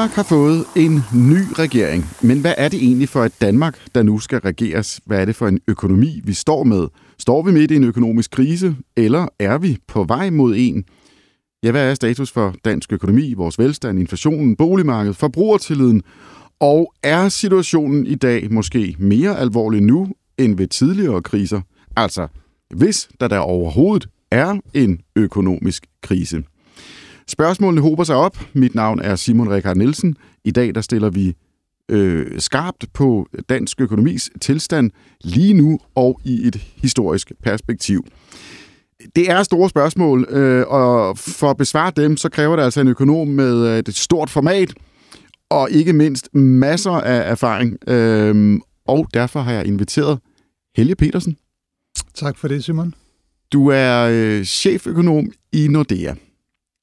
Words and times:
Danmark 0.00 0.16
har 0.16 0.22
fået 0.22 0.64
en 0.76 1.00
ny 1.14 1.42
regering, 1.52 2.04
men 2.22 2.40
hvad 2.40 2.54
er 2.58 2.68
det 2.68 2.82
egentlig 2.82 3.08
for 3.08 3.24
et 3.24 3.40
Danmark, 3.40 3.78
der 3.94 4.02
nu 4.02 4.18
skal 4.18 4.40
regeres? 4.40 5.00
Hvad 5.06 5.20
er 5.20 5.24
det 5.24 5.36
for 5.36 5.48
en 5.48 5.60
økonomi, 5.68 6.20
vi 6.24 6.32
står 6.32 6.64
med? 6.64 6.86
Står 7.18 7.42
vi 7.42 7.52
midt 7.52 7.70
i 7.70 7.76
en 7.76 7.84
økonomisk 7.84 8.30
krise, 8.30 8.76
eller 8.96 9.26
er 9.38 9.58
vi 9.58 9.78
på 9.86 10.04
vej 10.04 10.30
mod 10.30 10.54
en? 10.56 10.84
Ja, 11.62 11.70
hvad 11.70 11.90
er 11.90 11.94
status 11.94 12.30
for 12.30 12.54
dansk 12.64 12.92
økonomi, 12.92 13.34
vores 13.34 13.58
velstand, 13.58 13.98
inflationen, 13.98 14.56
boligmarkedet, 14.56 15.16
forbrugertilliden? 15.16 16.02
Og 16.60 16.94
er 17.02 17.28
situationen 17.28 18.06
i 18.06 18.14
dag 18.14 18.52
måske 18.52 18.96
mere 18.98 19.38
alvorlig 19.38 19.80
nu 19.80 20.08
end 20.38 20.56
ved 20.56 20.66
tidligere 20.66 21.22
kriser? 21.22 21.60
Altså, 21.96 22.26
hvis 22.74 23.08
der 23.20 23.28
der 23.28 23.38
overhovedet 23.38 24.08
er 24.30 24.60
en 24.74 25.00
økonomisk 25.16 25.86
krise. 26.02 26.42
Spørgsmålene 27.30 27.80
hober 27.80 28.04
sig 28.04 28.16
op. 28.16 28.38
Mit 28.52 28.74
navn 28.74 29.00
er 29.00 29.16
Simon 29.16 29.50
Rikard 29.50 29.76
Nielsen. 29.76 30.16
I 30.44 30.50
dag 30.50 30.74
der 30.74 30.80
stiller 30.80 31.10
vi 31.10 31.34
øh, 31.88 32.40
skarpt 32.40 32.84
på 32.92 33.28
dansk 33.48 33.80
økonomis 33.80 34.30
tilstand 34.40 34.90
lige 35.20 35.54
nu 35.54 35.78
og 35.94 36.20
i 36.24 36.46
et 36.46 36.56
historisk 36.56 37.32
perspektiv. 37.42 38.04
Det 39.16 39.30
er 39.30 39.42
store 39.42 39.68
spørgsmål, 39.68 40.26
øh, 40.30 40.66
og 40.66 41.18
for 41.18 41.50
at 41.50 41.56
besvare 41.56 41.92
dem, 41.96 42.16
så 42.16 42.28
kræver 42.28 42.56
det 42.56 42.62
altså 42.62 42.80
en 42.80 42.88
økonom 42.88 43.28
med 43.28 43.66
øh, 43.66 43.78
et 43.78 43.94
stort 43.94 44.30
format, 44.30 44.74
og 45.50 45.70
ikke 45.70 45.92
mindst 45.92 46.34
masser 46.34 46.92
af 46.92 47.30
erfaring. 47.30 47.88
Øh, 47.88 48.58
og 48.86 49.06
derfor 49.14 49.40
har 49.40 49.52
jeg 49.52 49.66
inviteret 49.66 50.18
Helge 50.76 50.94
Petersen. 50.94 51.36
Tak 52.14 52.38
for 52.38 52.48
det, 52.48 52.64
Simon. 52.64 52.94
Du 53.52 53.68
er 53.68 54.08
øh, 54.12 54.44
cheføkonom 54.44 55.32
i 55.52 55.68
Nordea. 55.68 56.14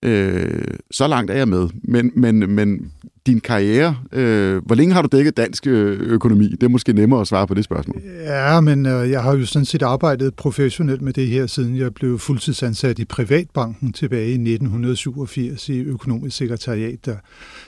Øh, 0.03 0.63
så 0.91 1.07
langt 1.07 1.31
er 1.31 1.35
jeg 1.35 1.47
med. 1.47 1.69
Men, 1.83 2.11
men, 2.15 2.49
men 2.49 2.91
din 3.27 3.39
karriere, 3.39 3.97
øh, 4.11 4.65
hvor 4.65 4.75
længe 4.75 4.93
har 4.93 5.01
du 5.01 5.17
dækket 5.17 5.37
dansk 5.37 5.67
øh, 5.67 5.99
økonomi? 5.99 6.47
Det 6.47 6.63
er 6.63 6.67
måske 6.67 6.93
nemmere 6.93 7.21
at 7.21 7.27
svare 7.27 7.47
på 7.47 7.53
det 7.53 7.63
spørgsmål. 7.63 8.01
Ja, 8.25 8.61
men 8.61 8.85
øh, 8.85 9.09
jeg 9.11 9.23
har 9.23 9.35
jo 9.35 9.45
sådan 9.45 9.65
set 9.65 9.81
arbejdet 9.81 10.35
professionelt 10.35 11.01
med 11.01 11.13
det 11.13 11.27
her, 11.27 11.47
siden 11.47 11.77
jeg 11.77 11.93
blev 11.93 12.19
fuldtidsansat 12.19 12.99
i 12.99 13.05
Privatbanken 13.05 13.93
tilbage 13.93 14.27
i 14.27 14.33
1987 14.33 15.69
i 15.69 15.79
økonomisk 15.79 16.37
sekretariat. 16.37 17.05
Der. 17.05 17.15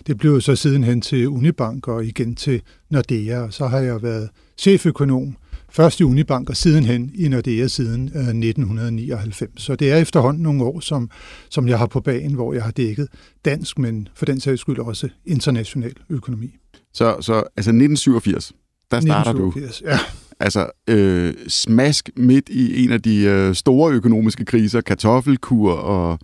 Det 0.07 0.17
blev 0.17 0.41
så 0.41 0.55
sidenhen 0.55 1.01
til 1.01 1.27
Unibank 1.27 1.87
og 1.87 2.05
igen 2.05 2.35
til 2.35 2.61
Nordea, 2.89 3.39
og 3.39 3.53
så 3.53 3.67
har 3.67 3.79
jeg 3.79 4.03
været 4.03 4.29
cheføkonom 4.57 5.35
Først 5.71 5.99
i 5.99 6.03
Unibank 6.03 6.49
og 6.49 6.57
sidenhen 6.57 7.11
i 7.15 7.27
Nordea 7.27 7.67
siden 7.67 8.05
1999. 8.05 9.41
Øh, 9.41 9.47
Så 9.57 9.75
det 9.75 9.91
er 9.91 9.97
efterhånden 9.97 10.43
nogle 10.43 10.63
år, 10.63 10.79
som, 10.79 11.09
som 11.49 11.67
jeg 11.67 11.77
har 11.77 11.85
på 11.85 11.99
banen, 11.99 12.33
hvor 12.33 12.53
jeg 12.53 12.63
har 12.63 12.71
dækket 12.71 13.07
dansk, 13.45 13.79
men 13.79 14.07
for 14.15 14.25
den 14.25 14.39
sags 14.39 14.61
skyld 14.61 14.79
også 14.79 15.09
international 15.25 15.93
økonomi. 16.09 16.55
Så, 16.93 17.15
så 17.21 17.33
altså 17.33 17.69
1987, 17.69 18.51
der 18.91 19.01
starter 19.01 19.31
1987, 19.31 19.79
du. 19.79 19.89
Ja. 19.89 19.99
Altså 20.39 20.69
øh, 20.87 21.33
smask 21.47 22.09
midt 22.15 22.49
i 22.49 22.83
en 22.83 22.91
af 22.91 23.01
de 23.01 23.23
øh, 23.23 23.55
store 23.55 23.93
økonomiske 23.93 24.45
kriser, 24.45 24.81
kartoffelkur 24.81 25.71
og 25.71 26.19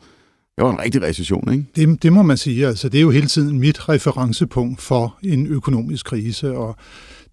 det 0.58 0.64
var 0.66 0.72
en 0.72 0.80
rigtig 0.80 1.02
recession, 1.02 1.54
ikke? 1.54 1.66
Det, 1.76 2.04
det 2.04 2.14
må 2.14 2.22
man 2.22 2.38
sige. 2.38 2.68
Altså, 2.68 2.90
det 2.90 2.98
er 2.98 3.02
jo 3.02 3.10
hele 3.10 3.28
tiden 3.28 3.60
mit 3.60 3.90
referencepunkt 3.90 4.82
for 4.82 5.18
en 5.24 5.48
økonomisk 5.48 6.06
krise, 6.06 6.58
og 6.58 6.76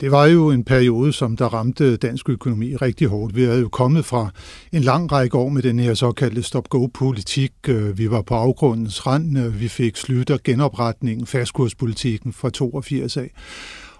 det 0.03 0.11
var 0.11 0.27
jo 0.27 0.50
en 0.50 0.64
periode, 0.64 1.12
som 1.12 1.36
der 1.36 1.47
ramte 1.47 1.97
dansk 1.97 2.28
økonomi 2.28 2.77
rigtig 2.77 3.08
hårdt. 3.08 3.36
Vi 3.36 3.42
havde 3.42 3.61
jo 3.61 3.69
kommet 3.69 4.05
fra 4.05 4.30
en 4.73 4.83
lang 4.83 5.13
række 5.13 5.36
år 5.36 5.48
med 5.48 5.63
den 5.63 5.79
her 5.79 5.95
såkaldte 5.95 6.42
stop-go-politik. 6.42 7.52
Øh, 7.68 7.98
vi 7.98 8.11
var 8.11 8.23
på 8.23 8.35
afgrundens 8.35 9.07
rand. 9.07 9.39
Øh, 9.39 9.61
vi 9.61 9.68
fik 9.68 9.96
slutter 9.96 10.39
genopretningen, 10.45 11.27
fastkurspolitikken 11.27 12.33
fra 12.33 12.51
82 12.51 13.17
af. 13.17 13.30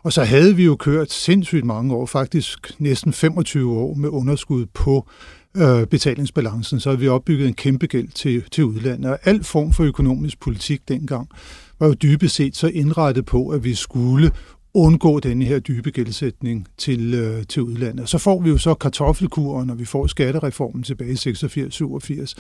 Og 0.03 0.13
så 0.13 0.25
havde 0.25 0.57
vi 0.57 0.65
jo 0.65 0.77
kørt 0.77 1.13
sindssygt 1.13 1.65
mange 1.65 1.95
år, 1.95 2.07
faktisk 2.07 2.73
næsten 2.79 3.13
25 3.13 3.79
år 3.79 3.95
med 3.95 4.09
underskud 4.09 4.67
på 4.67 5.09
øh, 5.57 5.87
betalingsbalancen. 5.87 6.81
Så 6.81 6.89
havde 6.89 7.01
vi 7.01 7.09
opbygget 7.09 7.49
en 7.49 7.55
kæmpe 7.55 7.87
gæld 7.87 8.09
til, 8.09 8.43
til 8.53 8.65
udlandet. 8.65 9.11
Og 9.11 9.19
al 9.25 9.45
form 9.45 9.73
for 9.73 9.85
økonomisk 9.85 10.41
politik 10.41 10.89
dengang 10.89 11.29
var 11.81 11.87
jo 11.87 11.95
dybest 11.95 12.35
set 12.35 12.57
så 12.57 12.67
indrettet 12.67 13.27
på, 13.27 13.49
at 13.49 13.65
vi 13.65 13.75
skulle 13.75 14.31
undgå 14.75 15.21
denne 15.21 15.45
her 15.45 15.59
dybe 15.59 15.91
gældsætning 15.91 16.69
til, 16.79 17.15
øh, 17.15 17.47
til 17.47 17.63
udlandet. 17.63 18.09
Så 18.09 18.19
får 18.19 18.41
vi 18.41 18.51
jo 18.51 18.59
så 18.59 18.75
kartoffelkuren, 18.75 19.67
når 19.67 19.75
vi 19.75 19.85
får 19.85 20.07
skattereformen 20.07 20.83
tilbage 20.83 21.13
i 21.13 21.15
86-87. 21.15 22.35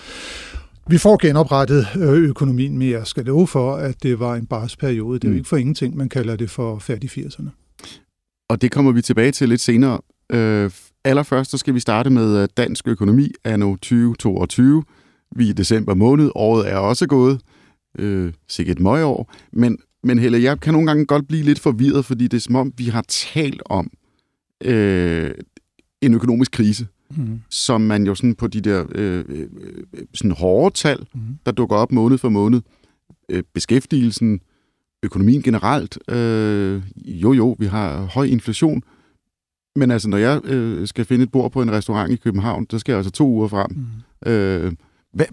Vi 0.88 0.98
får 0.98 1.26
genoprettet 1.26 1.87
øh, 1.97 2.22
økonomien, 2.22 2.78
men 2.78 2.91
jeg 2.91 3.06
skal 3.06 3.25
love 3.25 3.47
for, 3.47 3.75
at 3.75 4.03
det 4.03 4.21
var 4.21 4.34
en 4.34 4.47
barsperiode. 4.47 5.19
Det 5.19 5.25
er 5.25 5.28
jo 5.28 5.32
mm. 5.32 5.38
ikke 5.38 5.48
for 5.48 5.56
ingenting, 5.56 5.97
man 5.97 6.09
kalder 6.09 6.37
det 6.37 6.50
for 6.50 6.78
færdig 6.78 7.10
80'erne. 7.10 7.48
Og 8.48 8.62
det 8.62 8.71
kommer 8.71 8.92
vi 8.92 9.03
tilbage 9.03 9.32
til 9.32 9.48
lidt 9.48 9.60
senere. 9.60 10.00
Øh, 10.32 10.71
allerførst 11.04 11.50
så 11.50 11.59
skal 11.59 11.75
vi 11.75 11.81
starte 11.81 12.10
med 12.10 12.42
øh, 12.42 12.48
dansk 12.56 12.88
økonomi 12.88 13.28
anno 13.44 13.71
2022. 13.71 14.82
Vi 15.37 15.44
er 15.44 15.50
i 15.50 15.53
december 15.53 15.94
måned. 15.94 16.31
Året 16.34 16.71
er 16.71 16.76
også 16.76 17.06
gået. 17.06 17.41
Øh, 17.98 18.32
sikkert 18.48 18.76
et 18.76 18.82
møgår. 18.82 19.32
Men 19.53 19.78
men 20.05 20.19
Helle, 20.19 20.43
jeg 20.43 20.61
kan 20.61 20.73
nogle 20.73 20.87
gange 20.87 21.07
godt 21.07 21.29
blive 21.29 21.43
lidt 21.43 21.59
forvirret, 21.59 22.05
fordi 22.05 22.29
det 22.29 22.37
er 22.37 22.41
som 22.41 22.57
om, 22.57 22.73
vi 22.77 22.85
har 22.85 23.05
talt 23.09 23.63
om 23.65 23.91
øh, 24.65 25.31
en 26.01 26.15
økonomisk 26.15 26.53
krise, 26.53 26.87
mm. 27.17 27.41
som 27.51 27.81
man 27.81 28.07
jo 28.07 28.15
sådan 28.15 28.35
på 28.35 28.47
de 28.47 28.61
der 28.61 28.85
øh, 28.95 29.25
øh, 29.29 29.49
sådan 30.15 30.31
hårde 30.31 30.75
tal, 30.75 31.07
mm. 31.15 31.21
der 31.47 31.53
dukker 31.53 31.77
op 31.77 31.93
måned 31.93 32.19
for 32.19 32.29
måned, 32.29 32.61
øh, 33.29 33.43
beskæftigelsen, 33.55 34.41
økonomien 35.03 35.43
generelt, 35.43 35.99
øh, 36.09 36.83
jo 36.97 37.33
jo, 37.33 37.57
vi 37.59 37.67
har 37.67 38.01
høj 38.01 38.25
inflation, 38.25 38.83
men 39.77 39.91
altså, 39.91 40.09
når 40.09 40.17
jeg 40.17 40.41
øh, 40.45 40.87
skal 40.87 41.05
finde 41.05 41.25
et 41.25 41.33
bord 41.33 41.53
på 41.53 41.63
en 41.63 41.73
restaurant 41.73 42.13
i 42.13 42.17
København, 42.17 42.67
så 42.71 42.79
skal 42.79 42.93
jeg 42.93 42.99
altså 42.99 43.13
to 43.13 43.29
uger 43.29 43.49
frem. 43.49 43.71
Mm. 43.71 44.31
Øh, 44.31 44.73
hvad, 45.13 45.27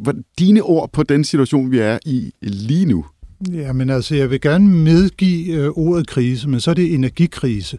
hvad, 0.00 0.14
dine 0.38 0.62
ord 0.62 0.92
på 0.92 1.02
den 1.02 1.24
situation, 1.24 1.70
vi 1.70 1.78
er 1.78 1.98
i 2.06 2.32
lige 2.42 2.86
nu? 2.86 3.04
Ja, 3.48 3.72
men 3.72 3.90
altså, 3.90 4.14
jeg 4.14 4.30
vil 4.30 4.40
gerne 4.40 4.68
medgive 4.68 5.54
øh, 5.54 5.68
ordet 5.68 6.06
krise, 6.06 6.48
men 6.48 6.60
så 6.60 6.70
er 6.70 6.74
det 6.74 6.94
energikrise. 6.94 7.78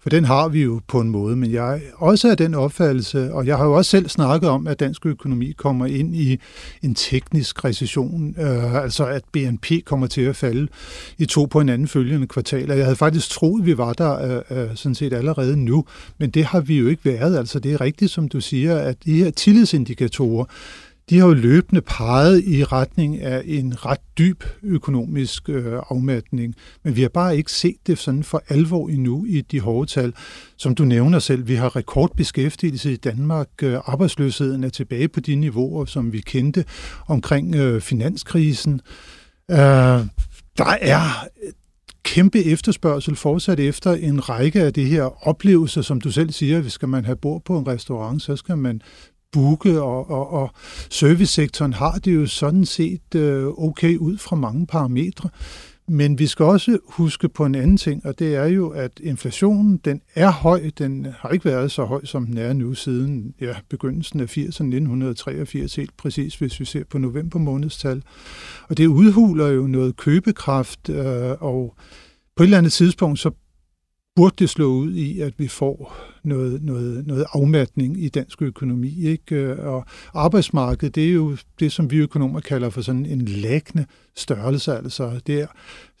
For 0.00 0.10
den 0.10 0.24
har 0.24 0.48
vi 0.48 0.62
jo 0.62 0.80
på 0.88 1.00
en 1.00 1.10
måde, 1.10 1.36
men 1.36 1.52
jeg 1.52 1.74
er 1.74 1.80
også 1.96 2.30
af 2.30 2.36
den 2.36 2.54
opfattelse, 2.54 3.32
og 3.32 3.46
jeg 3.46 3.56
har 3.56 3.64
jo 3.64 3.72
også 3.72 3.90
selv 3.90 4.08
snakket 4.08 4.50
om, 4.50 4.66
at 4.66 4.80
dansk 4.80 5.06
økonomi 5.06 5.52
kommer 5.52 5.86
ind 5.86 6.14
i 6.14 6.40
en 6.82 6.94
teknisk 6.94 7.64
recession, 7.64 8.34
øh, 8.38 8.74
altså 8.74 9.06
at 9.06 9.22
BNP 9.32 9.66
kommer 9.84 10.06
til 10.06 10.20
at 10.20 10.36
falde 10.36 10.68
i 11.18 11.26
to 11.26 11.44
på 11.44 11.60
en 11.60 11.68
anden 11.68 11.88
følgende 11.88 12.26
kvartal. 12.26 12.68
Jeg 12.68 12.84
havde 12.84 12.96
faktisk 12.96 13.30
troet, 13.30 13.66
vi 13.66 13.78
var 13.78 13.92
der 13.92 14.42
øh, 14.50 14.58
øh, 14.58 14.68
sådan 14.74 14.94
set 14.94 15.12
allerede 15.12 15.56
nu, 15.56 15.84
men 16.18 16.30
det 16.30 16.44
har 16.44 16.60
vi 16.60 16.78
jo 16.78 16.88
ikke 16.88 17.04
været. 17.04 17.38
Altså 17.38 17.58
det 17.58 17.72
er 17.72 17.80
rigtigt, 17.80 18.10
som 18.10 18.28
du 18.28 18.40
siger, 18.40 18.78
at 18.78 18.96
de 19.04 19.12
her 19.12 19.30
tillidsindikatorer, 19.30 20.44
de 21.10 21.18
har 21.18 21.26
jo 21.26 21.34
løbende 21.34 21.80
peget 21.80 22.44
i 22.44 22.64
retning 22.64 23.20
af 23.20 23.42
en 23.44 23.86
ret 23.86 24.00
dyb 24.18 24.44
økonomisk 24.62 25.48
øh, 25.48 25.80
afmatning, 25.90 26.54
men 26.84 26.96
vi 26.96 27.02
har 27.02 27.08
bare 27.08 27.36
ikke 27.36 27.52
set 27.52 27.76
det 27.86 27.98
sådan 27.98 28.24
for 28.24 28.42
alvor 28.48 28.88
endnu 28.88 29.24
i 29.24 29.40
de 29.40 29.60
hårde 29.60 29.90
tal. 29.90 30.12
Som 30.56 30.74
du 30.74 30.84
nævner 30.84 31.18
selv, 31.18 31.48
vi 31.48 31.54
har 31.54 31.76
rekordbeskæftigelse 31.76 32.92
i 32.92 32.96
Danmark. 32.96 33.48
Øh, 33.62 33.74
arbejdsløsheden 33.74 34.64
er 34.64 34.68
tilbage 34.68 35.08
på 35.08 35.20
de 35.20 35.34
niveauer, 35.34 35.84
som 35.84 36.12
vi 36.12 36.20
kendte 36.20 36.64
omkring 37.06 37.54
øh, 37.54 37.80
finanskrisen. 37.80 38.80
Øh, 39.50 39.56
der 40.58 40.76
er 40.80 41.26
kæmpe 42.02 42.44
efterspørgsel 42.44 43.16
fortsat 43.16 43.60
efter 43.60 43.92
en 43.92 44.28
række 44.28 44.62
af 44.62 44.72
det 44.72 44.86
her 44.86 45.28
oplevelser, 45.28 45.82
som 45.82 46.00
du 46.00 46.10
selv 46.10 46.32
siger, 46.32 46.60
hvis 46.60 46.72
skal 46.72 46.88
man 46.88 47.04
have 47.04 47.16
bord 47.16 47.42
på 47.44 47.58
en 47.58 47.66
restaurant, 47.66 48.22
så 48.22 48.36
skal 48.36 48.58
man 48.58 48.80
booke, 49.32 49.80
og, 49.80 50.10
og, 50.10 50.32
og 50.32 50.50
servicesektoren 50.90 51.72
har 51.72 51.92
det 51.92 52.14
jo 52.14 52.26
sådan 52.26 52.64
set 52.64 53.14
øh, 53.14 53.46
okay 53.46 53.96
ud 53.96 54.18
fra 54.18 54.36
mange 54.36 54.66
parametre. 54.66 55.28
Men 55.88 56.18
vi 56.18 56.26
skal 56.26 56.44
også 56.44 56.78
huske 56.88 57.28
på 57.28 57.44
en 57.44 57.54
anden 57.54 57.76
ting, 57.76 58.06
og 58.06 58.18
det 58.18 58.34
er 58.34 58.44
jo, 58.44 58.68
at 58.68 59.00
inflationen, 59.00 59.76
den 59.84 60.00
er 60.14 60.30
høj. 60.30 60.70
Den 60.78 61.06
har 61.18 61.28
ikke 61.28 61.44
været 61.44 61.72
så 61.72 61.84
høj, 61.84 62.04
som 62.04 62.26
den 62.26 62.38
er 62.38 62.52
nu 62.52 62.74
siden 62.74 63.34
ja, 63.40 63.54
begyndelsen 63.70 64.20
af 64.20 64.36
80'erne, 64.36 64.44
1983 64.44 65.76
helt 65.76 65.96
præcis, 65.96 66.34
hvis 66.34 66.60
vi 66.60 66.64
ser 66.64 66.84
på 66.90 66.98
november 66.98 67.38
månedstal. 67.38 68.02
Og 68.68 68.76
det 68.76 68.86
udhuler 68.86 69.48
jo 69.48 69.66
noget 69.66 69.96
købekraft, 69.96 70.88
øh, 70.88 71.30
og 71.40 71.74
på 72.36 72.42
et 72.42 72.46
eller 72.46 72.58
andet 72.58 72.72
tidspunkt, 72.72 73.18
så 73.18 73.30
burde 74.16 74.34
det 74.38 74.50
slå 74.50 74.66
ud 74.66 74.92
i, 74.92 75.20
at 75.20 75.32
vi 75.38 75.48
får 75.48 75.96
noget, 76.24 76.62
noget, 76.62 77.06
noget 77.06 77.26
afmatning 77.32 78.04
i 78.04 78.08
dansk 78.08 78.42
økonomi. 78.42 79.04
Ikke? 79.04 79.62
Og 79.62 79.84
arbejdsmarkedet, 80.14 80.94
det 80.94 81.08
er 81.08 81.12
jo 81.12 81.36
det, 81.60 81.72
som 81.72 81.90
vi 81.90 81.96
økonomer 81.96 82.40
kalder 82.40 82.70
for 82.70 82.80
sådan 82.80 83.06
en 83.06 83.22
lækkende 83.22 83.86
størrelse. 84.16 84.76
Altså 84.76 85.20
det 85.26 85.40
er 85.40 85.46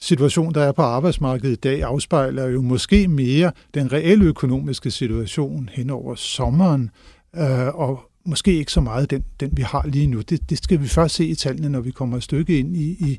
situation, 0.00 0.54
der 0.54 0.62
er 0.62 0.72
på 0.72 0.82
arbejdsmarkedet 0.82 1.52
i 1.52 1.60
dag, 1.60 1.82
afspejler 1.82 2.46
jo 2.46 2.62
måske 2.62 3.08
mere 3.08 3.52
den 3.74 3.92
reelle 3.92 4.24
økonomiske 4.24 4.90
situation 4.90 5.70
hen 5.72 5.90
over 5.90 6.14
sommeren, 6.14 6.90
øh, 7.36 7.66
og 7.74 8.00
måske 8.26 8.58
ikke 8.58 8.72
så 8.72 8.80
meget 8.80 9.10
den, 9.10 9.24
den 9.40 9.50
vi 9.52 9.62
har 9.62 9.86
lige 9.86 10.06
nu. 10.06 10.20
Det, 10.20 10.50
det 10.50 10.58
skal 10.58 10.82
vi 10.82 10.88
først 10.88 11.14
se 11.14 11.26
i 11.26 11.34
tallene, 11.34 11.68
når 11.68 11.80
vi 11.80 11.90
kommer 11.90 12.16
et 12.16 12.22
stykke 12.22 12.58
ind 12.58 12.76
i, 12.76 12.90
i, 12.90 13.18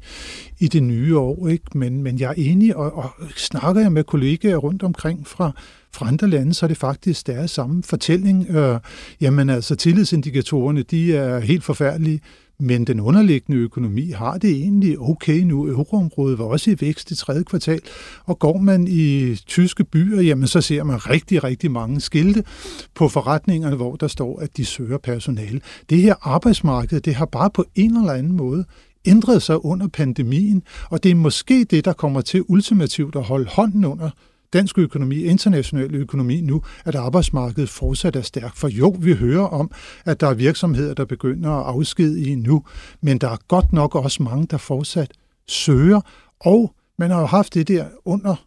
i 0.60 0.68
det 0.68 0.84
nye 0.84 1.18
år. 1.18 1.48
Ikke? 1.48 1.78
Men, 1.78 2.04
men 2.04 2.20
jeg 2.20 2.30
er 2.30 2.34
enig, 2.38 2.76
og, 2.76 2.94
og 2.94 3.12
snakker 3.36 3.82
jeg 3.82 3.92
med 3.92 4.04
kollegaer 4.04 4.58
rundt 4.58 4.84
omkring 4.84 5.28
fra, 5.28 5.52
fra 5.94 6.08
andre 6.08 6.28
lande, 6.28 6.54
så 6.54 6.66
er 6.66 6.68
det 6.68 6.78
faktisk 6.78 7.28
deres 7.28 7.52
samme 7.52 7.84
fortælling. 7.84 8.50
Øh, 8.50 8.80
jamen 9.22 9.50
altså, 9.50 9.76
tillidsindikatorerne, 9.76 10.82
de 10.82 11.16
er 11.16 11.40
helt 11.40 11.64
forfærdelige. 11.64 12.22
Men 12.60 12.88
den 12.88 13.00
underliggende 13.00 13.62
økonomi 13.62 14.12
har 14.12 14.38
det 14.38 14.50
egentlig 14.50 15.00
okay 15.00 15.40
nu. 15.40 15.68
Euroområdet 15.68 16.40
var 16.40 16.46
også 16.46 16.72
i 16.72 16.76
vækst 16.80 17.12
i 17.12 17.16
tredje 17.16 17.44
kvartal, 17.44 17.80
og 18.26 18.40
går 18.40 18.58
man 18.58 18.88
i 18.88 19.36
tyske 19.36 19.84
byer, 19.84 20.22
jamen 20.22 20.48
så 20.48 20.62
ser 20.62 20.84
man 20.84 21.10
rigtig, 21.10 21.44
rigtig 21.44 21.72
mange 21.72 22.02
skilte 22.02 22.44
på 22.96 23.08
forretningerne, 23.08 23.76
hvor 23.76 23.96
der 23.96 24.08
står, 24.08 24.40
at 24.40 24.58
de 24.58 24.66
søger 24.66 24.98
personale. 24.98 25.62
Det 25.90 26.02
her 26.02 26.16
arbejdsmarked, 26.22 27.02
det 27.02 27.16
har 27.16 27.26
bare 27.26 27.50
på 27.50 27.66
en 27.76 27.98
eller 27.98 28.14
anden 28.14 28.36
måde 28.36 28.66
ændret 29.06 29.42
sig 29.42 29.66
under 29.66 29.88
pandemien, 29.88 30.64
og 30.90 31.04
det 31.04 31.12
er 31.12 31.16
måske 31.16 31.64
det, 31.64 31.86
der 31.86 31.94
kommer 31.94 32.22
til 32.22 32.44
ultimativt 32.48 33.16
at 33.16 33.24
holde 33.24 33.50
hånden 33.50 33.86
under 33.86 34.10
dansk 34.54 34.78
økonomi, 34.78 35.24
international 35.24 35.96
økonomi 35.96 36.42
nu, 36.42 36.62
at 36.86 36.96
arbejdsmarkedet 36.96 37.70
fortsat 37.70 38.16
er 38.16 38.22
stærkt. 38.22 38.58
For 38.58 38.68
jo, 38.68 38.96
vi 39.00 39.14
hører 39.14 39.46
om, 39.46 39.72
at 40.06 40.22
der 40.22 40.28
er 40.28 40.34
virksomheder, 40.34 40.94
der 40.94 41.06
begynder 41.06 41.52
at 41.52 41.66
afskedige 41.76 42.36
nu, 42.36 42.64
men 43.02 43.18
der 43.18 43.30
er 43.30 43.38
godt 43.48 43.74
nok 43.74 43.96
også 43.96 44.24
mange, 44.24 44.48
der 44.48 44.58
fortsat 44.58 45.12
søger, 45.48 46.02
og 46.40 46.74
man 47.00 47.12
har 47.12 47.20
jo 47.20 47.26
haft 47.26 47.54
det 47.54 47.68
der 47.68 47.86
under 48.06 48.47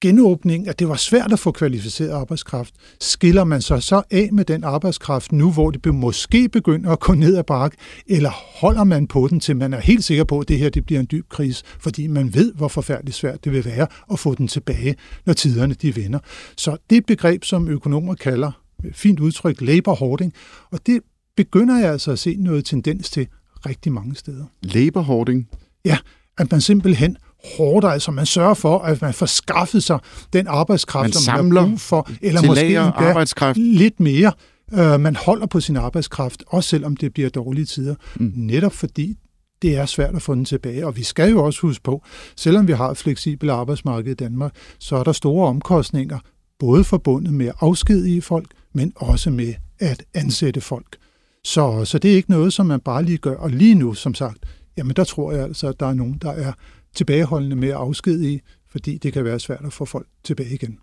genåbning, 0.00 0.68
at 0.68 0.78
det 0.78 0.88
var 0.88 0.96
svært 0.96 1.32
at 1.32 1.38
få 1.38 1.52
kvalificeret 1.52 2.10
arbejdskraft. 2.10 2.74
Skiller 3.00 3.44
man 3.44 3.62
sig 3.62 3.82
så 3.82 4.02
af 4.10 4.28
med 4.32 4.44
den 4.44 4.64
arbejdskraft 4.64 5.32
nu, 5.32 5.52
hvor 5.52 5.70
det 5.70 5.94
måske 5.94 6.48
begynder 6.48 6.90
at 6.90 7.00
gå 7.00 7.14
ned 7.14 7.36
ad 7.36 7.44
bakke, 7.44 7.76
eller 8.06 8.30
holder 8.60 8.84
man 8.84 9.06
på 9.06 9.28
den, 9.28 9.40
til 9.40 9.56
man 9.56 9.72
er 9.72 9.80
helt 9.80 10.04
sikker 10.04 10.24
på, 10.24 10.40
at 10.40 10.48
det 10.48 10.58
her 10.58 10.70
det 10.70 10.86
bliver 10.86 11.00
en 11.00 11.08
dyb 11.10 11.28
krise, 11.28 11.64
fordi 11.80 12.06
man 12.06 12.34
ved, 12.34 12.54
hvor 12.54 12.68
forfærdeligt 12.68 13.16
svært 13.16 13.44
det 13.44 13.52
vil 13.52 13.64
være 13.64 13.86
at 14.12 14.18
få 14.18 14.34
den 14.34 14.48
tilbage, 14.48 14.94
når 15.26 15.32
tiderne 15.32 15.74
de 15.74 15.96
vender. 15.96 16.18
Så 16.56 16.76
det 16.90 17.06
begreb, 17.06 17.44
som 17.44 17.68
økonomer 17.68 18.14
kalder, 18.14 18.52
fint 18.92 19.20
udtryk, 19.20 19.60
labor 19.60 19.94
hoarding, 19.94 20.32
og 20.70 20.86
det 20.86 21.00
begynder 21.36 21.78
jeg 21.78 21.92
altså 21.92 22.12
at 22.12 22.18
se 22.18 22.36
noget 22.38 22.64
tendens 22.64 23.10
til 23.10 23.28
rigtig 23.66 23.92
mange 23.92 24.14
steder. 24.14 24.44
Labor 24.62 25.00
hoarding? 25.00 25.48
Ja, 25.84 25.98
at 26.38 26.50
man 26.50 26.60
simpelthen 26.60 27.16
hårdt, 27.44 27.86
altså 27.86 28.10
man 28.10 28.26
sørger 28.26 28.54
for, 28.54 28.78
at 28.78 29.02
man 29.02 29.14
får 29.14 29.26
skaffet 29.26 29.82
sig 29.84 29.98
den 30.32 30.46
arbejdskraft, 30.46 31.04
man 31.04 31.12
som 31.12 31.44
man 31.44 31.56
har 31.56 31.66
brug 31.66 31.80
for, 31.80 32.10
eller 32.22 32.42
måske 32.46 32.78
arbejdskraft. 32.78 33.58
lidt 33.58 34.00
mere. 34.00 34.32
Uh, 34.72 35.00
man 35.00 35.16
holder 35.16 35.46
på 35.46 35.60
sin 35.60 35.76
arbejdskraft, 35.76 36.44
også 36.46 36.68
selvom 36.68 36.96
det 36.96 37.12
bliver 37.12 37.28
dårlige 37.28 37.64
tider, 37.64 37.94
mm. 38.16 38.32
netop 38.36 38.72
fordi 38.72 39.16
det 39.62 39.76
er 39.76 39.86
svært 39.86 40.14
at 40.14 40.22
få 40.22 40.34
den 40.34 40.44
tilbage. 40.44 40.86
Og 40.86 40.96
vi 40.96 41.02
skal 41.02 41.30
jo 41.30 41.44
også 41.44 41.60
huske 41.60 41.82
på, 41.82 42.02
selvom 42.36 42.68
vi 42.68 42.72
har 42.72 42.90
et 42.90 42.96
fleksibelt 42.96 43.50
arbejdsmarked 43.50 44.12
i 44.12 44.14
Danmark, 44.14 44.52
så 44.78 44.96
er 44.96 45.04
der 45.04 45.12
store 45.12 45.48
omkostninger, 45.48 46.18
både 46.58 46.84
forbundet 46.84 47.32
med 47.32 47.46
at 47.46 47.54
afskedige 47.60 48.22
folk, 48.22 48.46
men 48.74 48.92
også 48.96 49.30
med 49.30 49.54
at 49.78 50.04
ansætte 50.14 50.60
folk. 50.60 50.96
Så, 51.44 51.84
så 51.84 51.98
det 51.98 52.12
er 52.12 52.16
ikke 52.16 52.30
noget, 52.30 52.52
som 52.52 52.66
man 52.66 52.80
bare 52.80 53.02
lige 53.02 53.18
gør. 53.18 53.36
Og 53.36 53.50
lige 53.50 53.74
nu, 53.74 53.94
som 53.94 54.14
sagt, 54.14 54.38
jamen 54.76 54.96
der 54.96 55.04
tror 55.04 55.32
jeg 55.32 55.42
altså, 55.42 55.68
at 55.68 55.80
der 55.80 55.86
er 55.86 55.94
nogen, 55.94 56.18
der 56.22 56.30
er 56.30 56.52
tilbageholdende 56.94 57.56
med 57.56 57.68
at 57.68 57.74
afskedige, 57.74 58.40
fordi 58.70 58.98
det 58.98 59.12
kan 59.12 59.24
være 59.24 59.40
svært 59.40 59.64
at 59.64 59.72
få 59.72 59.84
folk 59.84 60.06
tilbage 60.24 60.54
igen. 60.54 60.78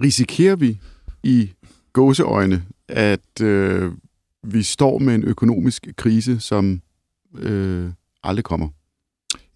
Risikerer 0.00 0.56
vi 0.56 0.78
i 1.22 1.50
gåseøjne, 1.92 2.62
at 2.88 3.40
øh, 3.42 3.92
vi 4.42 4.62
står 4.62 4.98
med 4.98 5.14
en 5.14 5.24
økonomisk 5.24 5.88
krise, 5.96 6.40
som 6.40 6.82
øh, 7.38 7.90
aldrig 8.22 8.44
kommer? 8.44 8.68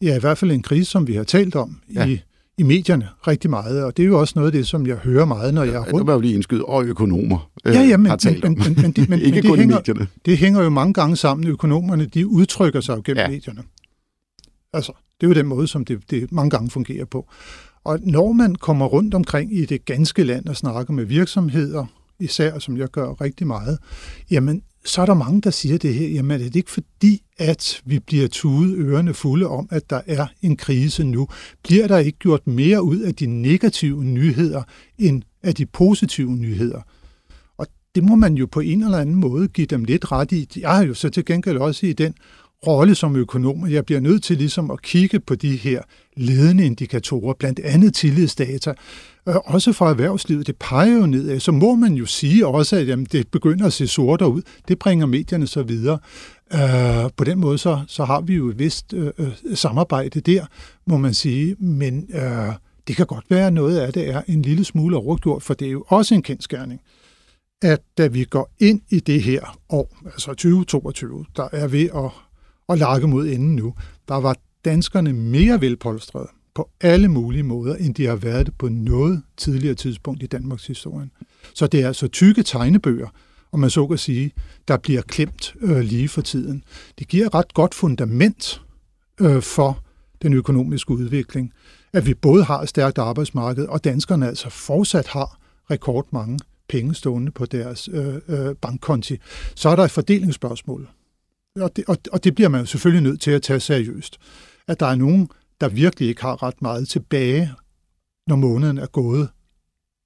Ja, 0.03 0.17
i 0.17 0.21
hvert 0.21 0.39
fald 0.39 0.51
en 0.51 0.63
krise, 0.63 0.91
som 0.91 1.07
vi 1.07 1.15
har 1.15 1.25
talt 1.25 1.57
om 1.57 1.81
ja. 1.95 2.07
i, 2.07 2.21
i 2.59 2.63
medierne 2.63 3.09
rigtig 3.27 3.51
meget, 3.51 3.85
og 3.85 3.97
det 3.97 4.03
er 4.03 4.07
jo 4.07 4.21
også 4.21 4.33
noget 4.37 4.49
af 4.49 4.53
det, 4.53 4.67
som 4.67 4.87
jeg 4.87 4.97
hører 4.97 5.25
meget, 5.25 5.55
når 5.55 5.65
jeg 5.65 5.75
er 5.75 5.79
rundt. 5.79 5.93
Ja, 5.93 5.99
det 5.99 6.07
var 6.07 6.13
jo 6.13 6.21
lige 6.21 6.35
indskyde, 6.35 6.65
og 6.65 6.85
økonomer 6.85 7.51
øh, 7.65 7.75
ja, 7.75 7.83
ja, 7.83 7.97
men, 7.97 8.07
har 8.07 8.17
talt 8.17 8.45
men, 8.45 8.59
men, 8.59 8.77
men, 8.83 8.93
det, 8.93 9.09
men, 9.09 9.21
Ikke 9.27 9.35
men 9.35 9.43
det, 9.43 9.51
kun 9.51 9.59
hænger, 9.59 9.77
medierne. 9.77 10.07
det 10.27 10.39
hænger 10.39 10.63
jo 10.63 10.69
mange 10.69 10.95
gange 10.95 11.17
sammen. 11.17 11.47
Økonomerne, 11.47 12.07
de 12.07 12.27
udtrykker 12.27 12.81
sig 12.81 12.97
jo 12.97 13.03
gennem 13.05 13.21
ja. 13.21 13.29
medierne. 13.29 13.63
Altså, 14.73 14.93
det 15.21 15.27
er 15.27 15.29
jo 15.29 15.35
den 15.35 15.47
måde, 15.47 15.69
som 15.69 15.85
det, 15.85 16.11
det 16.11 16.33
mange 16.33 16.51
gange 16.51 16.71
fungerer 16.71 17.05
på. 17.05 17.29
Og 17.85 17.99
når 18.03 18.33
man 18.33 18.55
kommer 18.55 18.87
rundt 18.87 19.15
omkring 19.15 19.57
i 19.57 19.65
det 19.65 19.85
ganske 19.85 20.25
land 20.25 20.47
og 20.47 20.57
snakker 20.57 20.93
med 20.93 21.05
virksomheder, 21.05 21.87
især 22.21 22.59
som 22.59 22.77
jeg 22.77 22.89
gør 22.89 23.21
rigtig 23.21 23.47
meget, 23.47 23.79
jamen 24.31 24.63
så 24.85 25.03
er 25.03 25.07
der 25.07 25.15
mange, 25.15 25.41
der 25.41 25.51
siger 25.51 25.79
det 25.79 25.95
her, 25.95 26.09
jamen 26.09 26.31
er 26.31 26.45
det 26.45 26.57
ikke 26.57 26.71
fordi, 26.71 27.23
at 27.39 27.83
vi 27.85 27.99
bliver 27.99 28.29
tudet 28.29 28.75
ørerne 28.79 29.15
fulde 29.15 29.47
om, 29.47 29.69
at 29.71 29.91
der 29.91 30.01
er 30.07 30.27
en 30.43 30.57
krise 30.57 31.05
nu? 31.05 31.29
Bliver 31.65 31.87
der 31.87 31.99
ikke 31.99 32.19
gjort 32.19 32.47
mere 32.47 32.83
ud 32.83 32.99
af 32.99 33.15
de 33.15 33.27
negative 33.27 34.05
nyheder, 34.05 34.63
end 34.99 35.23
af 35.43 35.55
de 35.55 35.67
positive 35.67 36.31
nyheder? 36.31 36.81
Og 37.59 37.67
det 37.95 38.05
må 38.05 38.15
man 38.17 38.35
jo 38.35 38.47
på 38.47 38.61
en 38.61 38.83
eller 38.83 38.99
anden 38.99 39.15
måde 39.15 39.49
give 39.49 39.67
dem 39.67 39.85
lidt 39.85 40.13
ret 40.13 40.33
i. 40.33 40.49
Jeg 40.61 40.71
har 40.71 40.85
jo 40.85 40.95
så 40.95 41.09
til 41.09 41.25
gengæld 41.25 41.59
også 41.59 41.87
i 41.87 41.93
den 41.93 42.15
rolle 42.67 42.95
som 42.95 43.17
økonom, 43.17 43.71
jeg 43.71 43.87
bliver 43.87 44.01
nødt 44.01 44.23
til 44.23 44.37
ligesom 44.37 44.71
at 44.71 44.83
kigge 44.83 45.21
på 45.21 45.35
de 45.35 45.57
her 45.57 45.83
ledende 46.17 46.67
indikatorer, 46.67 47.35
blandt 47.35 47.61
andet 47.61 47.95
tillidsdata, 47.95 48.75
øh, 49.29 49.35
også 49.37 49.73
fra 49.73 49.91
erhvervslivet, 49.91 50.47
det 50.47 50.57
peger 50.57 50.99
jo 50.99 51.07
nedad, 51.07 51.41
så 51.41 51.53
må 51.53 51.75
man 51.75 51.95
jo 51.95 52.07
sige 52.07 52.47
også, 52.47 52.77
at 52.77 52.89
jamen, 52.89 53.07
det 53.13 53.29
begynder 53.29 53.67
at 53.67 53.73
se 53.73 53.87
sort 53.87 54.23
ud. 54.23 54.43
Det 54.69 54.79
bringer 54.79 55.07
medierne 55.07 55.47
så 55.47 55.63
videre. 55.63 55.99
Uh, 56.55 57.11
på 57.17 57.25
den 57.25 57.39
måde, 57.39 57.59
så, 57.59 57.81
så 57.87 58.05
har 58.05 58.21
vi 58.21 58.35
jo 58.35 58.49
et 58.49 58.59
vist 58.59 58.93
øh, 58.93 59.13
øh, 59.19 59.33
samarbejde 59.55 60.21
der, 60.21 60.47
må 60.87 60.97
man 60.97 61.15
sige, 61.15 61.57
men 61.59 62.09
øh, 62.15 62.53
det 62.89 62.97
kan 62.97 63.07
godt 63.07 63.25
være, 63.31 63.47
at 63.47 63.53
noget 63.53 63.79
af 63.79 63.93
det 63.93 64.09
er 64.09 64.23
en 64.27 64.43
lille 64.43 64.65
smule 64.65 64.97
overgjort, 64.97 65.43
for 65.43 65.55
det 65.55 65.69
er 65.69 65.73
jo 65.73 65.85
også 65.89 66.15
en 66.15 66.23
kendskærning, 66.23 66.81
at 67.63 67.81
da 67.99 68.07
vi 68.07 68.25
går 68.25 68.51
ind 68.59 68.81
i 68.91 69.01
det 69.01 69.23
her 69.23 69.59
år, 69.69 69.97
altså 70.05 70.27
2022, 70.27 71.25
der 71.37 71.49
er 71.53 71.67
ved 71.67 71.89
at 71.95 72.11
og 72.69 72.79
lakke 72.79 73.09
mod 73.09 73.29
enden 73.29 73.57
nu, 73.57 73.75
der 74.09 74.15
var 74.15 74.37
danskerne 74.65 75.13
mere 75.13 75.61
velpolstrede 75.61 76.29
på 76.55 76.71
alle 76.81 77.09
mulige 77.09 77.43
måder, 77.43 77.75
end 77.77 77.95
de 77.95 78.07
har 78.07 78.17
været 78.17 78.47
det 78.47 78.55
på 78.59 78.69
noget 78.69 79.23
tidligere 79.37 79.75
tidspunkt 79.75 80.23
i 80.23 80.27
Danmarks 80.27 80.67
historie. 80.67 81.11
Så 81.55 81.67
det 81.67 81.83
er 81.83 81.87
altså 81.87 82.09
tykke 82.09 82.43
tegnebøger, 82.43 83.09
om 83.53 83.61
man 83.61 83.71
så 83.71 83.87
kan 83.87 83.99
sige, 83.99 84.33
der 84.69 84.77
bliver 84.77 85.03
klemt 85.03 85.55
øh, 85.61 85.81
lige 85.81 86.09
for 86.09 86.21
tiden. 86.21 86.65
Det 86.99 87.09
giver 87.09 87.27
et 87.27 87.35
ret 87.35 87.55
godt 87.55 87.75
fundament 87.75 88.63
øh, 89.21 89.43
for 89.43 89.85
den 90.23 90.33
økonomiske 90.33 90.91
udvikling, 90.91 91.53
at 91.93 92.07
vi 92.07 92.15
både 92.15 92.45
har 92.45 92.61
et 92.61 92.69
stærkt 92.69 92.99
arbejdsmarked, 92.99 93.67
og 93.67 93.85
danskerne 93.85 94.29
altså 94.29 94.51
fortsat 94.51 95.07
har 95.07 95.39
rekordmange 95.71 96.39
penge 96.69 96.95
stående 96.95 97.33
på 97.33 97.47
deres 97.47 97.89
øh, 97.93 98.15
øh, 98.29 98.55
bankkonti. 98.55 99.17
Så 99.55 99.69
er 99.69 99.77
der 99.77 99.85
et 99.85 99.91
fordelingsspørgsmål 99.91 100.89
og 101.63 101.77
det, 101.77 101.85
og, 101.89 101.97
og 102.13 102.25
det 102.25 102.35
bliver 102.35 102.49
man 102.49 102.61
jo 102.61 102.67
selvfølgelig 102.67 103.11
nødt 103.11 103.21
til 103.21 103.31
at 103.31 103.43
tage 103.43 103.61
seriøst. 103.61 104.19
At 104.69 104.81
der 104.81 104.87
er 104.87 104.95
nogen, 104.95 105.29
der 105.61 105.69
virkelig 105.69 106.09
ikke 106.09 106.23
har 106.23 106.43
ret 106.43 106.63
meget 106.63 106.89
tilbage, 106.89 107.53
når 108.27 108.37
måneden 108.37 108.79
er 108.79 108.87
gået 108.87 109.29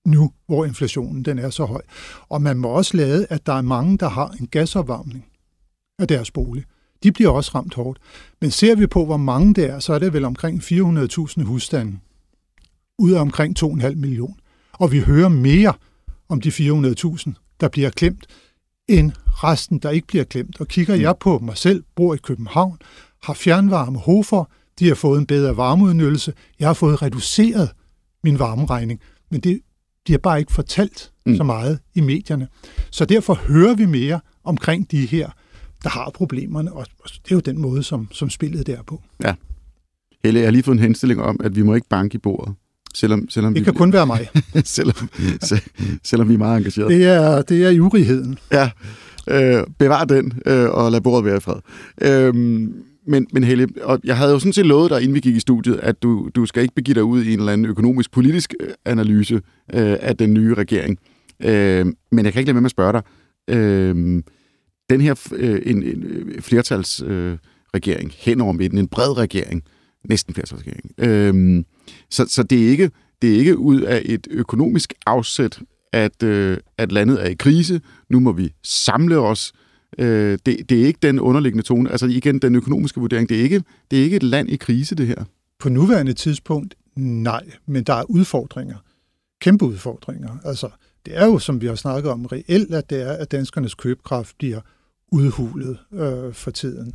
nu, 0.07 0.33
hvor 0.47 0.65
inflationen 0.65 1.25
den 1.25 1.39
er 1.39 1.51
så 1.51 1.65
høj. 1.65 1.83
Og 2.29 2.43
man 2.43 2.57
må 2.57 2.69
også 2.69 2.97
lade, 2.97 3.27
at 3.31 3.47
der 3.47 3.53
er 3.53 3.63
mange, 3.63 3.99
der 3.99 4.09
har 4.09 4.29
en 4.41 4.47
gasopvarmning 4.47 5.25
af 5.99 6.09
deres 6.09 6.31
bolig. 6.31 6.65
De 7.03 7.13
bliver 7.13 7.31
også 7.31 7.51
ramt 7.55 7.75
hårdt. 7.75 7.99
Men 8.41 8.51
ser 8.51 8.77
vi 8.77 8.87
på, 8.87 9.05
hvor 9.05 9.17
mange 9.17 9.55
det 9.55 9.71
er, 9.71 9.79
så 9.79 9.93
er 9.93 9.99
det 9.99 10.13
vel 10.13 10.25
omkring 10.25 10.63
400.000 10.63 11.43
husstande 11.43 11.99
ud 12.99 13.13
af 13.13 13.21
omkring 13.21 13.65
2,5 13.65 13.95
millioner. 13.95 14.35
Og 14.73 14.93
vi 14.93 15.01
hører 15.01 15.29
mere 15.29 15.75
om 16.29 16.41
de 16.41 16.49
400.000, 16.49 17.33
der 17.61 17.69
bliver 17.69 17.91
klemt, 17.91 18.27
end 18.89 19.13
resten, 19.33 19.79
der 19.79 19.91
ikke 19.91 20.07
bliver 20.07 20.25
glemt. 20.25 20.61
Og 20.61 20.69
kigger 20.69 20.95
jeg 20.95 21.15
på 21.21 21.39
mig 21.39 21.59
selv, 21.59 21.85
bor 21.97 22.15
i 22.15 22.19
København, 22.23 22.79
har 23.23 23.35
fjernvarme 23.35 23.99
hofer, 23.99 24.45
de 24.79 24.89
har 24.89 24.95
fået 24.95 25.19
en 25.19 25.27
bedre 25.27 25.57
varmeudnyttelse, 25.57 26.33
jeg 26.59 26.69
har 26.69 26.75
fået 26.75 27.03
reduceret 27.03 27.71
min 28.25 28.39
varmeregning, 28.39 29.01
men 29.31 29.41
det 29.41 29.61
bliver 30.05 30.19
bare 30.19 30.39
ikke 30.39 30.53
fortalt 30.53 31.13
mm. 31.27 31.37
så 31.37 31.45
meget 31.45 31.79
i 31.95 32.01
medierne. 32.01 32.49
Så 32.91 33.05
derfor 33.05 33.35
hører 33.35 33.75
vi 33.75 33.87
mere 33.87 34.21
omkring 34.45 34.91
de 34.91 35.07
her, 35.07 35.31
der 35.83 35.91
har 35.91 36.11
problemerne, 36.15 36.73
og 36.73 36.87
det 37.05 37.31
er 37.31 37.35
jo 37.35 37.41
den 37.41 37.59
måde, 37.59 37.83
som, 37.83 38.09
som 38.13 38.31
spillet 38.31 38.67
der 38.67 38.83
på. 38.83 39.03
Ja. 39.25 39.35
Helle, 40.25 40.41
jeg 40.41 40.47
har 40.47 40.53
lige 40.53 40.63
fået 40.63 40.77
en 40.77 40.83
henstilling 40.83 41.23
om, 41.23 41.41
at 41.45 41.57
vi 41.57 41.63
må 41.63 41.75
ikke 41.75 41.89
banke 41.89 42.15
i 42.15 42.19
bordet. 42.19 42.55
Selvom, 42.95 43.29
selvom 43.31 43.55
det 43.55 43.61
vi, 43.61 43.65
kan 43.65 43.75
kun 43.75 43.93
være 43.93 44.07
mig. 44.07 44.29
selvom, 44.65 45.11
selvom 46.05 46.29
vi 46.29 46.35
er 46.35 46.39
meget 46.39 46.59
engageret. 46.59 46.91
Det 46.91 47.05
er, 47.05 47.43
det 47.43 47.65
er 47.65 47.71
jurigheden. 47.71 48.39
Ja, 48.53 48.71
øh, 49.31 49.65
bevar 49.79 50.05
den, 50.05 50.33
øh, 50.47 50.71
og 50.71 50.93
lad 50.93 51.01
bordet 51.01 51.25
være 51.25 51.37
i 51.37 51.41
fred. 51.41 51.61
Øh, 52.03 52.35
men, 53.07 53.27
men 53.33 53.45
Helle, 53.45 53.69
og 53.83 54.01
jeg 54.05 54.17
havde 54.17 54.33
jo 54.33 54.39
sådan 54.39 54.53
set 54.53 54.67
lovet 54.67 54.91
dig, 54.91 55.01
inden 55.03 55.15
vi 55.15 55.21
gik 55.21 55.37
i 55.37 55.41
studiet, 55.41 55.77
at 55.83 56.03
du, 56.03 56.31
du 56.35 56.47
skal 56.47 56.63
ikke 56.63 56.75
begive 56.75 56.95
dig 56.95 57.05
ud 57.05 57.23
i 57.23 57.33
en 57.33 57.39
eller 57.39 57.53
anden 57.53 57.67
økonomisk-politisk 57.67 58.55
øh, 58.61 58.69
analyse 58.85 59.35
øh, 59.75 59.97
af 60.01 60.17
den 60.17 60.35
nye 60.35 60.55
regering. 60.55 60.99
Øh, 61.43 61.87
men 62.13 62.25
jeg 62.25 62.33
kan 62.33 62.41
ikke 62.41 62.53
lade 62.53 62.61
med 62.61 62.65
at 62.65 62.71
spørge 62.71 62.93
dig, 62.93 63.03
Øh, 63.49 64.23
den 64.91 65.01
her 65.01 65.29
øh, 65.33 65.63
en, 65.65 65.83
en 65.83 66.03
øh, 66.03 66.41
flertalsregering 66.43 67.33
øh, 67.33 67.39
regering, 67.75 68.13
hen 68.19 68.41
over 68.41 68.53
midten, 68.53 68.79
en 68.79 68.89
bred 68.89 69.19
regering, 69.19 69.63
næsten 70.05 70.35
flertalsregering. 70.35 70.93
Øh, 70.99 71.65
så, 72.11 72.27
så 72.29 72.43
det 72.43 72.65
er 72.65 72.71
ikke 72.71 72.91
det 73.23 73.33
er 73.33 73.39
ikke 73.39 73.59
ud 73.59 73.81
af 73.81 74.03
et 74.05 74.27
økonomisk 74.31 74.95
afsæt, 75.07 75.61
at, 75.93 76.23
øh, 76.23 76.59
at 76.79 76.93
landet 76.93 77.23
er 77.25 77.29
i 77.29 77.35
krise. 77.35 77.81
Nu 78.09 78.21
må 78.21 78.33
vi 78.33 78.53
samle 78.63 79.19
os. 79.19 79.53
Øh, 79.99 80.39
det, 80.47 80.69
det 80.69 80.83
er 80.83 80.87
ikke 80.87 80.99
den 81.03 81.21
underliggende 81.21 81.63
tone. 81.65 81.91
Altså 81.91 82.07
igen, 82.07 82.39
den 82.39 82.55
økonomiske 82.55 83.01
vurdering, 83.01 83.29
det 83.29 83.39
er, 83.39 83.43
ikke, 83.43 83.63
det 83.91 83.99
er 83.99 84.03
ikke 84.03 84.17
et 84.17 84.23
land 84.23 84.51
i 84.51 84.57
krise, 84.57 84.95
det 84.95 85.07
her. 85.07 85.25
På 85.59 85.69
nuværende 85.69 86.13
tidspunkt, 86.13 86.75
nej. 86.97 87.45
Men 87.67 87.85
der 87.85 87.95
er 87.95 88.11
udfordringer. 88.11 88.77
Kæmpe 89.41 89.65
udfordringer. 89.65 90.39
Altså, 90.45 90.69
det 91.07 91.19
er 91.19 91.27
jo, 91.27 91.39
som 91.39 91.61
vi 91.61 91.67
har 91.67 91.75
snakket 91.75 92.11
om, 92.13 92.27
reelt, 92.27 92.75
at 92.75 92.91
det 92.91 93.03
er, 93.03 93.13
at 93.13 93.33
danskernes 93.33 93.75
købekraft 93.75 94.39
bliver 94.39 94.61
udhulet 95.13 95.79
øh, 95.93 96.33
for 96.33 96.51
tiden. 96.51 96.93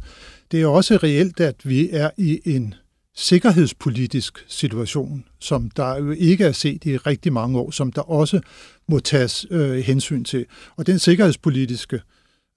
Det 0.51 0.61
er 0.61 0.67
også 0.67 0.97
reelt, 1.03 1.39
at 1.39 1.55
vi 1.63 1.89
er 1.91 2.09
i 2.17 2.41
en 2.45 2.73
sikkerhedspolitisk 3.17 4.45
situation, 4.47 5.23
som 5.39 5.69
der 5.69 5.97
jo 5.97 6.11
ikke 6.11 6.43
er 6.43 6.51
set 6.51 6.85
i 6.85 6.97
rigtig 6.97 7.33
mange 7.33 7.59
år, 7.59 7.71
som 7.71 7.91
der 7.91 8.01
også 8.01 8.39
må 8.87 8.99
tages 8.99 9.45
øh, 9.51 9.77
hensyn 9.77 10.23
til. 10.23 10.45
Og 10.75 10.87
den 10.87 10.99
sikkerhedspolitiske 10.99 12.01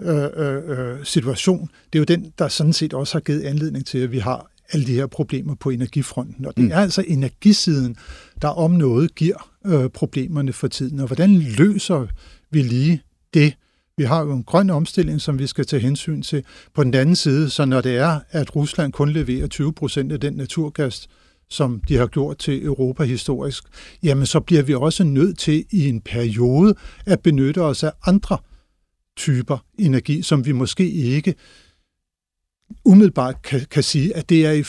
øh, 0.02 0.28
øh, 0.36 0.62
øh, 0.66 1.04
situation, 1.04 1.70
det 1.92 1.98
er 1.98 2.00
jo 2.00 2.04
den, 2.04 2.32
der 2.38 2.48
sådan 2.48 2.72
set 2.72 2.94
også 2.94 3.14
har 3.14 3.20
givet 3.20 3.42
anledning 3.42 3.86
til, 3.86 3.98
at 3.98 4.12
vi 4.12 4.18
har 4.18 4.50
alle 4.72 4.86
de 4.86 4.94
her 4.94 5.06
problemer 5.06 5.54
på 5.54 5.70
energifronten. 5.70 6.46
Og 6.46 6.56
det 6.56 6.64
mm. 6.64 6.70
er 6.70 6.76
altså 6.76 7.04
energisiden, 7.06 7.96
der 8.42 8.48
om 8.48 8.70
noget 8.70 9.14
giver 9.14 9.50
øh, 9.66 9.90
problemerne 9.90 10.52
for 10.52 10.68
tiden. 10.68 11.00
Og 11.00 11.06
hvordan 11.06 11.38
løser 11.38 12.06
vi 12.50 12.62
lige 12.62 13.02
det? 13.34 13.54
Vi 14.00 14.04
har 14.04 14.20
jo 14.20 14.32
en 14.32 14.44
grøn 14.44 14.70
omstilling, 14.70 15.20
som 15.20 15.38
vi 15.38 15.46
skal 15.46 15.66
tage 15.66 15.82
hensyn 15.82 16.22
til. 16.22 16.44
På 16.74 16.84
den 16.84 16.94
anden 16.94 17.16
side, 17.16 17.50
så 17.50 17.64
når 17.64 17.80
det 17.80 17.96
er, 17.96 18.20
at 18.30 18.56
Rusland 18.56 18.92
kun 18.92 19.10
leverer 19.10 19.46
20 19.46 19.72
procent 19.72 20.12
af 20.12 20.20
den 20.20 20.32
naturgas, 20.32 21.08
som 21.48 21.80
de 21.88 21.96
har 21.96 22.06
gjort 22.06 22.38
til 22.38 22.64
Europa 22.64 23.04
historisk, 23.04 23.64
jamen 24.02 24.26
så 24.26 24.40
bliver 24.40 24.62
vi 24.62 24.74
også 24.74 25.04
nødt 25.04 25.38
til 25.38 25.64
i 25.70 25.88
en 25.88 26.00
periode 26.00 26.74
at 27.06 27.20
benytte 27.20 27.62
os 27.62 27.82
af 27.82 27.92
andre 28.06 28.38
typer 29.16 29.58
energi, 29.78 30.22
som 30.22 30.46
vi 30.46 30.52
måske 30.52 30.90
ikke 30.90 31.34
umiddelbart 32.84 33.42
kan, 33.42 33.60
kan 33.70 33.82
sige, 33.82 34.16
at 34.16 34.28
det 34.28 34.46
er 34.46 34.52
i 34.52 34.62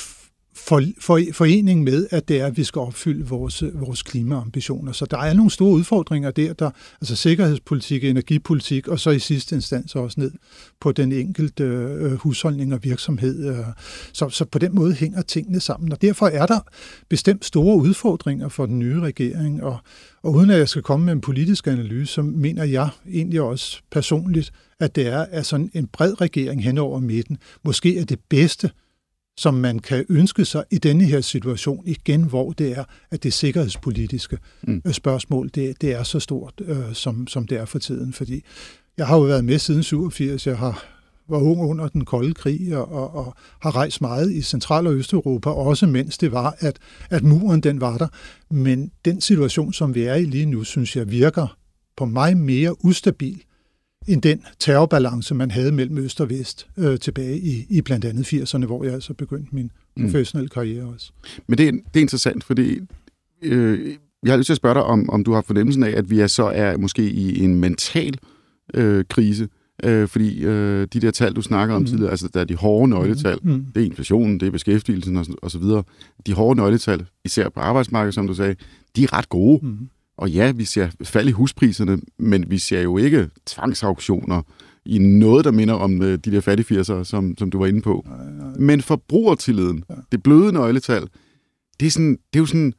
for, 0.68 0.82
for, 1.00 1.20
forening 1.34 1.84
med, 1.84 2.08
at 2.12 2.28
det 2.28 2.42
er, 2.42 2.46
at 2.46 2.58
vi 2.58 2.64
skal 2.64 2.80
opfylde 2.80 3.28
vores, 3.28 3.64
vores 3.74 4.04
klimaambitioner. 4.04 4.92
Så 4.92 5.06
der 5.06 5.18
er 5.18 5.34
nogle 5.34 5.52
store 5.52 5.74
udfordringer 5.74 6.32
der, 6.32 6.54
der 6.54 6.72
altså 7.02 7.16
sikkerhedspolitik, 7.16 8.04
energipolitik, 8.04 8.88
og 8.88 9.00
så 9.00 9.10
i 9.10 9.20
sidste 9.20 9.56
instans 9.56 9.96
også 9.96 10.20
ned 10.20 10.32
på 10.80 10.92
den 10.92 11.12
enkelte 11.12 11.64
øh, 11.64 12.12
husholdning 12.12 12.74
og 12.74 12.80
virksomhed. 12.84 13.50
Øh. 13.50 13.66
Så, 14.14 14.30
så 14.30 14.46
på 14.46 14.60
den 14.60 14.76
måde 14.76 14.94
hænger 14.94 15.22
tingene 15.22 15.60
sammen, 15.60 15.92
og 15.92 16.02
derfor 16.02 16.28
er 16.28 16.46
der 16.46 16.60
bestemt 17.10 17.46
store 17.46 17.78
udfordringer 17.78 18.50
for 18.50 18.66
den 18.66 18.80
nye 18.80 19.00
regering, 19.00 19.64
og, 19.64 19.78
og 20.24 20.34
uden 20.34 20.50
at 20.50 20.58
jeg 20.58 20.70
skal 20.70 20.82
komme 20.82 21.06
med 21.06 21.14
en 21.14 21.22
politisk 21.22 21.68
analyse, 21.68 22.14
så 22.14 22.22
mener 22.22 22.64
jeg 22.64 22.90
egentlig 23.12 23.42
også 23.42 23.82
personligt, 23.92 24.52
at 24.80 24.96
det 24.96 25.08
er 25.08 25.26
at 25.32 25.46
sådan 25.46 25.72
en 25.74 25.88
bred 25.88 26.22
regering 26.22 26.64
hen 26.64 26.78
over 26.78 27.00
midten, 27.00 27.38
måske 27.64 28.00
er 28.00 28.06
det 28.06 28.20
bedste, 28.30 28.70
som 29.38 29.54
man 29.54 29.80
kan 29.80 30.06
ønske 30.10 30.46
sig 30.46 30.64
i 30.72 30.78
denne 30.78 31.04
her 31.04 31.22
situation 31.22 31.84
igen, 31.86 32.24
hvor 32.24 32.52
det 32.52 32.78
er, 32.78 32.84
at 33.12 33.24
det 33.24 33.34
sikkerhedspolitiske 33.34 34.38
mm. 34.62 34.82
Øh, 34.86 34.94
spørgsmål, 34.94 35.50
det, 35.56 35.82
det 35.82 35.92
er 35.92 36.04
så 36.04 36.20
stort, 36.20 36.54
øh, 36.66 36.94
som, 36.94 37.28
som 37.28 37.48
det 37.48 37.58
er 37.58 37.66
for 37.66 37.80
tiden. 37.80 38.14
Fordi 38.14 38.44
jeg 38.98 39.08
har 39.08 39.16
jo 39.18 39.24
været 39.24 39.46
med 39.46 39.60
siden 39.60 39.84
87, 39.84 40.48
jeg 40.48 40.58
har 40.58 40.86
var 41.30 41.38
ung 41.38 41.62
under 41.62 41.88
den 41.88 42.06
kolde 42.06 42.34
krig 42.34 42.78
og, 42.78 42.92
og, 42.92 43.16
og 43.16 43.36
har 43.62 43.76
rejst 43.76 44.02
meget 44.02 44.32
i 44.32 44.42
Central- 44.42 44.88
og 44.88 44.94
Østeuropa, 44.94 45.50
også 45.50 45.88
mens 45.88 46.18
det 46.18 46.32
var, 46.32 46.56
at, 46.60 46.80
at 47.10 47.24
muren 47.24 47.62
den 47.62 47.82
var 47.82 47.98
der. 47.98 48.08
Men 48.50 48.92
den 49.06 49.22
situation, 49.22 49.74
som 49.74 49.96
vi 49.96 50.04
er 50.04 50.16
i 50.16 50.26
lige 50.26 50.46
nu, 50.46 50.64
synes 50.64 50.96
jeg 50.96 51.12
virker 51.12 51.58
på 51.98 52.06
mig 52.06 52.38
mere 52.38 52.86
ustabil, 52.86 53.44
end 54.08 54.22
den 54.22 54.42
terrorbalance, 54.60 55.36
man 55.36 55.52
havde 55.52 55.72
mellem 55.72 55.98
øst 55.98 56.22
og 56.22 56.30
vest 56.30 56.68
øh, 56.78 57.00
tilbage 57.00 57.40
i, 57.40 57.66
i 57.70 57.82
blandt 57.82 58.06
andet 58.06 58.34
80'erne, 58.34 58.66
hvor 58.66 58.84
jeg 58.84 58.94
altså 58.94 59.14
begyndte 59.14 59.56
min 59.56 59.72
mm. 59.98 60.04
professionelle 60.04 60.50
karriere 60.50 60.86
også. 60.86 61.12
Men 61.48 61.58
det 61.58 61.68
er, 61.68 61.72
det 61.72 61.96
er 61.96 62.02
interessant, 62.02 62.44
fordi 62.44 62.80
øh, 63.42 63.96
jeg 64.24 64.32
har 64.32 64.38
lyst 64.38 64.46
til 64.46 64.54
at 64.54 64.58
spørge 64.58 64.76
dig, 64.76 64.84
om, 64.84 65.10
om 65.10 65.24
du 65.24 65.34
har 65.34 65.42
fornemmelsen 65.42 65.84
af, 65.84 65.92
at 65.98 66.10
vi 66.10 66.20
er 66.20 66.28
så 66.28 66.44
er 66.44 66.78
måske 66.78 67.10
i 67.10 67.44
en 67.44 67.56
mental 67.56 68.18
øh, 68.74 69.06
krise, 69.10 69.50
øh, 69.84 70.08
fordi 70.08 70.44
øh, 70.44 70.88
de 70.94 71.00
der 71.00 71.12
tal, 71.12 71.34
du 71.34 71.42
snakker 71.42 71.76
om 71.76 71.82
mm. 71.82 71.86
tidligere, 71.86 72.12
altså 72.12 72.30
der 72.34 72.40
er 72.40 72.46
de 72.46 72.56
hårde 72.56 72.90
nøgletal, 72.90 73.38
mm. 73.44 73.52
mm. 73.52 73.66
det 73.76 73.82
er 73.82 73.86
inflationen, 73.86 74.40
det 74.40 74.48
er 74.48 74.52
beskæftigelsen 74.52 75.18
og, 75.18 75.26
og 75.42 75.52
så 75.52 75.60
videre. 75.60 75.84
De 76.28 76.34
hårde 76.34 76.58
nøgletal, 76.58 77.06
især 77.26 77.50
på 77.50 77.60
arbejdsmarkedet, 77.60 78.14
som 78.14 78.28
du 78.28 78.34
sagde, 78.34 78.56
de 78.96 79.04
er 79.04 79.14
ret 79.14 79.30
gode. 79.30 79.66
Mm. 79.66 79.90
Og 80.22 80.30
ja, 80.30 80.52
vi 80.52 80.66
ser 80.66 80.90
fald 81.04 81.28
i 81.28 81.32
huspriserne, 81.32 82.02
men 82.20 82.52
vi 82.52 82.58
ser 82.58 82.82
jo 82.82 82.98
ikke 82.98 83.30
tvangsauktioner 83.46 84.42
i 84.86 84.98
noget, 84.98 85.46
der 85.46 85.52
minder 85.52 85.74
om 85.74 86.02
øh, 86.02 86.18
de 86.18 86.32
der 86.32 86.42
fattige 86.42 86.84
som, 86.84 87.38
som 87.38 87.52
du 87.52 87.60
var 87.60 87.68
inde 87.68 87.82
på. 87.82 88.06
Nej, 88.08 88.32
nej. 88.32 88.58
Men 88.60 88.82
forbrugertilliden, 88.82 89.84
ja. 89.90 89.96
det 90.12 90.24
bløde 90.24 90.54
nøgletal, 90.54 91.08
det 91.80 91.86
er, 91.86 91.92
sådan, 91.92 92.12
det 92.12 92.40
er 92.40 92.40
jo 92.40 92.46
sådan 92.46 92.74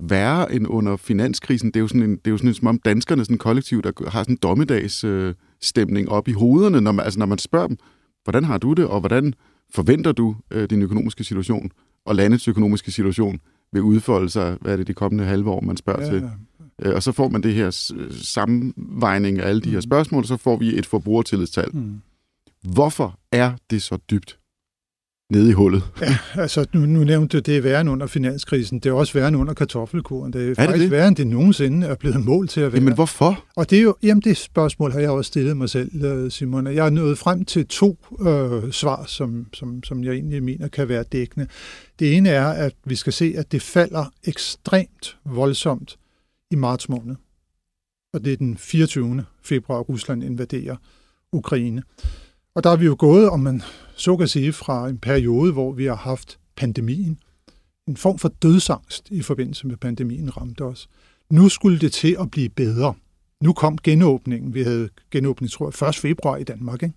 værre 0.00 0.54
end 0.54 0.66
under 0.68 0.96
finanskrisen. 0.96 1.68
Det 1.68 1.76
er 1.76 1.80
jo 1.80 1.88
sådan, 1.88 2.02
en, 2.02 2.10
det 2.10 2.26
er 2.26 2.30
jo 2.30 2.38
sådan 2.38 2.54
som 2.54 2.66
om 2.66 2.78
danskerne 2.78 3.24
sådan 3.24 3.38
kollektiv, 3.38 3.82
der 3.82 4.10
har 4.10 4.22
sådan 4.22 4.32
en 4.32 4.38
dommedagsstemning 4.42 6.08
op 6.08 6.28
i 6.28 6.32
hovederne, 6.32 6.80
når 6.80 6.92
man, 6.92 7.04
altså 7.04 7.18
når 7.18 7.26
man 7.26 7.38
spørger 7.38 7.66
dem, 7.66 7.76
hvordan 8.24 8.44
har 8.44 8.58
du 8.58 8.72
det, 8.72 8.86
og 8.86 9.00
hvordan 9.00 9.34
forventer 9.74 10.12
du 10.12 10.36
øh, 10.50 10.70
din 10.70 10.82
økonomiske 10.82 11.24
situation, 11.24 11.70
og 12.04 12.14
landets 12.14 12.48
økonomiske 12.48 12.90
situation 12.90 13.40
vil 13.72 13.82
udfolde 13.82 14.28
sig, 14.28 14.56
hvad 14.60 14.72
er 14.72 14.76
det 14.76 14.86
de 14.86 14.94
kommende 14.94 15.24
halve 15.24 15.50
år, 15.50 15.60
man 15.60 15.76
spørger 15.76 16.04
ja, 16.04 16.10
til. 16.10 16.30
Øh, 16.82 16.94
og 16.94 17.02
så 17.02 17.12
får 17.12 17.28
man 17.28 17.42
det 17.42 17.54
her 17.54 17.70
sammenvejning 18.22 19.38
af 19.38 19.48
alle 19.48 19.60
de 19.60 19.70
her 19.70 19.76
mm. 19.76 19.82
spørgsmål, 19.82 20.22
og 20.22 20.28
så 20.28 20.36
får 20.36 20.56
vi 20.56 20.78
et 20.78 20.86
forbrugertillidstal. 20.86 21.68
Mm. 21.72 22.00
Hvorfor 22.62 23.18
er 23.32 23.52
det 23.70 23.82
så 23.82 23.98
dybt 24.10 24.38
nede 25.30 25.50
i 25.50 25.52
hullet? 25.52 25.82
Ja, 26.00 26.18
altså 26.34 26.66
nu, 26.72 26.80
nu 26.80 27.04
nævnte 27.04 27.36
du, 27.36 27.42
det 27.42 27.56
er 27.56 27.60
værre 27.60 27.80
end 27.80 27.90
under 27.90 28.06
finanskrisen. 28.06 28.78
Det 28.78 28.90
er 28.90 28.92
også 28.92 29.12
værre 29.12 29.28
end 29.28 29.36
under 29.36 29.54
kartoffelkuren. 29.54 30.32
Det 30.32 30.46
er, 30.46 30.50
er 30.50 30.54
faktisk 30.54 30.82
det? 30.82 30.90
værre 30.90 31.08
end 31.08 31.16
det 31.16 31.26
nogensinde 31.26 31.86
er 31.86 31.94
blevet 31.94 32.24
mål 32.24 32.48
til 32.48 32.60
at 32.60 32.72
være. 32.72 32.80
Jamen 32.80 32.94
hvorfor? 32.94 33.44
Og 33.56 33.70
det 33.70 33.78
er 33.78 33.82
jo, 33.82 33.96
jamen 34.02 34.22
det 34.22 34.36
spørgsmål 34.36 34.92
har 34.92 35.00
jeg 35.00 35.10
også 35.10 35.28
stillet 35.28 35.56
mig 35.56 35.70
selv, 35.70 36.04
øh, 36.04 36.30
Simon. 36.30 36.66
Jeg 36.66 36.86
er 36.86 36.90
nået 36.90 37.18
frem 37.18 37.44
til 37.44 37.66
to 37.66 37.98
øh, 38.20 38.72
svar, 38.72 39.04
som, 39.06 39.46
som, 39.52 39.82
som 39.82 40.04
jeg 40.04 40.12
egentlig 40.12 40.42
mener 40.42 40.68
kan 40.68 40.88
være 40.88 41.02
dækkende. 41.02 41.46
Det 41.98 42.16
ene 42.16 42.28
er, 42.28 42.46
at 42.46 42.72
vi 42.84 42.94
skal 42.94 43.12
se, 43.12 43.34
at 43.36 43.52
det 43.52 43.62
falder 43.62 44.04
ekstremt 44.24 45.16
voldsomt 45.24 45.96
i 46.50 46.56
marts 46.56 46.88
måned. 46.88 47.16
Og 48.12 48.24
det 48.24 48.32
er 48.32 48.36
den 48.36 48.56
24. 48.56 49.24
februar, 49.42 49.80
Rusland 49.80 50.24
invaderer 50.24 50.76
Ukraine. 51.32 51.82
Og 52.54 52.64
der 52.64 52.70
er 52.70 52.76
vi 52.76 52.84
jo 52.84 52.96
gået, 52.98 53.30
om 53.30 53.40
man 53.40 53.62
så 53.96 54.16
kan 54.16 54.28
sige, 54.28 54.52
fra 54.52 54.88
en 54.88 54.98
periode, 54.98 55.52
hvor 55.52 55.72
vi 55.72 55.84
har 55.84 55.96
haft 55.96 56.38
pandemien. 56.56 57.18
En 57.88 57.96
form 57.96 58.18
for 58.18 58.28
dødsangst 58.28 59.10
i 59.10 59.22
forbindelse 59.22 59.66
med 59.66 59.76
pandemien 59.76 60.36
ramte 60.36 60.62
os. 60.62 60.88
Nu 61.30 61.48
skulle 61.48 61.78
det 61.78 61.92
til 61.92 62.16
at 62.20 62.30
blive 62.30 62.48
bedre. 62.48 62.94
Nu 63.40 63.52
kom 63.52 63.78
genåbningen. 63.78 64.54
Vi 64.54 64.62
havde 64.62 64.88
genåbning, 65.10 65.50
tror 65.50 65.72
jeg, 65.82 65.88
1. 65.88 65.96
februar 65.96 66.36
i 66.36 66.44
Danmark. 66.44 66.82
Ikke? 66.82 66.94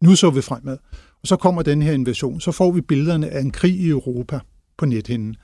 Nu 0.00 0.16
så 0.16 0.30
vi 0.30 0.40
fremad. 0.40 0.78
Og 1.22 1.28
så 1.28 1.36
kommer 1.36 1.62
den 1.62 1.82
her 1.82 1.92
invasion. 1.92 2.40
Så 2.40 2.52
får 2.52 2.72
vi 2.72 2.80
billederne 2.80 3.28
af 3.28 3.40
en 3.40 3.50
krig 3.50 3.74
i 3.74 3.88
Europa 3.88 4.40
på 4.76 4.86
nethinden. 4.86 5.36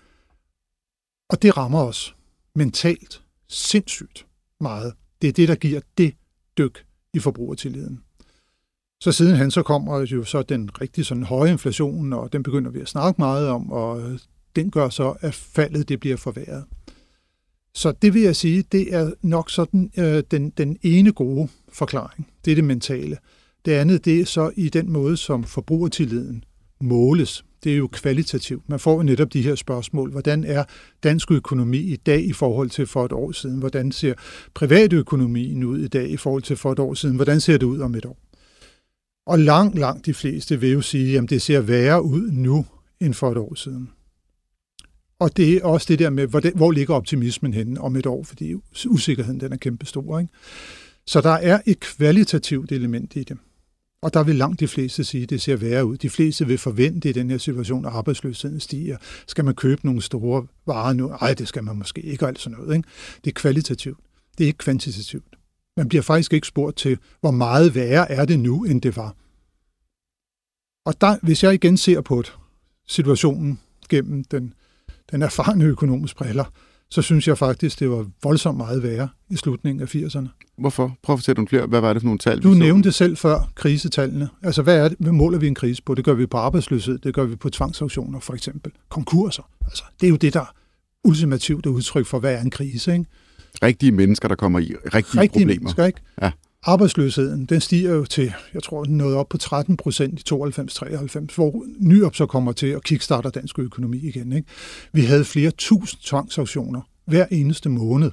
Og 1.30 1.42
det 1.42 1.56
rammer 1.56 1.82
os 1.82 2.16
mentalt 2.58 3.22
sindssygt 3.48 4.26
meget. 4.60 4.92
Det 5.22 5.28
er 5.28 5.32
det, 5.32 5.48
der 5.48 5.54
giver 5.54 5.80
det 5.98 6.14
dyk 6.58 6.84
i 7.14 7.18
forbrugertilliden. 7.18 8.00
Så 9.00 9.12
siden 9.12 9.36
han 9.36 9.50
så 9.50 9.62
kommer 9.62 10.06
jo 10.06 10.24
så 10.24 10.42
den 10.42 10.80
rigtig 10.80 11.06
sådan 11.06 11.22
høje 11.22 11.50
inflation, 11.50 12.12
og 12.12 12.32
den 12.32 12.42
begynder 12.42 12.70
vi 12.70 12.80
at 12.80 12.88
snakke 12.88 13.20
meget 13.20 13.48
om, 13.48 13.72
og 13.72 14.00
øh, 14.00 14.18
den 14.56 14.70
gør 14.70 14.88
så, 14.88 15.14
at 15.20 15.34
faldet 15.34 15.88
det 15.88 16.00
bliver 16.00 16.16
forværret. 16.16 16.64
Så 17.74 17.92
det 17.92 18.14
vil 18.14 18.22
jeg 18.22 18.36
sige, 18.36 18.64
det 18.72 18.94
er 18.94 19.12
nok 19.22 19.50
sådan 19.50 19.90
øh, 19.98 20.22
den, 20.30 20.50
den 20.50 20.78
ene 20.82 21.12
gode 21.12 21.48
forklaring. 21.72 22.28
Det 22.44 22.50
er 22.50 22.54
det 22.54 22.64
mentale. 22.64 23.18
Det 23.64 23.72
andet, 23.72 24.04
det 24.04 24.20
er 24.20 24.24
så 24.24 24.50
i 24.56 24.68
den 24.68 24.90
måde, 24.90 25.16
som 25.16 25.44
forbrugertilliden 25.44 26.44
måles 26.80 27.44
det 27.64 27.72
er 27.72 27.76
jo 27.76 27.86
kvalitativt. 27.86 28.68
Man 28.68 28.80
får 28.80 28.94
jo 28.94 29.02
netop 29.02 29.32
de 29.32 29.42
her 29.42 29.54
spørgsmål. 29.54 30.10
Hvordan 30.10 30.44
er 30.44 30.64
dansk 31.02 31.30
økonomi 31.30 31.78
i 31.78 31.96
dag 31.96 32.24
i 32.24 32.32
forhold 32.32 32.70
til 32.70 32.86
for 32.86 33.04
et 33.04 33.12
år 33.12 33.32
siden? 33.32 33.58
Hvordan 33.58 33.92
ser 33.92 34.14
privatøkonomien 34.54 35.64
ud 35.64 35.78
i 35.80 35.88
dag 35.88 36.10
i 36.10 36.16
forhold 36.16 36.42
til 36.42 36.56
for 36.56 36.72
et 36.72 36.78
år 36.78 36.94
siden? 36.94 37.16
Hvordan 37.16 37.40
ser 37.40 37.58
det 37.58 37.66
ud 37.66 37.80
om 37.80 37.94
et 37.94 38.04
år? 38.04 38.18
Og 39.26 39.38
langt, 39.38 39.78
langt 39.78 40.06
de 40.06 40.14
fleste 40.14 40.60
vil 40.60 40.70
jo 40.70 40.80
sige, 40.80 41.18
at 41.18 41.30
det 41.30 41.42
ser 41.42 41.60
værre 41.60 42.02
ud 42.02 42.30
nu 42.30 42.66
end 43.00 43.14
for 43.14 43.30
et 43.30 43.38
år 43.38 43.54
siden. 43.54 43.90
Og 45.18 45.36
det 45.36 45.56
er 45.56 45.64
også 45.64 45.86
det 45.88 45.98
der 45.98 46.10
med, 46.10 46.26
hvor, 46.26 46.40
det, 46.40 46.52
hvor 46.54 46.70
ligger 46.70 46.94
optimismen 46.94 47.54
henne 47.54 47.80
om 47.80 47.96
et 47.96 48.06
år, 48.06 48.24
fordi 48.24 48.54
usikkerheden 48.86 49.40
den 49.40 49.52
er 49.52 49.56
kæmpestor. 49.56 50.18
Ikke? 50.18 50.32
Så 51.06 51.20
der 51.20 51.30
er 51.30 51.60
et 51.66 51.80
kvalitativt 51.80 52.72
element 52.72 53.16
i 53.16 53.22
det. 53.22 53.36
Og 54.02 54.14
der 54.14 54.22
vil 54.22 54.36
langt 54.36 54.60
de 54.60 54.68
fleste 54.68 55.04
sige, 55.04 55.22
at 55.22 55.30
det 55.30 55.40
ser 55.40 55.56
værre 55.56 55.86
ud. 55.86 55.96
De 55.96 56.10
fleste 56.10 56.46
vil 56.46 56.58
forvente 56.58 57.08
i 57.08 57.12
den 57.12 57.30
her 57.30 57.38
situation, 57.38 57.84
at 57.84 57.92
arbejdsløsheden 57.92 58.60
stiger. 58.60 58.96
Skal 59.26 59.44
man 59.44 59.54
købe 59.54 59.86
nogle 59.86 60.02
store 60.02 60.46
varer 60.66 60.92
nu? 60.92 61.08
Nej, 61.08 61.34
det 61.34 61.48
skal 61.48 61.64
man 61.64 61.76
måske 61.76 62.00
ikke, 62.00 62.24
og 62.24 62.28
alt 62.28 62.38
sådan 62.38 62.58
noget. 62.58 62.76
Ikke? 62.76 62.88
Det 63.24 63.30
er 63.30 63.34
kvalitativt. 63.34 63.98
Det 64.38 64.44
er 64.44 64.48
ikke 64.48 64.58
kvantitativt. 64.58 65.24
Man 65.76 65.88
bliver 65.88 66.02
faktisk 66.02 66.32
ikke 66.32 66.46
spurgt 66.46 66.76
til, 66.76 66.98
hvor 67.20 67.30
meget 67.30 67.74
værre 67.74 68.10
er 68.10 68.24
det 68.24 68.40
nu, 68.40 68.64
end 68.64 68.82
det 68.82 68.96
var. 68.96 69.16
Og 70.86 71.00
der, 71.00 71.16
hvis 71.22 71.44
jeg 71.44 71.54
igen 71.54 71.76
ser 71.76 72.00
på 72.00 72.22
situationen 72.86 73.60
gennem 73.88 74.24
den, 74.24 74.54
den 75.10 75.22
erfarne 75.22 75.64
økonomisk 75.64 76.16
briller, 76.16 76.44
så 76.90 77.02
synes 77.02 77.28
jeg 77.28 77.38
faktisk, 77.38 77.80
det 77.80 77.90
var 77.90 78.06
voldsomt 78.22 78.58
meget 78.58 78.82
værre 78.82 79.08
i 79.30 79.36
slutningen 79.36 79.82
af 79.82 79.94
80'erne. 79.94 80.28
Hvorfor? 80.58 80.96
Prøv 81.02 81.14
at 81.14 81.18
fortælle 81.18 81.36
nogle 81.36 81.48
flere. 81.48 81.66
Hvad 81.66 81.80
var 81.80 81.92
det 81.92 82.02
for 82.02 82.06
nogle 82.06 82.18
tal? 82.18 82.42
Du 82.42 82.48
nævnte 82.48 82.92
selv 82.92 83.16
før 83.16 83.50
krisetallene. 83.54 84.28
Altså, 84.42 84.62
hvad, 84.62 84.78
er 84.78 84.88
det? 84.88 84.96
hvad 85.00 85.12
måler 85.12 85.38
vi 85.38 85.46
en 85.46 85.54
krise 85.54 85.82
på? 85.82 85.94
Det 85.94 86.04
gør 86.04 86.14
vi 86.14 86.26
på 86.26 86.36
arbejdsløshed, 86.36 86.98
det 86.98 87.14
gør 87.14 87.24
vi 87.24 87.36
på 87.36 87.50
tvangsauktioner 87.50 88.20
for 88.20 88.34
eksempel. 88.34 88.72
Konkurser. 88.88 89.42
Altså, 89.64 89.84
det 90.00 90.06
er 90.06 90.10
jo 90.10 90.16
det, 90.16 90.34
der 90.34 90.54
ultimativt 91.04 91.66
er 91.66 91.70
udtryk 91.70 92.06
for, 92.06 92.18
hvad 92.18 92.34
er 92.34 92.40
en 92.40 92.50
krise, 92.50 92.92
ikke? 92.92 93.04
Rigtige 93.62 93.92
mennesker, 93.92 94.28
der 94.28 94.34
kommer 94.34 94.58
i 94.58 94.74
rigtige, 94.94 95.20
rigtige 95.20 95.28
problemer. 95.28 95.60
Mennesker, 95.60 95.84
ikke? 95.84 96.00
Ja. 96.22 96.30
Arbejdsløsheden, 96.62 97.44
den 97.44 97.60
stiger 97.60 97.94
jo 97.94 98.04
til, 98.04 98.32
jeg 98.54 98.62
tror, 98.62 98.84
den 98.84 98.96
nåede 98.96 99.16
op 99.16 99.28
på 99.28 99.38
13 99.38 99.76
procent 99.76 100.20
i 100.20 100.34
92-93, 100.34 101.34
hvor 101.34 101.64
Nyop 101.78 102.14
så 102.14 102.26
kommer 102.26 102.52
til 102.52 102.66
at 102.66 102.84
kickstarter 102.84 103.30
dansk 103.30 103.58
økonomi 103.58 103.98
igen. 103.98 104.32
Ikke? 104.32 104.48
Vi 104.92 105.00
havde 105.00 105.24
flere 105.24 105.50
tusind 105.50 106.00
tvangsauktioner 106.02 106.80
hver 107.06 107.26
eneste 107.30 107.68
måned 107.68 108.10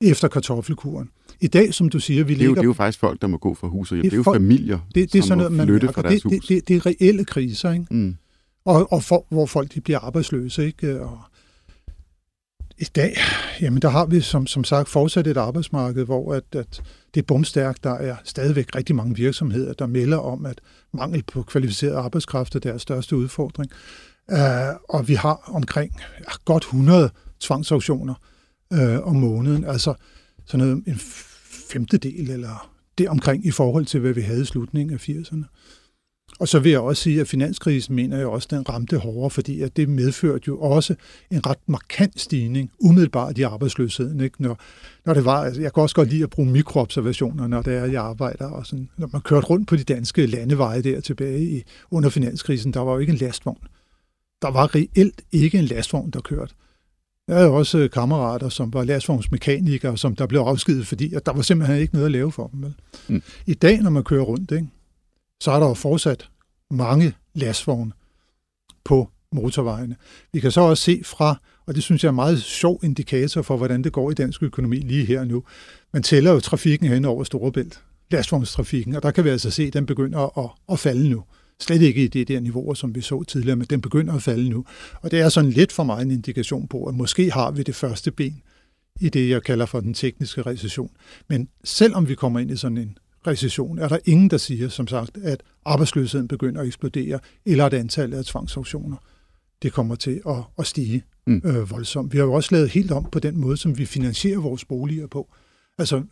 efter 0.00 0.28
kartoffelkuren. 0.28 1.10
I 1.40 1.46
dag, 1.46 1.74
som 1.74 1.88
du 1.88 2.00
siger, 2.00 2.24
vi 2.24 2.34
det 2.34 2.40
er, 2.40 2.44
jo, 2.44 2.48
ligger... 2.48 2.62
det 2.62 2.66
er 2.66 2.68
jo 2.68 2.72
faktisk 2.72 2.98
folk, 2.98 3.22
der 3.22 3.26
må 3.26 3.36
gå 3.36 3.54
fra 3.54 3.68
hus 3.68 3.92
og 3.92 3.96
hjem. 3.96 4.04
Det 4.04 4.12
er, 4.12 4.16
jo 4.16 4.22
folk, 4.22 4.36
familier, 4.36 4.78
det, 4.94 5.12
det 5.12 5.18
er 5.18 5.22
sådan 5.22 5.38
noget, 5.38 5.52
man 5.52 5.66
flytte 5.66 5.92
fra 5.92 6.02
deres 6.02 6.14
det, 6.14 6.22
hus. 6.22 6.32
Det, 6.32 6.48
det, 6.48 6.68
det 6.68 6.76
er 6.76 6.86
reelle 6.86 7.24
kriser, 7.24 7.72
ikke? 7.72 7.86
Mm. 7.90 8.16
Og, 8.64 8.92
og 8.92 9.02
for, 9.02 9.26
hvor 9.28 9.46
folk 9.46 9.74
de 9.74 9.80
bliver 9.80 9.98
arbejdsløse. 9.98 10.66
Ikke? 10.66 11.00
Og, 11.00 11.18
i 12.80 12.84
dag, 12.84 13.16
jamen 13.60 13.82
der 13.82 13.88
har 13.88 14.06
vi 14.06 14.20
som, 14.20 14.46
som 14.46 14.64
sagt 14.64 14.88
fortsat 14.88 15.26
et 15.26 15.36
arbejdsmarked, 15.36 16.04
hvor 16.04 16.34
at, 16.34 16.44
at 16.52 16.82
det 17.14 17.20
er 17.20 17.24
bumstærkt. 17.26 17.84
Der 17.84 17.94
er 17.94 18.16
stadigvæk 18.24 18.76
rigtig 18.76 18.96
mange 18.96 19.16
virksomheder, 19.16 19.72
der 19.72 19.86
melder 19.86 20.16
om, 20.16 20.46
at 20.46 20.60
mangel 20.92 21.22
på 21.22 21.42
kvalificeret 21.42 21.94
arbejdskraft 21.94 22.54
er 22.54 22.58
deres 22.58 22.82
største 22.82 23.16
udfordring. 23.16 23.70
Uh, 24.32 24.38
og 24.88 25.08
vi 25.08 25.14
har 25.14 25.50
omkring 25.54 25.92
ja, 26.00 26.32
godt 26.44 26.62
100 26.62 27.10
tvangsauktioner 27.40 28.14
uh, 28.70 28.82
øh, 28.82 29.06
om 29.06 29.16
måneden, 29.16 29.64
altså 29.64 29.94
sådan 30.46 30.66
noget 30.66 30.82
en 30.86 30.98
femtedel 31.70 32.30
eller 32.30 32.70
det 32.98 33.08
omkring 33.08 33.46
i 33.46 33.50
forhold 33.50 33.86
til, 33.86 34.00
hvad 34.00 34.12
vi 34.12 34.20
havde 34.20 34.42
i 34.42 34.44
slutningen 34.44 34.94
af 34.94 35.08
80'erne. 35.08 35.44
Og 36.38 36.48
så 36.48 36.58
vil 36.58 36.70
jeg 36.70 36.80
også 36.80 37.02
sige, 37.02 37.20
at 37.20 37.28
finanskrisen 37.28 37.94
mener 37.94 38.16
jeg 38.16 38.26
også, 38.26 38.48
den 38.50 38.68
ramte 38.68 38.98
hårdere, 38.98 39.30
fordi 39.30 39.60
at 39.62 39.76
det 39.76 39.88
medførte 39.88 40.44
jo 40.48 40.60
også 40.60 40.94
en 41.30 41.46
ret 41.46 41.58
markant 41.66 42.20
stigning 42.20 42.70
umiddelbart 42.78 43.38
i 43.38 43.42
arbejdsløsheden. 43.42 44.20
Ikke? 44.20 44.42
Når, 44.42 44.58
når 45.06 45.14
det 45.14 45.24
var, 45.24 45.44
altså 45.44 45.60
jeg 45.60 45.74
kan 45.74 45.82
også 45.82 45.94
godt 45.94 46.08
lide 46.08 46.22
at 46.22 46.30
bruge 46.30 46.50
mikroobservationer, 46.50 47.46
når 47.46 47.62
det 47.62 47.74
er, 47.74 47.84
jeg 47.84 48.02
arbejder. 48.02 48.46
Og 48.46 48.66
sådan, 48.66 48.88
når 48.96 49.08
man 49.12 49.20
kørte 49.20 49.46
rundt 49.46 49.68
på 49.68 49.76
de 49.76 49.84
danske 49.84 50.26
landeveje 50.26 50.82
der 50.82 51.00
tilbage 51.00 51.42
i, 51.42 51.62
under 51.90 52.08
finanskrisen, 52.08 52.72
der 52.72 52.80
var 52.80 52.92
jo 52.92 52.98
ikke 52.98 53.12
en 53.12 53.18
lastvogn. 53.18 53.62
Der 54.42 54.50
var 54.50 54.74
reelt 54.74 55.22
ikke 55.32 55.58
en 55.58 55.64
lastvogn, 55.64 56.10
der 56.10 56.20
kørte. 56.20 56.54
Jeg 57.28 57.36
havde 57.36 57.50
også 57.50 57.88
kammerater, 57.92 58.48
som 58.48 58.72
var 58.72 58.84
lastvognsmekanikere, 58.84 59.98
som 59.98 60.16
der 60.16 60.26
blev 60.26 60.40
afskedet, 60.40 60.86
fordi 60.86 61.14
at 61.14 61.26
der 61.26 61.32
var 61.32 61.42
simpelthen 61.42 61.78
ikke 61.80 61.94
noget 61.94 62.06
at 62.06 62.12
lave 62.12 62.32
for 62.32 62.46
dem. 62.46 62.62
Vel? 62.62 62.74
Mm. 63.08 63.22
I 63.46 63.54
dag, 63.54 63.82
når 63.82 63.90
man 63.90 64.04
kører 64.04 64.22
rundt, 64.22 64.50
ikke, 64.50 64.68
så 65.40 65.50
er 65.50 65.60
der 65.60 65.66
jo 65.68 65.74
fortsat 65.74 66.28
mange 66.70 67.14
lastvogne 67.34 67.92
på 68.84 69.10
motorvejene. 69.32 69.96
Vi 70.32 70.40
kan 70.40 70.50
så 70.50 70.60
også 70.60 70.82
se 70.82 71.02
fra, 71.04 71.40
og 71.66 71.74
det 71.74 71.82
synes 71.82 72.04
jeg 72.04 72.08
er 72.08 72.12
en 72.12 72.16
meget 72.16 72.42
sjov 72.42 72.80
indikator 72.82 73.42
for, 73.42 73.56
hvordan 73.56 73.84
det 73.84 73.92
går 73.92 74.10
i 74.10 74.14
dansk 74.14 74.42
økonomi 74.42 74.76
lige 74.76 75.04
her 75.04 75.24
nu. 75.24 75.44
Man 75.92 76.02
tæller 76.02 76.32
jo 76.32 76.40
trafikken 76.40 76.88
hen 76.88 77.04
over 77.04 77.24
Storebælt, 77.24 77.82
lastvognstrafikken, 78.10 78.94
og 78.94 79.02
der 79.02 79.10
kan 79.10 79.24
vi 79.24 79.28
altså 79.28 79.50
se, 79.50 79.62
at 79.62 79.72
den 79.72 79.86
begynder 79.86 80.38
at, 80.38 80.50
at 80.72 80.78
falde 80.78 81.08
nu. 81.08 81.24
Slet 81.60 81.82
ikke 81.82 82.04
i 82.04 82.08
det 82.08 82.28
der 82.28 82.40
niveau, 82.40 82.74
som 82.74 82.94
vi 82.94 83.00
så 83.00 83.24
tidligere, 83.24 83.56
men 83.56 83.66
den 83.70 83.80
begynder 83.80 84.14
at 84.14 84.22
falde 84.22 84.48
nu. 84.48 84.64
Og 85.02 85.10
det 85.10 85.20
er 85.20 85.28
sådan 85.28 85.50
lidt 85.50 85.72
for 85.72 85.82
mig 85.82 86.02
en 86.02 86.10
indikation 86.10 86.68
på, 86.68 86.84
at 86.84 86.94
måske 86.94 87.30
har 87.30 87.50
vi 87.50 87.62
det 87.62 87.74
første 87.74 88.10
ben 88.10 88.42
i 89.00 89.08
det, 89.08 89.28
jeg 89.28 89.42
kalder 89.42 89.66
for 89.66 89.80
den 89.80 89.94
tekniske 89.94 90.42
recession. 90.42 90.90
Men 91.28 91.48
selvom 91.64 92.08
vi 92.08 92.14
kommer 92.14 92.40
ind 92.40 92.50
i 92.50 92.56
sådan 92.56 92.78
en 92.78 92.98
recession, 93.28 93.78
er 93.78 93.88
der 93.88 93.98
ingen, 94.04 94.30
der 94.30 94.36
siger, 94.36 94.68
som 94.68 94.86
sagt, 94.86 95.18
at 95.22 95.42
arbejdsløsheden 95.64 96.28
begynder 96.28 96.60
at 96.60 96.66
eksplodere, 96.66 97.18
eller 97.46 97.66
at 97.66 97.74
antallet 97.74 98.18
af 98.18 98.24
tvangsauktioner 98.24 98.96
det 99.62 99.72
kommer 99.72 99.94
til 99.94 100.20
at, 100.28 100.36
at 100.58 100.66
stige 100.66 101.04
mm. 101.26 101.42
øh, 101.44 101.70
voldsomt. 101.70 102.12
Vi 102.12 102.18
har 102.18 102.24
jo 102.24 102.32
også 102.32 102.54
lavet 102.54 102.70
helt 102.70 102.92
om 102.92 103.04
på 103.12 103.18
den 103.18 103.36
måde, 103.36 103.56
som 103.56 103.78
vi 103.78 103.86
finansierer 103.86 104.40
vores 104.40 104.64
boliger 104.64 105.06
på. 105.06 105.30
Altså 105.78 106.02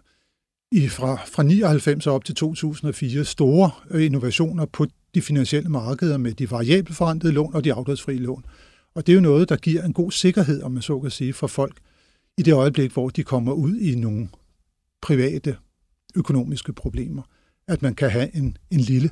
i, 0.73 0.89
fra, 0.89 1.17
fra 1.27 1.43
99 1.43 2.07
op 2.07 2.25
til 2.25 2.35
2004 2.35 3.25
store 3.25 3.71
øh, 3.91 4.05
innovationer 4.05 4.67
på 4.67 4.87
de 5.15 5.23
finansielle 5.23 5.69
markeder 5.69 6.17
med 6.17 6.33
de 6.33 6.51
variabelforrentede 6.51 7.33
lån 7.33 7.55
og 7.55 7.65
de 7.65 7.73
afdragsfrie 7.73 8.19
lån. 8.19 8.45
Og 8.95 9.07
det 9.07 9.13
er 9.13 9.15
jo 9.15 9.23
noget, 9.23 9.49
der 9.49 9.57
giver 9.57 9.83
en 9.83 9.93
god 9.93 10.11
sikkerhed, 10.11 10.63
om 10.63 10.73
man 10.73 10.83
så 10.83 11.01
kan 11.01 11.11
sige, 11.11 11.33
for 11.33 11.47
folk 11.47 11.77
i 12.39 12.43
det 12.43 12.55
øjeblik, 12.55 12.93
hvor 12.93 13.09
de 13.09 13.23
kommer 13.23 13.53
ud 13.53 13.77
i 13.77 13.95
nogle 13.95 14.29
private 15.03 15.57
økonomiske 16.17 16.73
problemer. 16.73 17.23
At 17.69 17.83
man 17.83 17.95
kan 17.95 18.11
have 18.11 18.37
en, 18.37 18.57
en 18.71 18.81
lille 18.81 19.11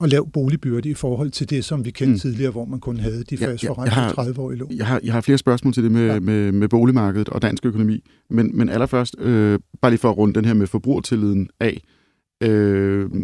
og 0.00 0.08
lav 0.08 0.30
boligbyrde 0.30 0.88
i 0.88 0.94
forhold 0.94 1.30
til 1.30 1.50
det, 1.50 1.64
som 1.64 1.84
vi 1.84 1.90
kendte 1.90 2.12
mm. 2.12 2.18
tidligere, 2.18 2.50
hvor 2.50 2.64
man 2.64 2.80
kun 2.80 2.96
havde 2.96 3.24
de 3.24 3.36
fast 3.36 3.64
ja, 3.64 3.84
ja, 3.84 4.08
30 4.08 4.40
år 4.40 4.52
i 4.52 4.54
lån. 4.54 4.72
Jeg 4.72 4.86
har, 4.86 5.00
jeg 5.04 5.12
har 5.12 5.20
flere 5.20 5.38
spørgsmål 5.38 5.72
til 5.72 5.82
det 5.82 5.92
med, 5.92 6.06
ja. 6.06 6.20
med, 6.20 6.52
med 6.52 6.68
boligmarkedet 6.68 7.28
og 7.28 7.42
dansk 7.42 7.66
økonomi, 7.66 8.04
men, 8.30 8.56
men 8.56 8.68
allerførst, 8.68 9.16
øh, 9.18 9.58
bare 9.82 9.90
lige 9.90 9.98
for 9.98 10.10
at 10.10 10.16
runde 10.16 10.34
den 10.34 10.44
her 10.44 10.54
med 10.54 10.66
forbrugertilliden 10.66 11.48
af. 11.60 11.82
Øh, 12.42 13.14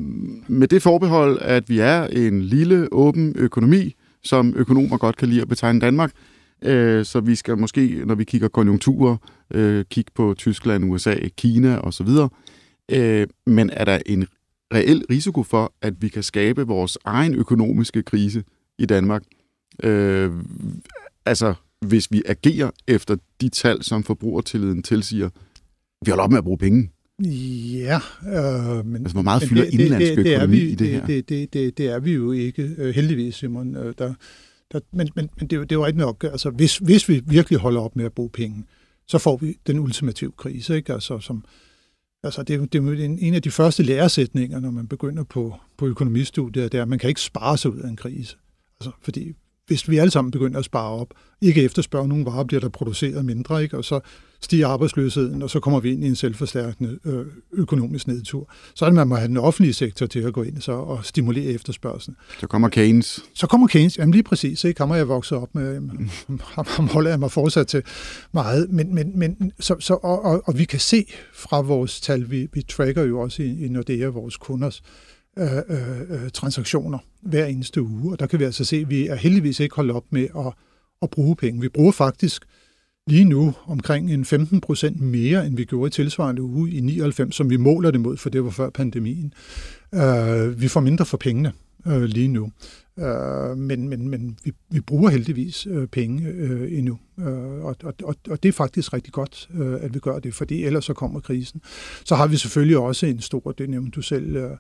med 0.49 0.69
det 0.69 0.83
forbehold, 0.83 1.39
at 1.41 1.69
vi 1.69 1.79
er 1.79 2.05
en 2.05 2.43
lille, 2.43 2.89
åben 2.93 3.35
økonomi, 3.37 3.95
som 4.25 4.55
økonomer 4.57 4.97
godt 4.97 5.17
kan 5.17 5.29
lide 5.29 5.43
at 5.43 5.49
betegne 5.49 5.81
Danmark, 5.81 6.13
øh, 6.65 7.05
så 7.05 7.21
vi 7.21 7.35
skal 7.35 7.59
måske, 7.59 8.03
når 8.07 8.15
vi 8.15 8.25
kigger 8.25 8.49
konjunkturer, 8.49 9.17
øh, 9.51 9.85
kigge 9.91 10.11
på 10.15 10.35
Tyskland, 10.39 10.85
USA, 10.85 11.15
Kina 11.37 11.79
osv., 11.79 12.09
Øh, 12.93 13.27
men 13.47 13.71
er 13.71 13.85
der 13.85 13.99
en 14.07 14.27
reel 14.75 15.05
risiko 15.11 15.43
for, 15.43 15.75
at 15.83 16.03
vi 16.03 16.09
kan 16.09 16.23
skabe 16.23 16.67
vores 16.67 16.99
egen 17.05 17.35
økonomiske 17.35 18.03
krise 18.03 18.45
i 18.79 18.87
Danmark? 18.87 19.23
Øh, 19.83 20.33
altså, 21.27 21.55
hvis 21.81 22.13
vi 22.13 22.23
agerer 22.27 22.71
efter 22.89 23.17
de 23.41 23.49
tal, 23.49 23.83
som 23.83 24.03
forbrugertilliden 24.03 24.83
tilsiger, 24.83 25.31
vi 26.05 26.11
holder 26.11 26.25
op 26.25 26.31
med 26.31 26.39
at 26.39 26.45
bruge 26.45 26.59
penge. 26.59 26.91
Ja, 27.23 28.01
øh, 28.27 28.87
men... 28.87 29.03
Altså, 29.03 29.15
hvor 29.15 29.23
meget 29.23 29.43
fylder 29.43 29.65
det, 29.65 29.81
indlandsk 29.81 30.19
økonomi 30.19 30.57
vi, 30.57 30.63
i 30.63 30.71
det, 30.71 30.79
det 30.79 30.89
her? 30.89 31.07
Det, 31.07 31.29
det, 31.29 31.53
det, 31.53 31.79
det 31.79 31.87
er 31.87 31.99
vi 31.99 32.13
jo 32.13 32.33
ikke, 32.33 32.75
øh, 32.79 32.95
heldigvis, 32.95 33.35
Simon. 33.35 33.77
Øh, 33.77 33.95
der, 33.99 34.15
der, 34.73 34.81
men 34.93 35.09
men, 35.17 35.31
men 35.39 35.49
det, 35.49 35.61
det 35.61 35.73
er 35.73 35.77
jo 35.77 35.87
ikke 35.87 35.99
nok. 35.99 36.25
Altså, 36.25 36.51
hvis, 36.51 36.79
hvis 36.79 37.09
vi 37.09 37.23
virkelig 37.27 37.59
holder 37.59 37.81
op 37.81 37.97
med 37.97 38.05
at 38.05 38.13
bruge 38.13 38.31
penge, 38.31 38.65
så 39.07 39.19
får 39.19 39.37
vi 39.37 39.57
den 39.67 39.79
ultimative 39.79 40.33
krise, 40.37 40.77
ikke? 40.77 40.93
Altså, 40.93 41.19
som, 41.19 41.45
Altså, 42.27 42.43
det, 42.43 42.57
er, 42.57 42.67
det 42.67 42.75
er 42.75 43.05
en, 43.05 43.19
en 43.19 43.35
af 43.35 43.43
de 43.43 43.51
første 43.51 43.83
læresætninger, 43.83 44.61
når 44.61 44.71
man 44.71 44.87
begynder 44.89 45.25
på, 45.25 45.55
på 45.77 45.87
økonomistudiet, 45.87 46.73
det 46.73 46.79
er, 46.79 46.83
at 46.83 46.89
man 46.89 46.99
kan 46.99 47.09
ikke 47.09 47.21
spare 47.21 47.59
sig 47.59 47.71
ud 47.71 47.79
af 47.79 47.89
en 47.89 47.97
krise. 47.97 48.37
Altså, 48.81 48.91
fordi 49.03 49.33
hvis 49.67 49.89
vi 49.89 49.99
alle 49.99 50.11
sammen 50.11 50.31
begynder 50.31 50.59
at 50.59 50.65
spare 50.65 50.91
op, 50.91 51.15
ikke 51.41 51.63
efterspørge 51.63 52.09
nogen 52.09 52.25
varer, 52.25 52.45
bliver 52.45 52.61
der 52.61 52.69
produceret 52.69 53.25
mindre, 53.25 53.63
ikke? 53.63 53.77
og 53.77 53.85
så 53.85 54.01
stiger 54.47 54.69
arbejdsløsheden, 54.69 55.43
og 55.43 55.51
så 55.51 55.61
kommer 55.61 55.81
vi 55.81 55.93
ind 55.93 56.05
i 56.05 56.07
en 56.07 56.17
selvforstærkende 56.17 56.99
øh, 57.05 57.27
økonomisk 57.53 58.07
nedtur. 58.07 58.51
Så 58.75 58.85
er 58.85 58.89
det, 58.89 58.95
man 58.95 59.09
må 59.09 59.15
have 59.15 59.29
den 59.29 59.37
offentlige 59.37 59.73
sektor 59.73 60.07
til 60.07 60.21
at 60.21 60.33
gå 60.33 60.43
ind 60.43 60.61
så 60.61 60.73
og 60.73 61.05
stimulere 61.05 61.45
efterspørgselen. 61.45 62.17
Så 62.41 62.47
kommer 62.47 62.69
Keynes. 62.69 63.25
Så 63.35 63.47
kommer 63.47 63.67
Keynes, 63.67 63.99
jamen 63.99 64.13
lige 64.13 64.23
præcis, 64.23 64.65
ikke? 64.65 64.81
Ham 64.81 64.91
har 64.91 64.97
jeg 64.97 65.09
vokset 65.09 65.39
op 65.39 65.55
med, 65.55 65.81
ham, 66.41 66.89
holder 66.89 67.11
jeg 67.11 67.19
mig 67.19 67.31
fortsat 67.31 67.67
til 67.67 67.83
meget, 68.33 68.71
men, 68.71 68.95
men, 68.95 69.13
men 69.19 69.53
så, 69.61 69.77
så, 69.81 69.95
og, 69.95 70.25
og, 70.25 70.43
og 70.47 70.59
vi 70.59 70.65
kan 70.65 70.81
se 70.81 71.05
fra 71.35 71.61
vores 71.61 72.01
tal, 72.01 72.31
vi, 72.31 72.49
vi 72.53 72.63
tracker 72.63 73.03
jo 73.03 73.21
også 73.21 73.43
i, 73.43 73.65
i 73.65 73.69
Nordea 73.69 74.07
vores 74.07 74.37
kunders 74.37 74.83
øh, 75.39 75.57
øh, 75.69 76.31
transaktioner 76.31 76.99
hver 77.23 77.47
eneste 77.47 77.83
uge, 77.83 78.13
og 78.13 78.21
der 78.21 78.27
kan 78.27 78.39
vi 78.39 78.45
altså 78.45 78.65
se, 78.65 78.77
at 78.77 78.91
vi 78.91 79.07
er 79.07 79.15
heldigvis 79.15 79.61
ikke 79.61 79.77
holdt 79.77 79.91
op 79.91 80.05
med 80.11 80.29
at, 80.39 80.53
at 81.03 81.11
bruge 81.11 81.37
penge. 81.37 81.61
Vi 81.61 81.69
bruger 81.69 81.93
faktisk 81.93 82.45
lige 83.07 83.25
nu 83.25 83.55
omkring 83.67 84.13
en 84.13 84.25
15 84.25 84.61
procent 84.61 85.01
mere, 85.01 85.47
end 85.47 85.57
vi 85.57 85.65
gjorde 85.65 85.89
i 85.89 85.91
tilsvarende 85.91 86.43
uge 86.43 86.71
i 86.71 86.81
99, 86.81 87.35
som 87.35 87.51
vi 87.51 87.57
måler 87.57 87.91
det 87.91 88.01
mod, 88.01 88.17
for 88.17 88.31
det 88.31 88.45
var 88.45 88.51
før 88.51 88.71
pandemien. 88.71 89.33
Øh, 89.95 90.61
vi 90.61 90.69
får 90.69 90.81
mindre 90.81 91.05
for 91.07 91.17
pengene. 91.17 91.53
øh, 91.87 92.03
lige 92.03 92.29
nu. 92.29 92.51
Øh, 92.99 93.57
men 93.57 93.89
men, 93.89 94.09
men 94.09 94.39
vi, 94.45 94.53
vi 94.71 94.81
bruger 94.81 95.11
heldigvis 95.11 95.67
øh, 95.71 95.87
penge 95.87 96.29
øh, 96.29 96.79
endnu, 96.79 96.99
øh, 97.21 97.65
og, 97.65 97.77
og, 97.83 98.15
og 98.31 98.43
det 98.43 98.49
er 98.49 98.53
faktisk 98.53 98.93
rigtig 98.93 99.13
godt, 99.13 99.49
øh, 99.55 99.75
at 99.81 99.95
vi 99.95 99.99
gør 99.99 100.19
det, 100.19 100.35
fordi 100.35 100.65
ellers 100.65 100.85
så 100.85 100.95
kommer 100.95 101.21
krisen. 101.21 101.61
Så 102.05 102.15
har 102.15 102.27
vi 102.27 102.37
selvfølgelig 102.37 102.79
også 102.79 103.07
en 103.07 103.21
stor, 103.21 103.55
det 103.59 103.71
nævnte 103.71 103.91
du 103.91 104.03
selv, 104.03 104.37
øh, 104.37 104.51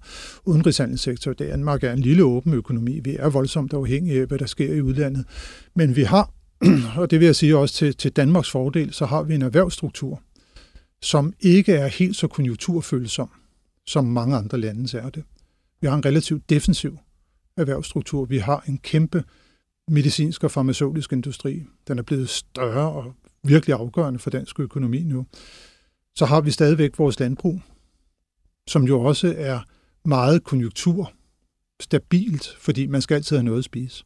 udenrigshandelssektor. 0.44 1.32
Danmark 1.32 1.84
er 1.84 1.92
en 1.92 1.98
lille 1.98 2.24
åben 2.24 2.54
økonomi. 2.54 3.00
Vi 3.00 3.16
er 3.18 3.28
voldsomt 3.28 3.72
afhængige 3.72 4.20
af, 4.20 4.26
hvad 4.26 4.38
der 4.38 4.46
sker 4.46 4.74
i 4.74 4.82
udlandet. 4.82 5.24
Men 5.74 5.96
vi 5.96 6.02
har, 6.02 6.30
og 6.98 7.10
det 7.10 7.20
vil 7.20 7.26
jeg 7.26 7.36
sige 7.36 7.56
også 7.56 7.74
til, 7.74 7.96
til 7.96 8.12
Danmarks 8.12 8.50
fordel, 8.50 8.92
så 8.92 9.06
har 9.06 9.22
vi 9.22 9.34
en 9.34 9.42
erhvervsstruktur, 9.42 10.22
som 11.02 11.32
ikke 11.40 11.72
er 11.72 11.86
helt 11.86 12.16
så 12.16 12.28
konjunkturfølsom, 12.28 13.30
som 13.86 14.04
mange 14.04 14.36
andre 14.36 14.58
lande 14.58 14.98
er 14.98 15.10
det. 15.10 15.24
Vi 15.80 15.86
har 15.86 15.94
en 15.94 16.04
relativt 16.04 16.50
defensiv 16.50 16.98
erhvervsstruktur. 17.56 18.24
Vi 18.24 18.38
har 18.38 18.64
en 18.68 18.78
kæmpe 18.78 19.24
medicinsk 19.88 20.44
og 20.44 20.50
farmaceutisk 20.50 21.12
industri. 21.12 21.62
Den 21.88 21.98
er 21.98 22.02
blevet 22.02 22.28
større 22.28 22.92
og 22.92 23.14
virkelig 23.44 23.74
afgørende 23.74 24.18
for 24.18 24.30
dansk 24.30 24.60
økonomi 24.60 25.02
nu. 25.02 25.26
Så 26.14 26.26
har 26.26 26.40
vi 26.40 26.50
stadigvæk 26.50 26.98
vores 26.98 27.20
landbrug, 27.20 27.60
som 28.68 28.84
jo 28.84 29.00
også 29.00 29.34
er 29.36 29.60
meget 30.04 30.44
konjunktur 30.44 31.12
stabilt, 31.80 32.56
fordi 32.60 32.86
man 32.86 33.02
skal 33.02 33.14
altid 33.14 33.36
have 33.36 33.44
noget 33.44 33.58
at 33.58 33.64
spise. 33.64 34.04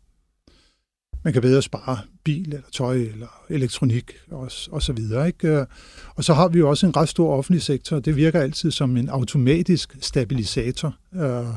Man 1.25 1.33
kan 1.33 1.43
bedre 1.43 1.63
spare 1.63 1.99
bil 2.31 2.55
eller 2.55 2.71
tøj 2.73 2.97
eller 2.97 3.45
elektronik 3.51 4.13
og, 4.31 4.51
og 4.71 4.83
så 4.83 4.93
videre. 4.93 5.27
Ikke? 5.27 5.67
Og 6.15 6.25
så 6.25 6.35
har 6.35 6.49
vi 6.49 6.59
jo 6.59 6.69
også 6.69 6.87
en 6.87 6.97
ret 6.97 7.09
stor 7.09 7.37
offentlig 7.37 7.63
sektor, 7.63 7.97
og 7.97 8.05
det 8.05 8.17
virker 8.17 8.41
altid 8.41 8.71
som 8.71 8.97
en 8.97 9.09
automatisk 9.09 9.97
stabilisator. 10.01 10.97
Øh, 11.15 11.55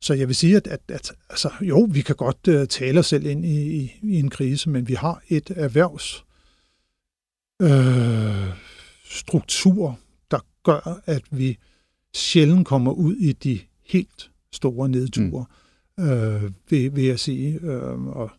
så 0.00 0.14
jeg 0.14 0.28
vil 0.28 0.36
sige, 0.36 0.56
at, 0.56 0.66
at, 0.66 0.80
at 0.88 1.12
altså, 1.30 1.50
jo, 1.60 1.88
vi 1.90 2.00
kan 2.00 2.16
godt 2.16 2.48
uh, 2.48 2.64
tale 2.64 2.98
os 2.98 3.06
selv 3.06 3.26
ind 3.26 3.44
i, 3.44 3.76
i, 3.76 3.92
i 4.02 4.18
en 4.18 4.30
krise, 4.30 4.70
men 4.70 4.88
vi 4.88 4.94
har 4.94 5.22
et 5.28 5.50
erhvervs 5.56 6.24
øh, 7.62 8.52
struktur, 9.04 9.98
der 10.30 10.38
gør, 10.62 11.00
at 11.06 11.22
vi 11.30 11.58
sjældent 12.14 12.66
kommer 12.66 12.92
ud 12.92 13.16
i 13.16 13.32
de 13.32 13.60
helt 13.86 14.30
store 14.52 14.88
nedture, 14.88 15.44
mm. 15.98 16.04
øh, 16.04 16.50
vil, 16.70 16.96
vil 16.96 17.04
jeg 17.04 17.18
sige. 17.18 17.60
Øh, 17.62 18.06
og 18.06 18.30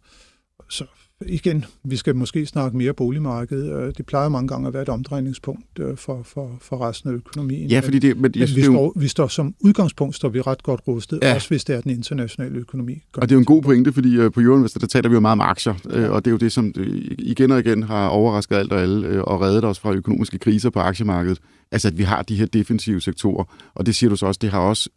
så 0.70 0.86
igen, 1.26 1.66
vi 1.84 1.96
skal 1.96 2.16
måske 2.16 2.46
snakke 2.46 2.78
mere 2.78 2.94
boligmarked. 2.94 3.72
Øh, 3.72 3.94
det 3.98 4.06
plejer 4.06 4.30
mange 4.30 4.48
gange 4.48 4.68
at 4.68 4.74
være 4.74 4.84
et 4.84 4.90
omdrejningspunkt 4.90 5.80
øh, 5.80 5.98
for, 5.98 6.24
for, 6.24 6.58
for 6.62 6.88
resten 6.88 7.10
af 7.10 7.14
økonomien. 7.14 7.70
Ja, 7.70 7.80
fordi 7.80 8.00
det... 8.00 8.18
Men, 8.18 8.32
men 8.36 8.48
vi, 8.56 8.64
står, 8.64 8.94
vi 8.96 9.08
står 9.08 9.28
som 9.28 9.56
udgangspunkt 9.60 10.16
står 10.16 10.30
vi 10.30 10.42
ret 10.42 10.64
godt 10.64 10.82
rustet, 10.88 11.20
ja. 11.22 11.36
også 11.36 11.50
hvis 11.50 11.64
det 11.64 11.76
er 11.76 11.82
den 11.82 11.92
internationale 11.92 12.60
økonomi. 12.60 13.04
Og 13.14 13.22
det 13.22 13.32
er 13.32 13.36
jo 13.36 13.40
en 13.40 13.46
god 13.46 13.62
pointe, 13.62 13.94
fordi 13.94 14.18
uh, 14.18 14.32
på 14.32 14.42
Euroinvestor, 14.42 14.80
der 14.80 14.88
taler 14.88 15.10
vi 15.10 15.14
jo 15.14 15.20
meget 15.20 15.32
om 15.32 15.42
aktier, 15.42 15.74
ja. 15.90 16.08
og 16.08 16.26
det 16.26 16.32
er 16.32 16.34
jo 16.34 16.38
det, 16.38 16.52
som 16.52 16.74
igen 17.20 17.52
og 17.52 17.60
igen 17.60 17.84
har 17.84 18.08
overrasket 18.08 18.56
alt 18.56 18.72
og 18.72 18.82
alle, 18.82 19.26
og 19.26 19.42
reddet 19.42 19.64
os 19.64 19.80
fra 19.80 19.94
økonomiske 19.94 20.38
kriser 20.38 20.70
på 20.70 20.80
aktiemarkedet. 20.80 21.40
Altså, 21.72 21.88
at 21.88 21.98
vi 21.98 22.04
har 22.04 22.22
de 22.22 22.36
her 22.36 22.46
defensive 22.46 23.02
sektorer, 23.02 23.72
og 23.76 23.86
det 23.86 23.96
siger 23.96 24.10
du 24.10 24.16
så 24.16 24.26
også, 24.26 24.40
det 24.42 24.50
har 24.50 24.60
også 24.60 24.90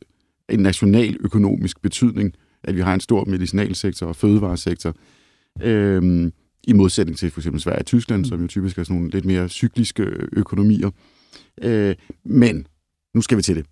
en 0.49 0.61
national 0.61 1.17
økonomisk 1.21 1.83
betydning, 1.83 2.35
at 2.65 2.77
vi 2.77 2.81
har 2.81 2.95
en 2.95 3.01
stor 3.01 3.25
medicinalsektor 3.25 4.07
og 4.07 4.17
fødevaresektor. 4.17 4.95
Øhm, 5.63 6.33
I 6.65 6.73
modsætning 6.73 7.19
til 7.19 7.31
for 7.31 7.41
eksempel 7.41 7.61
Sverige 7.61 7.79
og 7.79 7.87
Tyskland, 7.87 8.21
mm. 8.21 8.25
som 8.25 8.41
jo 8.41 8.47
typisk 8.47 8.79
er 8.79 8.83
sådan 8.83 8.97
nogle 8.97 9.11
lidt 9.11 9.25
mere 9.25 9.49
cykliske 9.49 10.03
økonomier. 10.33 10.91
Øh, 11.63 11.95
men 12.25 12.67
nu 13.15 13.21
skal 13.21 13.37
vi 13.37 13.43
til 13.43 13.57
det. 13.57 13.67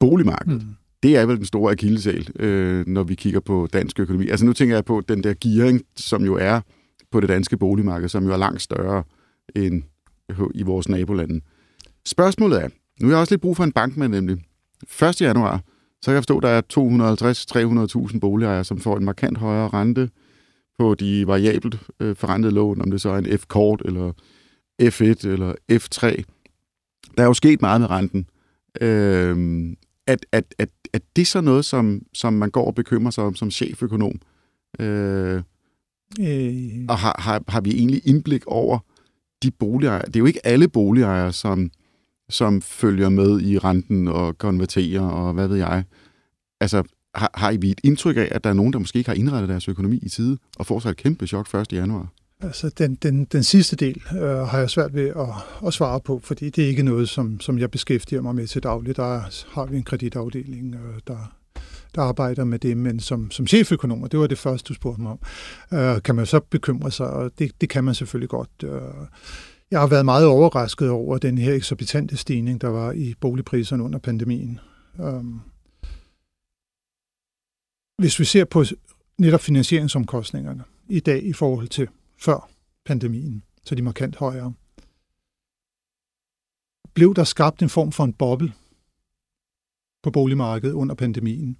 Boligmarkedet. 0.00 0.62
Mm. 0.62 0.74
Det 1.02 1.16
er 1.16 1.26
vel 1.26 1.36
den 1.36 1.44
store 1.44 1.72
akillesal, 1.72 2.28
øh, 2.40 2.86
når 2.86 3.02
vi 3.02 3.14
kigger 3.14 3.40
på 3.40 3.68
dansk 3.72 4.00
økonomi. 4.00 4.28
Altså 4.28 4.46
nu 4.46 4.52
tænker 4.52 4.76
jeg 4.76 4.84
på 4.84 5.02
den 5.08 5.24
der 5.24 5.34
gearing, 5.40 5.82
som 5.96 6.24
jo 6.24 6.34
er 6.34 6.60
på 7.10 7.20
det 7.20 7.28
danske 7.28 7.56
boligmarked, 7.56 8.08
som 8.08 8.24
jo 8.24 8.32
er 8.32 8.36
langt 8.36 8.62
større 8.62 9.02
end 9.56 9.82
i 10.54 10.62
vores 10.62 10.88
nabolande. 10.88 11.40
Spørgsmålet 12.06 12.62
er, 12.62 12.68
nu 13.00 13.06
har 13.06 13.14
jeg 13.14 13.20
også 13.20 13.32
lidt 13.32 13.42
brug 13.42 13.56
for 13.56 13.64
en 13.64 13.72
bankmand 13.72 14.12
nemlig. 14.12 14.36
1. 15.02 15.20
januar, 15.20 15.60
så 16.02 16.06
kan 16.06 16.14
jeg 16.14 16.20
forstå, 16.20 16.36
at 16.36 16.42
der 16.42 16.48
er 16.48 18.08
250-300.000 18.12 18.18
boligejere, 18.18 18.64
som 18.64 18.80
får 18.80 18.96
en 18.96 19.04
markant 19.04 19.38
højere 19.38 19.68
rente 19.68 20.10
på 20.78 20.94
de 20.94 21.26
variabelt 21.26 21.76
øh, 22.00 22.16
forrentede 22.16 22.54
lån, 22.54 22.82
om 22.82 22.90
det 22.90 23.00
så 23.00 23.08
er 23.08 23.18
en 23.18 23.38
F-kort, 23.38 23.82
eller 23.84 24.12
F1, 24.82 25.28
eller 25.28 25.54
F3. 25.72 26.22
Der 27.16 27.22
er 27.22 27.26
jo 27.26 27.34
sket 27.34 27.60
meget 27.60 27.80
med 27.80 27.90
renten. 27.90 28.26
Øh, 28.80 29.36
at, 30.06 30.26
at, 30.32 30.54
at, 30.58 30.68
at 30.92 31.02
det 31.16 31.26
så 31.26 31.40
noget, 31.40 31.64
som, 31.64 32.02
som 32.14 32.32
man 32.32 32.50
går 32.50 32.66
og 32.66 32.74
bekymrer 32.74 33.10
sig 33.10 33.24
om 33.24 33.34
som 33.34 33.50
cheføkonom? 33.50 34.20
Øh, 34.80 35.42
øh. 36.20 36.84
Og 36.88 36.98
har, 36.98 37.16
har, 37.18 37.42
har 37.48 37.60
vi 37.60 37.70
egentlig 37.70 38.00
indblik 38.04 38.46
over 38.46 38.78
de 39.42 39.50
boligejere? 39.50 40.06
Det 40.06 40.16
er 40.16 40.20
jo 40.20 40.26
ikke 40.26 40.46
alle 40.46 40.68
boligejere, 40.68 41.32
som, 41.32 41.70
som 42.28 42.62
følger 42.62 43.08
med 43.08 43.40
i 43.40 43.58
renten 43.58 44.08
og 44.08 44.38
konverterer, 44.38 45.02
og 45.02 45.32
hvad 45.32 45.48
ved 45.48 45.56
jeg. 45.56 45.84
Altså, 46.60 46.82
har, 47.14 47.30
har 47.34 47.50
I 47.50 47.54
et 47.54 47.80
indtryk 47.84 48.16
af, 48.16 48.28
at 48.30 48.44
der 48.44 48.50
er 48.50 48.54
nogen, 48.54 48.72
der 48.72 48.78
måske 48.78 48.98
ikke 48.98 49.10
har 49.10 49.16
indrettet 49.16 49.48
deres 49.48 49.68
økonomi 49.68 49.98
i 50.02 50.08
tide, 50.08 50.38
og 50.56 50.66
får 50.66 50.80
sig 50.80 50.90
et 50.90 50.96
kæmpe 50.96 51.26
chok 51.26 51.54
1. 51.54 51.72
januar? 51.72 52.08
Altså, 52.40 52.70
den, 52.78 52.94
den, 52.94 53.24
den 53.24 53.44
sidste 53.44 53.76
del 53.76 54.02
øh, 54.12 54.38
har 54.38 54.58
jeg 54.58 54.70
svært 54.70 54.94
ved 54.94 55.08
at, 55.08 55.28
at 55.66 55.74
svare 55.74 56.00
på, 56.00 56.20
fordi 56.24 56.50
det 56.50 56.64
er 56.64 56.68
ikke 56.68 56.82
noget, 56.82 57.08
som, 57.08 57.40
som 57.40 57.58
jeg 57.58 57.70
beskæftiger 57.70 58.22
mig 58.22 58.34
med 58.34 58.46
til 58.46 58.62
daglig. 58.62 58.96
Der 58.96 59.20
har 59.52 59.66
vi 59.66 59.76
en 59.76 59.82
kreditafdeling, 59.82 60.74
øh, 60.74 61.00
der, 61.06 61.32
der 61.94 62.02
arbejder 62.02 62.44
med 62.44 62.58
det, 62.58 62.76
men 62.76 63.00
som, 63.00 63.30
som 63.30 63.46
cheføkonom, 63.46 64.02
og 64.02 64.12
det 64.12 64.20
var 64.20 64.26
det 64.26 64.38
første, 64.38 64.68
du 64.68 64.74
spurgte 64.74 65.02
mig 65.02 65.12
om, 65.12 65.18
øh, 65.78 66.02
kan 66.02 66.14
man 66.14 66.26
så 66.26 66.40
bekymre 66.40 66.90
sig, 66.90 67.06
og 67.06 67.30
det, 67.38 67.60
det 67.60 67.68
kan 67.68 67.84
man 67.84 67.94
selvfølgelig 67.94 68.28
godt. 68.28 68.50
Øh, 68.64 68.80
jeg 69.70 69.80
har 69.80 69.86
været 69.86 70.04
meget 70.04 70.26
overrasket 70.26 70.90
over 70.90 71.18
den 71.18 71.38
her 71.38 71.54
eksorbitante 71.54 72.16
stigning, 72.16 72.60
der 72.60 72.68
var 72.68 72.92
i 72.92 73.14
boligpriserne 73.20 73.82
under 73.82 73.98
pandemien. 73.98 74.60
Øh, 75.00 75.24
hvis 78.02 78.20
vi 78.20 78.24
ser 78.24 78.44
på 78.44 78.64
netop 79.18 79.40
finansieringsomkostningerne 79.40 80.64
i 80.88 81.00
dag 81.00 81.24
i 81.24 81.32
forhold 81.32 81.68
til 81.68 81.88
før 82.18 82.50
pandemien, 82.84 83.42
så 83.64 83.74
er 83.74 83.76
de 83.76 83.82
markant 83.82 84.16
højere. 84.16 84.52
Blev 86.94 87.14
der 87.14 87.24
skabt 87.24 87.62
en 87.62 87.68
form 87.68 87.92
for 87.92 88.04
en 88.04 88.12
boble 88.12 88.52
på 90.02 90.10
boligmarkedet 90.10 90.74
under 90.74 90.94
pandemien? 90.94 91.56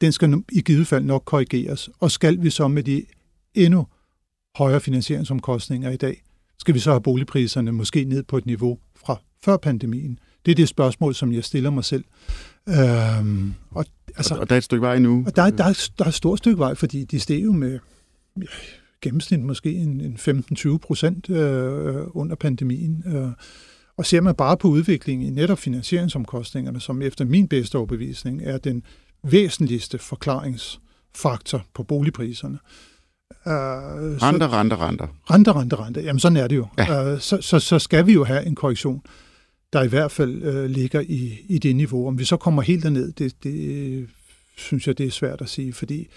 Den 0.00 0.12
skal 0.12 0.44
i 0.52 0.60
givet 0.60 0.86
fald 0.86 1.04
nok 1.04 1.22
korrigeres, 1.24 1.90
og 2.00 2.10
skal 2.10 2.42
vi 2.42 2.50
så 2.50 2.68
med 2.68 2.82
de 2.82 3.06
endnu 3.54 3.86
højere 4.56 4.80
finansieringsomkostninger 4.80 5.90
i 5.90 5.96
dag, 5.96 6.22
skal 6.58 6.74
vi 6.74 6.78
så 6.78 6.90
have 6.90 7.02
boligpriserne 7.02 7.72
måske 7.72 8.04
ned 8.04 8.22
på 8.22 8.38
et 8.38 8.46
niveau 8.46 8.78
fra 8.96 9.16
før 9.44 9.56
pandemien? 9.56 10.18
Det 10.46 10.50
er 10.50 10.56
det 10.56 10.68
spørgsmål, 10.68 11.14
som 11.14 11.32
jeg 11.32 11.44
stiller 11.44 11.70
mig 11.70 11.84
selv. 11.84 12.04
Øhm, 12.68 13.54
og, 13.70 13.84
altså, 14.16 14.34
og 14.34 14.48
der 14.48 14.54
er 14.54 14.58
et 14.58 14.64
stykke 14.64 14.82
vej 14.82 14.98
nu? 14.98 15.24
Og 15.26 15.36
der, 15.36 15.50
der, 15.50 15.64
er, 15.64 15.88
der 15.98 16.04
er 16.04 16.08
et 16.08 16.14
stort 16.14 16.38
stykke 16.38 16.58
vej, 16.58 16.74
fordi 16.74 17.04
de 17.04 17.20
steg 17.20 17.44
jo 17.44 17.52
med 17.52 17.78
ja, 18.36 18.46
gennemsnit 19.00 19.40
måske 19.40 19.72
en, 19.72 20.00
en 20.00 20.16
15-20 20.56 20.76
procent 20.76 21.30
øh, 21.30 21.96
under 22.10 22.36
pandemien. 22.36 23.04
Øh, 23.06 23.28
og 23.96 24.06
ser 24.06 24.20
man 24.20 24.34
bare 24.34 24.56
på 24.56 24.68
udviklingen 24.68 25.26
i 25.26 25.30
netop 25.30 25.58
finansieringsomkostningerne, 25.58 26.80
som 26.80 27.02
efter 27.02 27.24
min 27.24 27.48
bedste 27.48 27.78
overbevisning 27.78 28.42
er 28.44 28.58
den 28.58 28.82
væsentligste 29.22 29.98
forklaringsfaktor 29.98 31.64
på 31.74 31.82
boligpriserne. 31.82 32.58
Uh, 33.46 33.52
renter, 33.52 34.52
renter, 34.58 34.88
renter. 34.88 35.06
Renter, 35.30 35.60
renter, 35.60 35.86
renter. 35.86 36.00
Jamen 36.00 36.20
sådan 36.20 36.36
er 36.36 36.46
det 36.46 36.56
jo. 36.56 36.66
Ja. 36.78 37.12
Uh, 37.12 37.20
så, 37.20 37.38
så, 37.40 37.58
så 37.58 37.78
skal 37.78 38.06
vi 38.06 38.12
jo 38.12 38.24
have 38.24 38.46
en 38.46 38.54
korrektion 38.54 39.02
der 39.74 39.82
i 39.82 39.88
hvert 39.88 40.10
fald 40.10 40.42
øh, 40.42 40.64
ligger 40.70 41.00
i, 41.00 41.44
i 41.48 41.58
det 41.58 41.76
niveau. 41.76 42.06
Om 42.06 42.18
vi 42.18 42.24
så 42.24 42.36
kommer 42.36 42.62
helt 42.62 42.82
derned, 42.82 43.12
det, 43.12 43.34
det 43.42 44.08
synes 44.56 44.86
jeg, 44.86 44.98
det 44.98 45.06
er 45.06 45.10
svært 45.10 45.40
at 45.40 45.48
sige, 45.48 45.72
fordi 45.72 46.08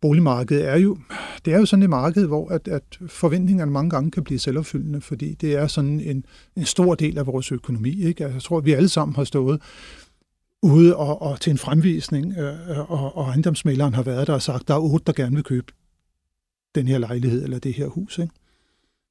boligmarkedet 0.00 0.68
er 0.68 0.76
jo, 0.76 0.98
det 1.44 1.54
er 1.54 1.58
jo 1.58 1.66
sådan 1.66 1.82
et 1.82 1.90
marked, 1.90 2.26
hvor 2.26 2.48
at, 2.48 2.68
at 2.68 2.82
forventningerne 3.06 3.70
mange 3.70 3.90
gange 3.90 4.10
kan 4.10 4.24
blive 4.24 4.38
selvopfyldende, 4.38 5.00
fordi 5.00 5.34
det 5.34 5.54
er 5.54 5.66
sådan 5.66 6.00
en, 6.00 6.24
en 6.56 6.64
stor 6.64 6.94
del 6.94 7.18
af 7.18 7.26
vores 7.26 7.52
økonomi. 7.52 8.02
Ikke? 8.04 8.24
Altså, 8.24 8.34
jeg 8.34 8.42
tror, 8.42 8.58
at 8.58 8.64
vi 8.64 8.72
alle 8.72 8.88
sammen 8.88 9.14
har 9.14 9.24
stået 9.24 9.60
ude 10.62 10.96
og, 10.96 11.22
og 11.22 11.40
til 11.40 11.50
en 11.50 11.58
fremvisning, 11.58 12.38
øh, 12.38 12.90
og, 12.90 13.16
og 13.16 13.28
ejendomsmaleren 13.28 13.94
har 13.94 14.02
været 14.02 14.26
der 14.26 14.32
og 14.32 14.42
sagt, 14.42 14.68
der 14.68 14.74
er 14.74 14.78
otte, 14.78 15.04
der 15.06 15.12
gerne 15.12 15.34
vil 15.34 15.44
købe 15.44 15.72
den 16.74 16.88
her 16.88 16.98
lejlighed 16.98 17.44
eller 17.44 17.58
det 17.58 17.74
her 17.74 17.86
hus. 17.86 18.18
Ikke? 18.18 18.32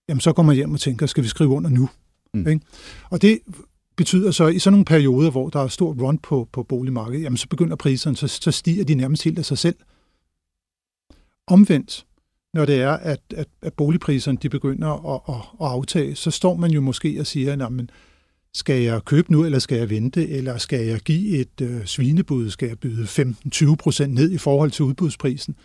Jamen, 0.10 0.22
så 0.22 0.34
går 0.34 0.44
man 0.44 0.56
hjem 0.56 0.74
og 0.74 0.80
tænker, 0.80 1.06
skal 1.06 1.24
vi 1.24 1.28
skrive 1.28 1.50
under 1.50 1.70
nu? 1.70 1.90
Mm. 2.34 2.48
Ikke? 2.48 2.66
Og 3.10 3.22
det 3.22 3.40
betyder 3.98 4.32
så, 4.32 4.46
at 4.46 4.56
i 4.56 4.60
sådan 4.60 4.74
nogle 4.74 4.86
perioder, 4.86 5.32
hvor 5.32 5.50
der 5.50 5.60
er 5.60 5.68
stor 5.68 5.94
run 5.94 6.18
på, 6.18 6.50
på 6.52 6.64
boligmarkedet, 6.64 7.24
jamen 7.24 7.38
så 7.38 7.48
begynder 7.48 7.76
priserne, 7.76 8.18
så, 8.18 8.28
så 8.28 8.52
stiger 8.52 8.86
de 8.86 8.96
nærmest 8.96 9.24
helt 9.24 9.40
af 9.40 9.46
sig 9.46 9.58
selv. 9.58 9.76
Omvendt, 11.48 12.06
når 12.54 12.66
det 12.66 12.82
er, 12.82 12.92
at, 12.92 13.22
at, 13.36 13.48
at 13.62 13.74
boligpriserne 13.74 14.38
de 14.42 14.50
begynder 14.50 15.14
at, 15.16 15.22
at, 15.36 15.42
at 15.62 15.68
aftage, 15.74 16.16
så 16.16 16.32
står 16.32 16.56
man 16.56 16.72
jo 16.72 16.82
måske 16.82 17.18
og 17.20 17.28
siger, 17.28 17.58
jamen, 17.58 17.90
skal 18.54 18.82
jeg 18.82 19.06
købe 19.06 19.32
nu, 19.32 19.46
eller 19.46 19.60
skal 19.60 19.78
jeg 19.78 19.90
vente, 19.90 20.28
eller 20.30 20.58
skal 20.58 20.86
jeg 20.86 21.00
give 21.00 21.38
et 21.38 21.62
øh, 21.62 21.86
svinebud, 21.86 22.50
skal 22.50 22.68
jeg 22.68 22.80
byde 22.80 23.04
15-20 23.04 23.76
procent 23.76 24.14
ned 24.14 24.32
i 24.32 24.38
forhold 24.38 24.72
til 24.72 24.86
udbudsprisen. 24.86 25.56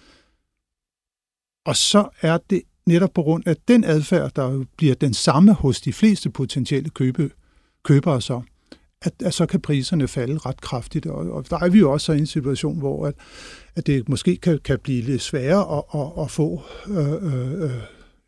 Og 1.66 1.76
så 1.76 2.08
er 2.20 2.38
det 2.50 2.62
netop 2.86 3.12
på 3.14 3.22
grund 3.22 3.46
af 3.46 3.56
den 3.68 3.84
adfærd, 3.84 4.34
der 4.36 4.64
bliver 4.76 4.94
den 4.94 5.14
samme 5.14 5.52
hos 5.52 5.80
de 5.80 5.92
fleste 5.92 6.30
potentielle 6.30 6.90
købe, 6.90 7.30
købere 7.84 8.20
så, 8.20 8.40
at, 9.02 9.12
at 9.24 9.34
så 9.34 9.46
kan 9.46 9.60
priserne 9.60 10.08
falde 10.08 10.38
ret 10.38 10.60
kraftigt. 10.60 11.06
Og, 11.06 11.30
og 11.30 11.50
der 11.50 11.58
er 11.58 11.68
vi 11.68 11.78
jo 11.78 11.92
også 11.92 12.12
i 12.12 12.18
en 12.18 12.26
situation, 12.26 12.78
hvor 12.78 13.06
at, 13.06 13.14
at 13.76 13.86
det 13.86 14.08
måske 14.08 14.36
kan, 14.36 14.58
kan 14.64 14.78
blive 14.82 15.02
lidt 15.02 15.22
sværere 15.22 15.78
at, 15.78 16.00
at, 16.00 16.24
at 16.24 16.30
få 16.30 16.62
øh, 16.88 17.12
øh, 17.12 17.62
øh 17.62 17.70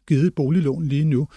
givet 0.08 0.34
boliglån 0.34 0.86
lige 0.86 1.04
nu. 1.04 1.28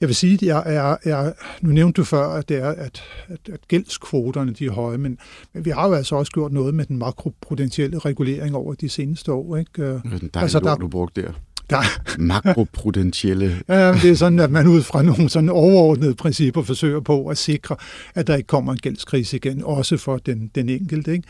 Jeg 0.00 0.08
vil 0.08 0.16
sige, 0.16 0.34
at 0.34 0.42
jeg 0.42 0.62
er, 0.66 0.96
jeg, 1.04 1.34
nu 1.60 1.70
nævnte 1.70 1.96
du 2.00 2.04
før, 2.04 2.28
at, 2.28 2.48
det 2.48 2.56
er, 2.56 2.68
at, 2.68 3.02
at, 3.28 3.48
at 3.52 3.68
gældskvoterne 3.68 4.52
de 4.52 4.66
er 4.66 4.70
høje, 4.70 4.98
men, 4.98 5.18
men 5.54 5.64
vi 5.64 5.70
har 5.70 5.88
jo 5.88 5.94
altså 5.94 6.16
også 6.16 6.32
gjort 6.32 6.52
noget 6.52 6.74
med 6.74 6.86
den 6.86 6.98
makropotentielle 6.98 7.98
regulering 7.98 8.56
over 8.56 8.74
de 8.74 8.88
seneste 8.88 9.32
år. 9.32 9.56
Ikke? 9.56 9.70
Det 9.82 10.02
er 10.12 10.18
den 10.18 10.30
altså, 10.34 10.60
der, 10.60 10.76
du 10.76 10.88
brugte 10.88 11.22
der. 11.22 11.32
Der. 11.70 11.82
Makroprudentielle. 12.18 13.56
ja, 13.68 13.92
det 13.92 14.10
er 14.10 14.14
sådan, 14.14 14.38
at 14.38 14.50
man 14.50 14.66
ud 14.66 14.82
fra 14.82 15.02
nogle 15.02 15.28
sådan 15.28 15.48
overordnede 15.48 16.14
principper 16.14 16.62
forsøger 16.62 17.00
på 17.00 17.26
at 17.26 17.38
sikre, 17.38 17.76
at 18.14 18.26
der 18.26 18.36
ikke 18.36 18.46
kommer 18.46 18.72
en 18.72 18.78
gældskrise 18.78 19.36
igen, 19.36 19.62
også 19.64 19.96
for 19.96 20.16
den, 20.16 20.50
den 20.54 20.68
enkelte. 20.68 21.12
Ikke? 21.12 21.28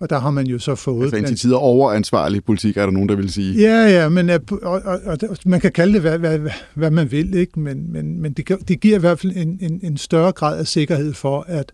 Og 0.00 0.10
der 0.10 0.18
har 0.18 0.30
man 0.30 0.46
jo 0.46 0.58
så 0.58 0.74
fået... 0.74 1.02
Altså 1.02 1.16
indtil 1.16 1.36
tider 1.36 1.56
overansvarlig 1.56 2.44
politik, 2.44 2.76
er 2.76 2.84
der 2.84 2.92
nogen, 2.92 3.08
der 3.08 3.16
vil 3.16 3.32
sige. 3.32 3.60
Ja, 3.60 3.88
ja, 3.88 4.08
men 4.08 4.30
og, 4.30 4.40
og, 4.62 4.82
og, 5.06 5.18
man 5.46 5.60
kan 5.60 5.72
kalde 5.72 5.92
det, 5.92 6.00
hvad, 6.00 6.18
hvad, 6.18 6.38
hvad 6.74 6.90
man 6.90 7.10
vil, 7.10 7.34
ikke? 7.34 7.60
men, 7.60 7.92
men, 7.92 8.22
men 8.22 8.32
det, 8.32 8.68
det 8.68 8.80
giver 8.80 8.96
i 8.96 9.00
hvert 9.00 9.20
fald 9.20 9.32
en, 9.36 9.58
en, 9.60 9.80
en 9.82 9.96
større 9.96 10.32
grad 10.32 10.58
af 10.58 10.66
sikkerhed 10.66 11.14
for, 11.14 11.44
at 11.48 11.72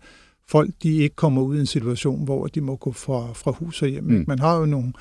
folk 0.49 0.69
de 0.83 0.97
ikke 0.97 1.15
kommer 1.15 1.41
ud 1.41 1.57
i 1.57 1.59
en 1.59 1.65
situation, 1.65 2.25
hvor 2.25 2.47
de 2.47 2.61
må 2.61 2.75
gå 2.75 2.91
fra, 2.91 3.27
fra 3.33 3.51
hus 3.51 3.81
og 3.81 3.87
hjem. 3.87 4.03
Mm. 4.03 4.25
Man 4.27 4.39
har 4.39 4.59
jo 4.59 4.65
nogle 4.65 4.93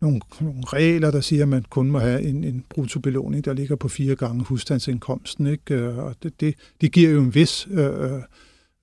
nogle, 0.00 0.20
nogle 0.40 0.62
regler, 0.66 1.10
der 1.10 1.20
siger, 1.20 1.42
at 1.42 1.48
man 1.48 1.64
kun 1.70 1.90
må 1.90 1.98
have 1.98 2.22
en, 2.22 2.44
en 2.44 2.64
bruttobelåning, 2.68 3.44
der 3.44 3.52
ligger 3.52 3.76
på 3.76 3.88
fire 3.88 4.16
gange 4.16 4.44
husstandsindkomsten. 4.44 5.46
Ikke? 5.46 5.74
Øh, 5.74 5.98
og 5.98 6.14
det, 6.22 6.40
det, 6.40 6.54
det 6.80 6.92
giver 6.92 7.10
jo 7.10 7.20
en 7.20 7.34
vis 7.34 7.68
øh, 7.70 8.12
øh, 8.12 8.22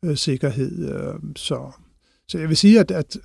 øh, 0.04 0.17
sikkerhed. 0.17 0.93
Øh, 0.93 1.19
så, 1.36 1.71
så 2.28 2.38
jeg 2.38 2.49
vil 2.49 2.58
sige, 2.58 2.80
at, 2.80 2.91
at 2.91 3.17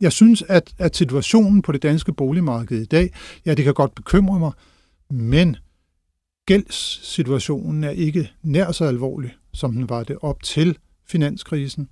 jeg 0.00 0.12
synes, 0.12 0.44
at, 0.48 0.74
at 0.78 0.96
situationen 0.96 1.62
på 1.62 1.72
det 1.72 1.82
danske 1.82 2.12
boligmarked 2.12 2.80
i 2.80 2.84
dag, 2.84 3.12
ja, 3.46 3.54
det 3.54 3.64
kan 3.64 3.74
godt 3.74 3.94
bekymre 3.94 4.38
mig, 4.38 4.52
men 5.10 5.56
gældssituationen 6.46 7.84
er 7.84 7.90
ikke 7.90 8.30
nær 8.42 8.72
så 8.72 8.84
alvorlig, 8.84 9.34
som 9.52 9.72
den 9.72 9.88
var 9.88 10.04
det 10.04 10.16
op 10.20 10.42
til 10.42 10.78
finanskrisen. 11.08 11.88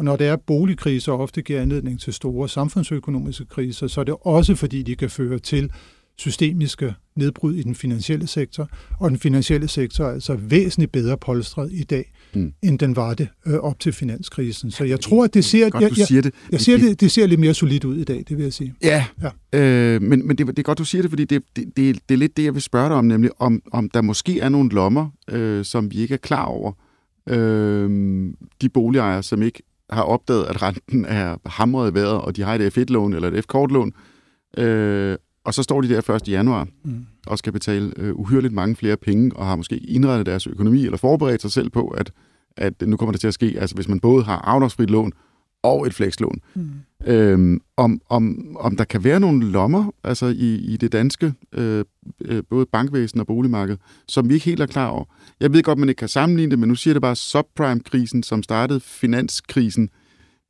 Og 0.00 0.04
når 0.04 0.16
det 0.16 0.26
er 0.26 0.36
boligkriser 0.36 1.12
ofte 1.12 1.42
giver 1.42 1.60
anledning 1.60 2.00
til 2.00 2.12
store 2.12 2.48
samfundsøkonomiske 2.48 3.44
kriser, 3.44 3.86
så 3.86 4.00
er 4.00 4.04
det 4.04 4.14
også 4.20 4.54
fordi, 4.54 4.82
de 4.82 4.96
kan 4.96 5.10
føre 5.10 5.38
til 5.38 5.70
systemiske 6.16 6.94
nedbrud 7.16 7.54
i 7.54 7.62
den 7.62 7.74
finansielle 7.74 8.26
sektor, 8.26 8.68
og 9.00 9.10
den 9.10 9.18
finansielle 9.18 9.68
sektor 9.68 10.04
er 10.04 10.10
altså 10.10 10.34
væsentligt 10.34 10.92
bedre 10.92 11.16
polstret 11.16 11.72
i 11.72 11.82
dag, 11.82 12.12
mm. 12.34 12.52
end 12.62 12.78
den 12.78 12.96
var 12.96 13.14
det 13.14 13.28
øh, 13.46 13.54
op 13.54 13.80
til 13.80 13.92
finanskrisen. 13.92 14.70
Så 14.70 14.84
jeg 14.84 15.00
tror, 15.00 15.24
at 15.24 15.34
det 15.34 15.44
ser, 15.44 15.70
godt, 15.70 15.82
jeg, 15.82 15.98
jeg, 15.98 16.06
siger 16.06 16.22
det. 16.22 16.34
Jeg 16.52 16.60
ser 16.60 16.76
det, 16.76 17.00
det 17.00 17.10
ser 17.10 17.26
lidt 17.26 17.40
mere 17.40 17.54
solidt 17.54 17.84
ud 17.84 17.96
i 17.96 18.04
dag, 18.04 18.24
det 18.28 18.36
vil 18.36 18.42
jeg 18.42 18.52
sige. 18.52 18.74
Ja, 18.82 19.04
ja. 19.52 19.58
Øh, 19.58 20.02
men, 20.02 20.26
men 20.26 20.38
det, 20.38 20.46
det 20.46 20.58
er 20.58 20.62
godt, 20.62 20.78
du 20.78 20.84
siger 20.84 21.02
det, 21.02 21.10
fordi 21.10 21.24
det, 21.24 21.42
det, 21.56 21.64
det, 21.76 21.98
det 22.08 22.14
er 22.14 22.18
lidt 22.18 22.36
det, 22.36 22.44
jeg 22.44 22.54
vil 22.54 22.62
spørge 22.62 22.88
dig 22.88 22.96
om, 22.96 23.04
nemlig 23.04 23.30
om, 23.38 23.62
om 23.72 23.90
der 23.90 24.00
måske 24.00 24.40
er 24.40 24.48
nogle 24.48 24.70
lommer, 24.70 25.10
øh, 25.30 25.64
som 25.64 25.90
vi 25.90 25.96
ikke 25.96 26.14
er 26.14 26.18
klar 26.18 26.44
over. 26.44 26.72
Øh, 27.28 27.90
de 28.62 28.68
boligejere, 28.68 29.22
som 29.22 29.42
ikke 29.42 29.62
har 29.92 30.02
opdaget, 30.02 30.44
at 30.44 30.62
renten 30.62 31.04
er 31.04 31.36
hamret 31.46 31.90
i 31.90 31.94
vejret, 31.94 32.20
og 32.20 32.36
de 32.36 32.42
har 32.42 32.54
et 32.54 32.78
F1-lån 32.78 33.14
eller 33.14 33.30
et 33.30 33.44
F-kortlån, 33.44 33.92
øh, 34.58 35.16
og 35.44 35.54
så 35.54 35.62
står 35.62 35.80
de 35.80 35.88
der 35.88 36.10
1. 36.10 36.28
januar 36.28 36.66
mm. 36.84 37.06
og 37.26 37.38
skal 37.38 37.52
betale 37.52 37.92
øh, 37.96 38.14
uhyrligt 38.14 38.54
mange 38.54 38.76
flere 38.76 38.96
penge, 38.96 39.36
og 39.36 39.46
har 39.46 39.56
måske 39.56 39.76
indrettet 39.76 40.26
deres 40.26 40.46
økonomi, 40.46 40.84
eller 40.84 40.98
forberedt 40.98 41.42
sig 41.42 41.52
selv 41.52 41.70
på, 41.70 41.88
at, 41.88 42.12
at 42.56 42.82
nu 42.82 42.96
kommer 42.96 43.12
det 43.12 43.20
til 43.20 43.28
at 43.28 43.34
ske, 43.34 43.56
altså 43.58 43.74
hvis 43.74 43.88
man 43.88 44.00
både 44.00 44.24
har 44.24 44.36
afdragsfrit 44.36 44.90
lån, 44.90 45.12
og 45.62 45.86
et 45.86 45.94
flekslån. 45.94 46.40
Mm. 46.54 46.70
Øhm, 47.06 47.60
om, 47.76 48.00
om, 48.08 48.56
om 48.60 48.76
der 48.76 48.84
kan 48.84 49.04
være 49.04 49.20
nogle 49.20 49.50
lommer 49.50 49.94
altså 50.04 50.26
i, 50.26 50.54
i 50.54 50.76
det 50.76 50.92
danske, 50.92 51.32
øh, 51.54 51.84
øh, 52.24 52.42
både 52.50 52.66
bankvæsen 52.66 53.20
og 53.20 53.26
boligmarked, 53.26 53.76
som 54.08 54.28
vi 54.28 54.34
ikke 54.34 54.46
helt 54.46 54.60
er 54.60 54.66
klar 54.66 54.88
over. 54.88 55.04
Jeg 55.40 55.52
ved 55.52 55.62
godt, 55.62 55.78
man 55.78 55.88
ikke 55.88 55.98
kan 55.98 56.08
sammenligne 56.08 56.50
det, 56.50 56.58
men 56.58 56.68
nu 56.68 56.74
siger 56.74 56.94
det 56.94 57.02
bare, 57.02 57.16
subprime-krisen, 57.16 58.22
som 58.22 58.42
startede 58.42 58.80
finanskrisen, 58.80 59.88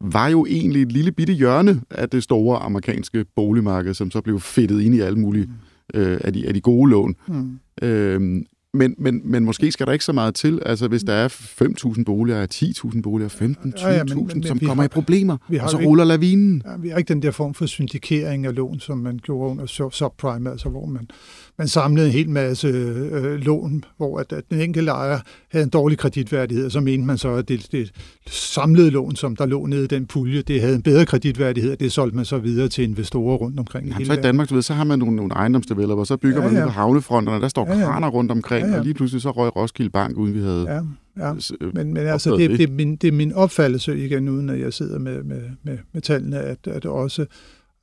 var 0.01 0.29
jo 0.29 0.47
egentlig 0.47 0.83
et 0.83 0.93
lille 0.93 1.13
bitte 1.13 1.33
hjørne 1.33 1.81
af 1.91 2.11
det 2.11 2.23
store 2.23 2.59
amerikanske 2.59 3.25
boligmarked, 3.37 3.95
som 3.95 4.11
så 4.11 4.21
blev 4.21 4.41
fedtet 4.41 4.81
ind 4.81 4.95
i 4.95 5.01
alle 5.01 5.19
mulige 5.19 5.47
mm. 5.47 6.01
øh, 6.01 6.21
af, 6.25 6.33
de, 6.33 6.49
af 6.49 6.55
de 6.55 6.61
gode 6.61 6.91
lån. 6.91 7.15
Mm. 7.29 7.59
Øhm, 7.83 8.45
men, 8.75 8.95
men, 8.99 9.21
men 9.25 9.45
måske 9.45 9.73
skal 9.73 9.87
der 9.87 9.93
ikke 9.93 10.05
så 10.05 10.13
meget 10.13 10.35
til. 10.35 10.63
Altså, 10.67 10.89
hvis 10.89 11.03
der 11.03 11.13
er 11.13 11.29
5.000 11.29 12.05
boliger, 12.05 12.47
10.000 12.55 13.03
boliger, 13.03 13.29
15.000, 13.29 13.89
ja, 13.89 13.93
ja, 13.93 14.05
som 14.47 14.59
kommer 14.59 14.75
har, 14.75 14.85
i 14.85 14.89
problemer, 14.89 15.37
vi 15.49 15.57
har 15.57 15.65
og 15.65 15.71
så 15.71 15.79
ikke, 15.79 15.89
ruller 15.89 16.05
lavinen. 16.05 16.63
Ja, 16.67 16.77
vi 16.77 16.89
har 16.89 16.99
ikke 16.99 17.09
den 17.09 17.23
der 17.23 17.31
form 17.31 17.55
for 17.55 17.67
syndikering 17.67 18.47
af 18.47 18.55
lån, 18.55 18.81
som 18.81 18.99
man 18.99 19.21
gjorde 19.23 19.51
under 19.51 19.91
subprime, 19.93 20.51
altså 20.51 20.69
hvor 20.69 20.87
man 20.87 21.09
man 21.59 21.69
samlede 21.69 22.07
en 22.07 22.13
hel 22.13 22.31
masse 22.31 22.69
øh, 22.69 23.41
lån, 23.41 23.85
hvor 23.97 24.19
at, 24.19 24.33
at 24.33 24.45
den 24.51 24.61
enkelte 24.61 24.91
ejer 24.91 25.19
havde 25.53 25.63
en 25.65 25.71
dårlig 25.71 25.99
kreditværdighed, 25.99 26.65
og 26.67 26.73
så 26.73 26.81
mente 26.81 27.07
man 27.07 27.19
så, 27.19 27.29
at 27.29 27.49
det, 27.49 27.69
det 27.73 27.93
samlede 28.27 28.91
lån, 28.91 29.17
som 29.17 29.37
der 29.37 29.47
lå 29.47 29.67
nede 29.67 29.85
i 29.85 29.87
den 29.87 30.07
pulje, 30.07 30.43
det 30.43 30.61
havde 30.61 30.75
en 30.75 30.83
bedre 30.83 31.07
kreditværdighed, 31.07 31.73
og 31.73 31.81
det 31.81 31.93
solgte 31.93 32.17
man 32.17 32.25
så 32.25 32.39
videre 32.39 32.69
til 32.69 32.85
investorer 32.85 33.37
rundt 33.37 33.59
omkring. 33.59 33.89
Jamen, 33.89 34.07
så 34.07 34.13
i 34.13 34.17
Danmark, 34.17 34.51
du 34.51 34.55
ved, 34.55 34.63
så 34.63 34.75
har 34.75 34.85
man 34.85 34.99
nogle, 34.99 35.17
nogle 35.17 35.33
ejendomsdeveloper, 35.33 36.05
så 36.05 36.17
bygger 36.17 36.43
ja, 36.43 36.47
man 36.47 36.57
ja. 36.57 36.65
på 36.65 36.71
havnefronterne, 36.71 37.41
der 37.41 37.49
står 37.49 37.67
ja, 37.67 37.79
ja. 37.79 37.85
kraner 37.85 38.09
rundt 38.09 38.31
omkring, 38.31 38.67
ja, 38.67 38.73
ja. 38.73 38.79
og 38.79 38.85
lige 38.85 38.95
pludselig 38.95 39.23
så 39.23 39.31
røg 39.31 39.57
Roskilde 39.57 39.91
Bank, 39.91 40.17
uden 40.17 40.35
vi 40.35 40.41
havde 40.41 40.67
ja. 40.69 40.81
Ja, 41.19 41.33
men, 41.75 41.95
men 41.95 42.07
altså, 42.07 42.37
det, 42.37 42.51
det, 42.51 42.61
er 42.61 42.73
min, 42.73 42.97
det 42.97 43.09
er 43.09 43.13
min 43.13 43.33
opfattelse 43.33 44.05
igen, 44.05 44.29
uden 44.29 44.49
at 44.49 44.61
jeg 44.61 44.73
sidder 44.73 44.99
med, 44.99 45.23
med, 45.23 45.43
med, 45.63 45.79
med 45.93 46.03
tallene, 46.03 46.39
at, 46.39 46.59
at 46.67 46.87
også 46.87 47.23
øh, 47.23 47.29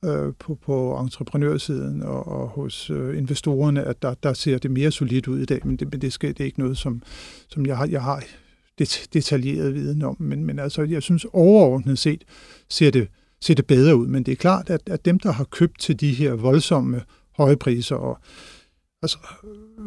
Øh, 0.04 0.32
på, 0.38 0.54
på 0.54 0.98
entreprenørsiden 1.00 2.02
og, 2.02 2.28
og 2.28 2.48
hos 2.48 2.90
øh, 2.90 3.18
investorerne, 3.18 3.84
at 3.84 4.02
der, 4.02 4.14
der 4.14 4.32
ser 4.32 4.58
det 4.58 4.70
mere 4.70 4.90
solidt 4.90 5.28
ud 5.28 5.40
i 5.40 5.44
dag, 5.44 5.66
men 5.66 5.76
det, 5.76 5.92
men 5.92 6.00
det, 6.00 6.12
skal, 6.12 6.28
det 6.28 6.40
er 6.40 6.44
ikke 6.44 6.60
noget, 6.60 6.78
som, 6.78 7.02
som 7.48 7.66
jeg 7.66 7.76
har, 7.76 7.86
jeg 7.86 8.02
har 8.02 8.24
det, 8.78 9.08
detaljeret 9.12 9.74
viden 9.74 10.02
om. 10.02 10.16
Men, 10.18 10.44
men 10.44 10.58
altså, 10.58 10.82
jeg 10.82 11.02
synes 11.02 11.26
overordnet 11.32 11.98
set 11.98 12.24
ser 12.68 12.90
det, 12.90 13.08
ser 13.40 13.54
det 13.54 13.66
bedre 13.66 13.96
ud, 13.96 14.06
men 14.06 14.22
det 14.22 14.32
er 14.32 14.36
klart, 14.36 14.70
at, 14.70 14.80
at 14.86 15.04
dem, 15.04 15.18
der 15.18 15.32
har 15.32 15.44
købt 15.44 15.80
til 15.80 16.00
de 16.00 16.12
her 16.12 16.32
voldsomme 16.32 17.02
høje 17.36 17.56
priser 17.56 17.96
og 17.96 18.18
altså 19.02 19.18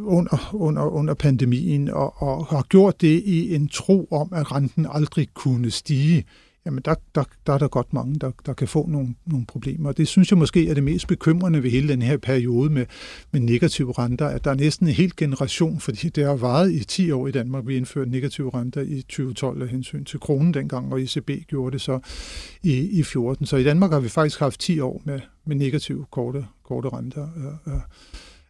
under, 0.04 0.50
under, 0.54 0.84
under 0.84 1.14
pandemien 1.14 1.90
og, 1.90 2.22
og 2.22 2.46
har 2.46 2.62
gjort 2.70 3.02
det 3.02 3.24
i 3.26 3.56
en 3.56 3.68
tro 3.68 4.08
om, 4.12 4.34
at 4.34 4.52
renten 4.52 4.88
aldrig 4.90 5.28
kunne 5.34 5.72
stige, 5.72 6.26
jamen 6.66 6.82
der, 6.86 6.96
der, 7.16 7.24
der 7.48 7.54
er 7.54 7.58
der 7.58 7.68
godt 7.68 7.94
mange, 7.94 8.16
der, 8.20 8.32
der 8.46 8.54
kan 8.54 8.68
få 8.68 8.88
nogle, 8.88 9.16
nogle 9.26 9.46
problemer. 9.46 9.90
Og 9.90 9.98
det 9.98 10.08
synes 10.08 10.32
jeg 10.32 10.38
måske 10.38 10.70
er 10.70 10.74
det 10.74 10.84
mest 10.84 11.08
bekymrende 11.08 11.64
ved 11.64 11.70
hele 11.70 11.88
den 11.88 12.02
her 12.02 12.18
periode 12.18 12.70
med, 12.70 12.86
med 13.32 13.42
negative 13.42 13.92
renter, 13.92 14.28
at 14.28 14.44
der 14.44 14.52
er 14.52 14.56
næsten 14.56 14.88
en 14.88 14.94
hel 14.94 15.16
generation, 15.18 15.80
fordi 15.80 16.10
det 16.10 16.26
har 16.26 16.36
varet 16.36 16.72
i 16.72 16.84
10 16.84 17.12
år 17.12 17.28
i 17.28 17.32
Danmark, 17.32 17.68
vi 17.68 17.78
indførte 17.78 18.12
negative 18.12 18.52
renter 18.54 18.82
i 18.82 19.02
2012 19.02 19.62
af 19.62 19.68
hensyn 19.68 20.06
til 20.06 20.20
kronen 20.20 20.54
dengang, 20.54 20.94
og 20.94 21.02
ECB 21.02 21.30
gjorde 21.48 21.72
det 21.72 21.82
så 21.82 22.00
i, 22.64 23.00
i 23.00 23.04
14. 23.04 23.46
Så 23.46 23.58
i 23.58 23.64
Danmark 23.64 23.92
har 23.92 24.00
vi 24.00 24.10
faktisk 24.10 24.40
haft 24.40 24.60
10 24.60 24.80
år 24.80 25.02
med, 25.06 25.20
med 25.46 25.56
negative 25.56 26.06
korte, 26.12 26.46
korte 26.64 26.90
renter. 26.90 27.28
Øh, 27.38 27.74
øh. 27.74 27.80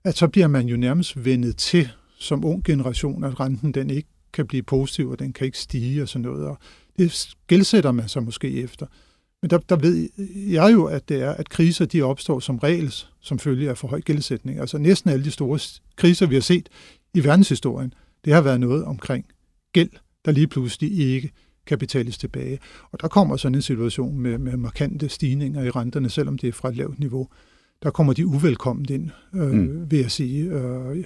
At 0.04 0.18
så 0.18 0.28
bliver 0.28 0.48
man 0.48 0.68
jo 0.68 0.78
nærmest 0.78 1.26
vendet 1.26 1.58
til 1.58 1.90
som 2.20 2.46
ung 2.46 2.64
generation, 2.64 3.24
at 3.24 3.40
renten 3.40 3.72
den 3.72 3.90
ikke 3.90 4.10
kan 4.34 4.48
blive 4.48 4.64
positiv, 4.64 5.10
og 5.10 5.20
den 5.20 5.34
kan 5.34 5.46
ikke 5.46 5.58
stige 5.58 6.02
og 6.02 6.10
sådan 6.10 6.26
noget. 6.26 6.48
Og 6.48 6.58
det 7.02 7.36
gældsætter 7.48 7.92
man 7.92 8.10
sig 8.10 8.24
måske 8.24 8.62
efter. 8.62 8.86
Men 9.42 9.50
der, 9.50 9.58
der 9.58 9.76
ved 9.76 10.10
jeg 10.36 10.74
jo, 10.74 10.86
at 10.86 11.10
det 11.10 11.22
er, 11.22 11.32
at 11.32 11.50
kriser 11.50 11.86
de 11.86 12.02
opstår 12.02 12.40
som 12.40 12.58
regel 12.58 12.94
som 13.22 13.40
følge 13.40 13.70
af 13.70 13.78
for 13.78 13.88
høj 13.88 14.02
gældsætning. 14.02 14.60
Altså 14.60 14.78
næsten 14.78 15.10
alle 15.10 15.26
de 15.26 15.32
store 15.32 15.60
kriser, 15.96 16.26
vi 16.26 16.36
har 16.36 16.42
set 16.42 16.70
i 17.14 17.24
verdenshistorien, 17.24 17.94
det 18.26 18.34
har 18.34 18.42
været 18.42 18.60
noget 18.60 18.86
omkring 18.86 19.26
gæld, 19.74 19.90
der 20.26 20.32
lige 20.32 20.48
pludselig 20.48 21.00
ikke 21.00 21.32
kan 21.66 21.78
betales 21.78 22.18
tilbage. 22.18 22.60
Og 22.92 23.02
der 23.02 23.08
kommer 23.08 23.38
sådan 23.38 23.56
en 23.56 23.62
situation 23.62 24.20
med, 24.20 24.38
med 24.38 24.58
markante 24.58 25.10
stigninger 25.10 25.64
i 25.64 25.70
renterne, 25.70 26.10
selvom 26.10 26.38
det 26.38 26.48
er 26.48 26.54
fra 26.54 26.70
et 26.70 26.78
lavt 26.78 27.00
niveau. 27.00 27.28
Der 27.84 27.90
kommer 27.90 28.14
de 28.14 28.28
uvelkomment 28.28 28.90
ind, 28.90 29.10
øh, 29.36 29.52
mm. 29.52 29.92
vil 29.92 30.00
jeg 30.00 30.12
sige. 30.12 30.44
Øh, 30.44 31.06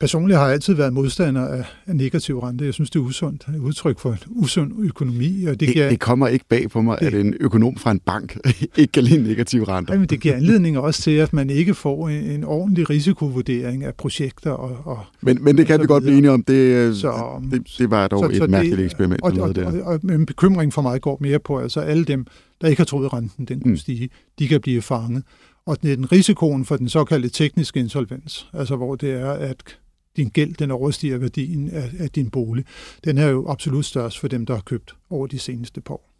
Personligt 0.00 0.38
har 0.38 0.44
jeg 0.44 0.54
altid 0.54 0.74
været 0.74 0.92
modstander 0.92 1.46
af, 1.46 1.64
af 1.86 1.96
negativ 1.96 2.38
rente. 2.38 2.64
Jeg 2.64 2.74
synes, 2.74 2.90
det 2.90 2.98
er 2.98 3.02
usundt. 3.02 3.46
Et 3.48 3.58
udtryk 3.58 3.98
for 3.98 4.12
en 4.12 4.18
usund 4.26 4.72
økonomi. 4.84 5.44
Og 5.44 5.50
det, 5.50 5.60
det, 5.60 5.68
giver, 5.68 5.88
det 5.88 6.00
kommer 6.00 6.28
ikke 6.28 6.44
bag 6.48 6.70
på 6.70 6.82
mig, 6.82 6.98
det, 7.00 7.06
at 7.06 7.14
en 7.14 7.34
økonom 7.40 7.76
fra 7.76 7.90
en 7.90 8.00
bank 8.00 8.38
ikke 8.76 8.92
kan 8.92 9.04
lide 9.04 9.22
negativ 9.22 9.62
rente. 9.62 9.92
Jamen, 9.92 10.08
det 10.08 10.20
giver 10.20 10.34
anledning 10.34 10.78
også 10.78 11.02
til, 11.02 11.10
at 11.10 11.32
man 11.32 11.50
ikke 11.50 11.74
får 11.74 12.08
en, 12.08 12.24
en 12.24 12.44
ordentlig 12.44 12.90
risikovurdering 12.90 13.84
af 13.84 13.94
projekter. 13.94 14.50
Og, 14.50 14.76
og, 14.84 15.04
men, 15.20 15.44
men 15.44 15.58
det 15.58 15.66
kan 15.66 15.80
vi 15.80 15.86
godt 15.86 16.02
blive 16.02 16.18
enige 16.18 16.30
om. 16.30 16.42
Det, 16.42 16.54
øh, 16.54 16.94
så, 16.94 17.42
det, 17.50 17.74
det 17.78 17.90
var 17.90 18.08
dog 18.08 18.24
så, 18.24 18.30
et 18.30 18.36
så 18.36 18.46
mærkeligt 18.46 18.78
det, 18.78 18.84
eksperiment. 18.84 19.22
Og, 19.22 19.32
og, 19.40 19.54
og, 19.56 19.72
og, 19.82 20.00
og 20.04 20.14
en 20.14 20.26
bekymring 20.26 20.72
for 20.72 20.82
mig 20.82 21.00
går 21.00 21.18
mere 21.20 21.38
på, 21.38 21.58
altså 21.58 21.80
alle 21.80 22.04
dem, 22.04 22.26
der 22.60 22.68
ikke 22.68 22.80
har 22.80 22.84
troet, 22.84 23.12
renten 23.12 23.44
den 23.44 23.60
kunne 23.60 23.70
mm. 23.70 23.76
stige, 23.76 24.08
de 24.38 24.48
kan 24.48 24.60
blive 24.60 24.82
fanget. 24.82 25.22
Og 25.66 25.82
den 25.82 26.12
risikoen 26.12 26.64
for 26.64 26.76
den 26.76 26.88
såkaldte 26.88 27.28
tekniske 27.28 27.80
insolvens, 27.80 28.48
altså 28.52 28.76
hvor 28.76 28.94
det 28.94 29.10
er, 29.10 29.30
at 29.30 29.78
din 30.18 30.28
gæld 30.28 30.54
den 30.54 30.70
overstiger 30.70 31.18
værdien 31.18 31.70
af, 31.70 31.90
af 31.98 32.10
din 32.10 32.30
bolig, 32.30 32.64
den 33.04 33.18
er 33.18 33.28
jo 33.28 33.48
absolut 33.48 33.84
størst 33.84 34.18
for 34.18 34.28
dem, 34.28 34.46
der 34.46 34.54
har 34.54 34.60
købt 34.60 34.96
over 35.10 35.26
de 35.26 35.38
seneste 35.38 35.80
par 35.80 35.94
år. 35.94 36.12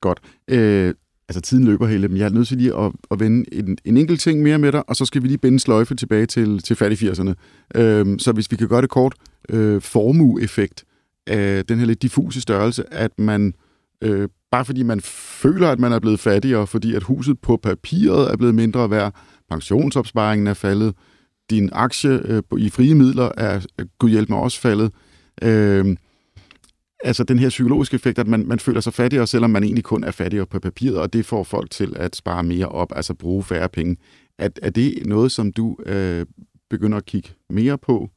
Godt. 0.00 0.20
Øh, 0.48 0.94
altså 1.28 1.40
tiden 1.40 1.64
løber 1.64 1.86
hele, 1.86 2.08
men 2.08 2.16
jeg 2.16 2.24
er 2.24 2.30
nødt 2.30 2.48
til 2.48 2.56
lige 2.56 2.76
at, 2.76 2.92
at 3.10 3.20
vende 3.20 3.54
en, 3.54 3.78
en 3.84 3.96
enkelt 3.96 4.20
ting 4.20 4.42
mere 4.42 4.58
med 4.58 4.72
dig, 4.72 4.88
og 4.88 4.96
så 4.96 5.04
skal 5.04 5.22
vi 5.22 5.28
lige 5.28 5.38
binde 5.38 5.60
sløjfe 5.60 5.94
tilbage 5.94 6.26
til, 6.26 6.58
til 6.58 6.76
fat 6.76 7.02
i 7.02 7.08
80'erne. 7.08 7.32
Øh, 7.74 8.18
så 8.18 8.32
hvis 8.32 8.50
vi 8.50 8.56
kan 8.56 8.68
gøre 8.68 8.82
det 8.82 8.90
kort, 8.90 9.14
øh, 9.48 9.82
formueeffekt 9.82 10.84
af 11.26 11.66
den 11.66 11.78
her 11.78 11.86
lidt 11.86 12.02
diffuse 12.02 12.40
størrelse, 12.40 12.94
at 12.94 13.18
man 13.18 13.54
øh, 14.02 14.28
bare 14.50 14.64
fordi 14.64 14.82
man 14.82 15.00
føler, 15.00 15.68
at 15.68 15.78
man 15.78 15.92
er 15.92 15.98
blevet 15.98 16.20
fattigere, 16.20 16.66
fordi 16.66 16.94
at 16.94 17.02
huset 17.02 17.38
på 17.40 17.56
papiret 17.56 18.32
er 18.32 18.36
blevet 18.36 18.54
mindre 18.54 18.90
værd, 18.90 19.14
pensionsopsparingen 19.50 20.46
er 20.46 20.54
faldet, 20.54 20.94
din 21.50 21.68
aktie 21.72 22.10
øh, 22.10 22.42
i 22.58 22.70
frie 22.70 22.94
midler 22.94 23.30
er, 23.36 23.66
gud 23.98 24.10
hjælp 24.10 24.28
mig, 24.28 24.38
også 24.38 24.60
faldet. 24.60 24.92
Øh, 25.42 25.96
altså 27.04 27.24
den 27.24 27.38
her 27.38 27.48
psykologiske 27.48 27.94
effekt, 27.94 28.18
at 28.18 28.26
man, 28.26 28.46
man 28.46 28.58
føler 28.58 28.80
sig 28.80 28.94
fattigere, 28.94 29.26
selvom 29.26 29.50
man 29.50 29.64
egentlig 29.64 29.84
kun 29.84 30.04
er 30.04 30.10
fattigere 30.10 30.46
på 30.46 30.58
papiret, 30.60 30.98
og 30.98 31.12
det 31.12 31.26
får 31.26 31.42
folk 31.42 31.70
til 31.70 31.92
at 31.96 32.16
spare 32.16 32.42
mere 32.42 32.68
op, 32.68 32.92
altså 32.96 33.14
bruge 33.14 33.42
færre 33.42 33.68
penge. 33.68 33.96
Er, 34.38 34.48
er 34.62 34.70
det 34.70 35.06
noget, 35.06 35.32
som 35.32 35.52
du 35.52 35.76
øh, 35.86 36.26
begynder 36.70 36.98
at 36.98 37.04
kigge 37.04 37.28
mere 37.50 37.78
på? 37.78 38.10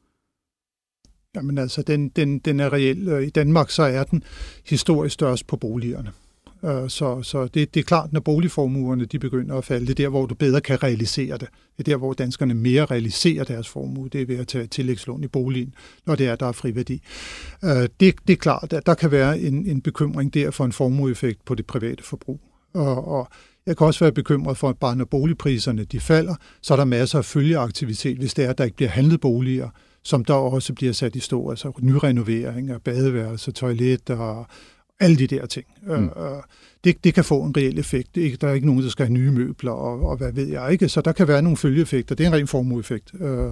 Jamen 1.35 1.57
altså, 1.57 1.81
den, 1.81 2.09
den, 2.09 2.39
den 2.39 2.59
er 2.59 2.73
reelt. 2.73 3.27
I 3.27 3.29
Danmark 3.29 3.69
så 3.69 3.83
er 3.83 4.03
den 4.03 4.23
historisk 4.65 5.13
størst 5.13 5.47
på 5.47 5.57
boligerne. 5.57 6.11
Øh, 6.63 6.89
så, 6.89 7.21
så 7.23 7.47
det, 7.47 7.73
det 7.73 7.79
er 7.79 7.83
klart, 7.83 8.13
når 8.13 8.19
boligformuerne 8.19 9.05
de 9.05 9.19
begynder 9.19 9.55
at 9.55 9.65
falde, 9.65 9.85
det 9.85 9.91
er 9.91 10.03
der, 10.03 10.09
hvor 10.09 10.25
du 10.25 10.35
bedre 10.35 10.61
kan 10.61 10.83
realisere 10.83 11.37
det. 11.37 11.47
Det 11.77 11.79
er 11.87 11.91
der, 11.91 11.97
hvor 11.97 12.13
danskerne 12.13 12.53
mere 12.53 12.85
realiserer 12.85 13.43
deres 13.43 13.67
formue. 13.67 14.09
Det 14.09 14.21
er 14.21 14.25
ved 14.25 14.37
at 14.37 14.47
tage 14.47 14.67
tillægslån 14.67 15.23
i 15.23 15.27
boligen, 15.27 15.73
når 16.05 16.15
det 16.15 16.27
er, 16.27 16.35
der 16.35 16.45
er 16.45 16.51
friværdi. 16.51 17.01
Øh, 17.63 17.69
det, 17.99 18.15
det 18.27 18.33
er 18.33 18.37
klart, 18.37 18.73
at 18.73 18.85
der 18.85 18.93
kan 18.93 19.11
være 19.11 19.39
en, 19.39 19.65
en 19.65 19.81
bekymring 19.81 20.33
der 20.33 20.51
for 20.51 20.65
en 20.65 20.71
formueeffekt 20.71 21.45
på 21.45 21.55
det 21.55 21.65
private 21.65 22.03
forbrug. 22.03 22.39
Og, 22.73 23.07
og 23.07 23.27
jeg 23.65 23.77
kan 23.77 23.87
også 23.87 23.99
være 23.99 24.11
bekymret 24.11 24.57
for, 24.57 24.69
at 24.69 24.77
bare 24.77 24.95
når 24.95 25.05
boligpriserne 25.05 25.83
de 25.83 25.99
falder, 25.99 26.35
så 26.61 26.73
er 26.73 26.77
der 26.77 26.85
masser 26.85 27.17
af 27.17 27.25
følgeaktivitet, 27.25 28.17
hvis 28.17 28.33
det 28.33 28.45
er, 28.45 28.49
at 28.49 28.57
der 28.57 28.63
ikke 28.63 28.77
bliver 28.77 28.89
handlet 28.89 29.21
boliger, 29.21 29.69
som 30.03 30.25
der 30.25 30.33
også 30.33 30.73
bliver 30.73 30.93
sat 30.93 31.15
i 31.15 31.19
stå, 31.19 31.49
altså 31.49 31.71
nyrenovering 31.81 32.69
af 32.69 32.81
badeværelser, 32.81 33.51
toiletter, 33.51 34.47
alle 34.99 35.17
de 35.17 35.27
der 35.27 35.45
ting. 35.45 35.65
Mm. 35.83 36.05
Øh, 36.05 36.11
det, 36.83 37.03
det 37.03 37.13
kan 37.13 37.23
få 37.23 37.43
en 37.43 37.57
reel 37.57 37.79
effekt. 37.79 38.15
Det 38.15 38.33
er 38.33 38.37
der 38.37 38.47
er 38.47 38.53
ikke 38.53 38.67
nogen, 38.67 38.83
der 38.83 38.89
skal 38.89 39.05
have 39.05 39.13
nye 39.13 39.31
møbler, 39.31 39.71
og, 39.71 40.09
og 40.09 40.17
hvad 40.17 40.31
ved 40.31 40.47
jeg 40.47 40.71
ikke. 40.71 40.89
Så 40.89 41.01
der 41.01 41.11
kan 41.11 41.27
være 41.27 41.41
nogle 41.41 41.57
følgeeffekter. 41.57 42.15
Det 42.15 42.23
er 42.23 42.27
en 42.27 42.35
ren 42.35 42.47
formueeffekt. 42.47 43.11
Øh, 43.21 43.51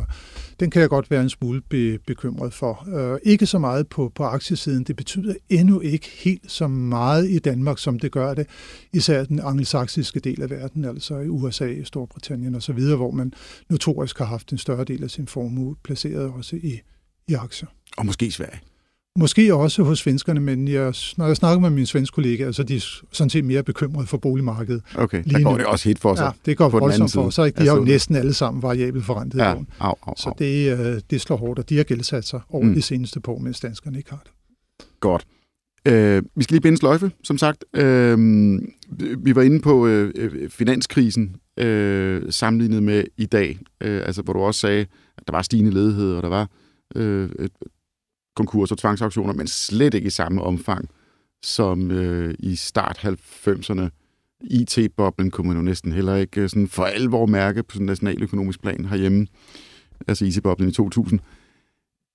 den 0.60 0.70
kan 0.70 0.82
jeg 0.82 0.90
godt 0.90 1.12
være 1.12 1.22
en 1.22 1.30
smule 1.30 1.62
be, 1.62 2.00
bekymret 2.08 2.54
for. 2.54 2.88
Øh, 2.96 3.20
ikke 3.24 3.46
så 3.46 3.60
meget 3.60 3.88
på, 3.88 4.12
på 4.16 4.24
aktiesiden. 4.24 4.84
Det 4.84 4.96
betyder 4.96 5.34
endnu 5.50 5.80
ikke 5.80 6.08
helt 6.24 6.52
så 6.52 6.68
meget 6.68 7.30
i 7.30 7.40
Danmark, 7.40 7.80
som 7.80 8.00
det 8.00 8.12
gør 8.12 8.34
det. 8.34 8.48
Især 8.94 9.24
den 9.24 9.40
angelsaksiske 9.40 10.20
del 10.20 10.42
af 10.42 10.50
verden, 10.50 10.86
altså 10.86 11.20
i 11.20 11.28
USA, 11.28 11.84
Storbritannien 11.84 12.56
osv., 12.56 12.80
hvor 12.80 13.12
man 13.12 13.34
notorisk 13.70 14.18
har 14.18 14.26
haft 14.26 14.52
en 14.52 14.58
større 14.58 14.84
del 14.84 15.04
af 15.04 15.10
sin 15.10 15.28
formue 15.28 15.76
placeret 15.84 16.32
også 16.32 16.56
i, 16.56 16.80
i 17.28 17.34
aktier. 17.34 17.68
Og 17.98 18.06
måske 18.06 18.32
Sverige. 18.32 18.60
Måske 19.20 19.56
også 19.56 19.84
hos 19.84 20.00
svenskerne, 20.00 20.40
men 20.40 20.68
jeg, 20.68 20.94
når 21.18 21.28
jeg 21.28 21.36
snakker 21.36 21.60
med 21.60 21.70
mine 21.70 21.86
svenske 21.86 22.16
kollegaer, 22.16 22.52
så 22.52 22.62
er 22.62 22.66
de 22.66 22.80
sådan 23.12 23.30
set 23.30 23.46
mere 23.46 23.64
bekymrede 23.64 24.08
for 24.08 24.18
boligmarkedet. 24.18 24.84
Okay, 24.96 25.24
der 25.24 25.44
går 25.44 25.52
nu. 25.52 25.58
det 25.58 25.66
også 25.66 25.90
helt 25.90 26.00
for 26.00 26.16
sig. 26.16 26.24
Ja, 26.24 26.32
det 26.52 26.58
går 26.58 26.70
voldsomt 26.70 27.14
for 27.14 27.30
sig. 27.30 27.58
De 27.58 27.68
har 27.68 27.76
jo 27.76 27.84
næsten 27.84 28.16
alle 28.16 28.34
sammen 28.34 28.64
variabelt 28.64 29.06
forrentet 29.06 29.40
ja, 29.40 29.54
lån. 29.54 29.68
Au, 29.80 29.88
au, 29.90 29.96
au. 30.08 30.14
Så 30.18 30.34
det, 30.40 30.80
øh, 30.80 31.02
det 31.10 31.22
slår 31.22 31.38
hårdt, 31.38 31.60
og 31.60 31.70
de 31.70 31.78
har 31.78 31.84
gældsat 31.84 32.26
sig 32.26 32.40
over 32.50 32.64
mm. 32.64 32.74
de 32.74 32.82
seneste 32.82 33.22
år, 33.28 33.40
mens 33.40 33.60
danskerne 33.60 33.98
ikke 33.98 34.10
har 34.10 34.22
det. 34.24 34.32
Godt. 35.00 35.26
Øh, 35.88 36.24
vi 36.36 36.44
skal 36.44 36.54
lige 36.54 36.62
binde 36.62 36.78
sløjfe, 36.78 37.12
som 37.24 37.38
sagt. 37.38 37.66
Øh, 37.74 38.18
vi 39.18 39.36
var 39.36 39.42
inde 39.42 39.62
på 39.62 39.88
øh, 39.88 40.12
øh, 40.16 40.50
finanskrisen 40.50 41.36
øh, 41.60 42.24
sammenlignet 42.30 42.84
med 42.84 43.04
i 43.18 43.26
dag, 43.26 43.60
øh, 43.82 44.02
altså 44.06 44.22
hvor 44.22 44.34
du 44.34 44.40
også 44.40 44.60
sagde, 44.60 44.86
at 45.18 45.24
der 45.28 45.34
var 45.34 45.42
stigende 45.42 45.72
ledighed, 45.72 46.14
og 46.14 46.24
der 46.24 46.30
var 46.30 46.50
øh, 46.96 47.30
konkurser 48.36 48.76
og 48.76 48.80
tvangsauktioner, 48.80 49.34
men 49.34 49.48
slet 49.48 49.94
ikke 49.94 50.08
i 50.08 50.10
samme 50.10 50.42
omfang 50.42 50.90
som 51.44 51.92
øh, 51.92 52.36
i 52.40 52.56
start 52.56 52.98
90'erne. 52.98 53.90
IT-boblen 54.44 55.32
kunne 55.32 55.48
man 55.48 55.58
jo 55.58 55.64
næsten 55.64 55.92
heller 55.92 56.16
ikke 56.16 56.42
øh, 56.42 56.50
sådan 56.50 56.68
for 56.68 56.84
alvor 56.84 57.26
mærke 57.26 57.64
på 57.64 57.74
sådan 57.74 57.86
nationaløkonomisk 57.86 58.62
plan 58.62 58.86
herhjemme. 58.86 59.28
Altså 60.08 60.26
IT-boblen 60.26 60.70
i 60.70 60.72
2000. 60.72 61.20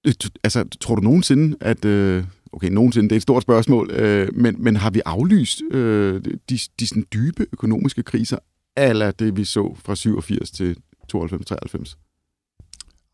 Øh, 0.07 0.13
altså, 0.45 0.65
tror 0.81 0.95
du 0.95 1.03
nogensinde, 1.03 1.57
at... 1.61 1.85
Øh, 1.85 2.25
okay, 2.53 2.69
nogensinde, 2.69 3.09
det 3.09 3.13
er 3.13 3.17
et 3.17 3.23
stort 3.23 3.43
spørgsmål, 3.43 3.91
øh, 3.91 4.29
men, 4.35 4.57
men 4.59 4.77
har 4.77 4.91
vi 4.91 5.01
aflyst 5.05 5.63
øh, 5.71 6.25
de, 6.51 6.59
de 6.81 6.87
sådan 6.87 7.07
dybe 7.13 7.47
økonomiske 7.53 8.03
kriser, 8.03 8.39
eller 8.77 9.11
det 9.11 9.37
vi 9.37 9.45
så 9.45 9.77
fra 9.85 9.95
87 9.95 10.51
til 10.51 10.77
92-93? 11.17 12.10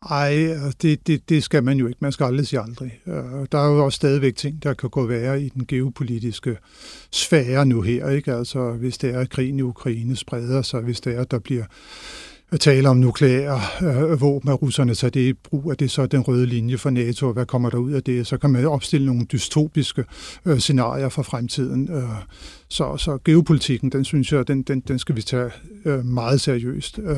Ej, 0.01 0.31
altså, 0.31 0.77
det, 0.81 1.07
det, 1.07 1.29
det 1.29 1.43
skal 1.43 1.63
man 1.63 1.77
jo 1.77 1.87
ikke. 1.87 1.97
Man 2.01 2.11
skal 2.11 2.23
aldrig 2.23 2.47
sige 2.47 2.59
aldrig. 2.59 2.99
Øh, 3.07 3.47
der 3.51 3.57
er 3.57 3.67
jo 3.67 3.85
også 3.85 3.95
stadigvæk 3.95 4.35
ting, 4.35 4.63
der 4.63 4.73
kan 4.73 4.89
gå 4.89 5.05
værre 5.05 5.41
i 5.41 5.49
den 5.49 5.65
geopolitiske 5.65 6.57
sfære 7.11 7.65
nu 7.65 7.81
her. 7.81 8.09
Ikke? 8.09 8.33
Altså, 8.33 8.71
hvis 8.71 8.97
det 8.97 9.09
er, 9.09 9.19
at 9.19 9.29
krigen 9.29 9.59
i 9.59 9.61
Ukraine 9.61 10.15
spreder 10.15 10.61
sig, 10.61 10.81
hvis 10.81 11.01
det 11.01 11.15
er, 11.15 11.21
at 11.21 11.31
der 11.31 11.39
bliver 11.39 11.65
tale 12.55 12.89
om 12.89 12.97
nukleære 12.97 13.59
øh, 13.81 14.21
våben, 14.21 14.49
at 14.49 14.61
russerne 14.61 14.95
tager 14.95 15.11
det 15.11 15.19
i 15.19 15.33
brug, 15.33 15.71
at 15.71 15.79
det 15.79 15.91
så 15.91 16.01
er 16.01 16.05
den 16.05 16.21
røde 16.21 16.45
linje 16.45 16.77
for 16.77 16.89
NATO, 16.89 17.27
og 17.27 17.33
hvad 17.33 17.45
kommer 17.45 17.69
der 17.69 17.77
ud 17.77 17.91
af 17.91 18.03
det? 18.03 18.27
Så 18.27 18.37
kan 18.37 18.49
man 18.49 18.65
opstille 18.65 19.05
nogle 19.05 19.25
dystopiske 19.25 20.03
øh, 20.45 20.59
scenarier 20.59 21.09
for 21.09 21.21
fremtiden. 21.21 21.89
Øh, 21.91 22.03
så, 22.69 22.97
så 22.97 23.17
geopolitikken, 23.25 23.89
den 23.89 24.05
synes 24.05 24.31
jeg, 24.31 24.47
den, 24.47 24.61
den, 24.61 24.79
den 24.79 24.99
skal 24.99 25.15
vi 25.15 25.21
tage 25.21 25.51
øh, 25.85 26.05
meget 26.05 26.41
seriøst. 26.41 26.99
Øh, 26.99 27.15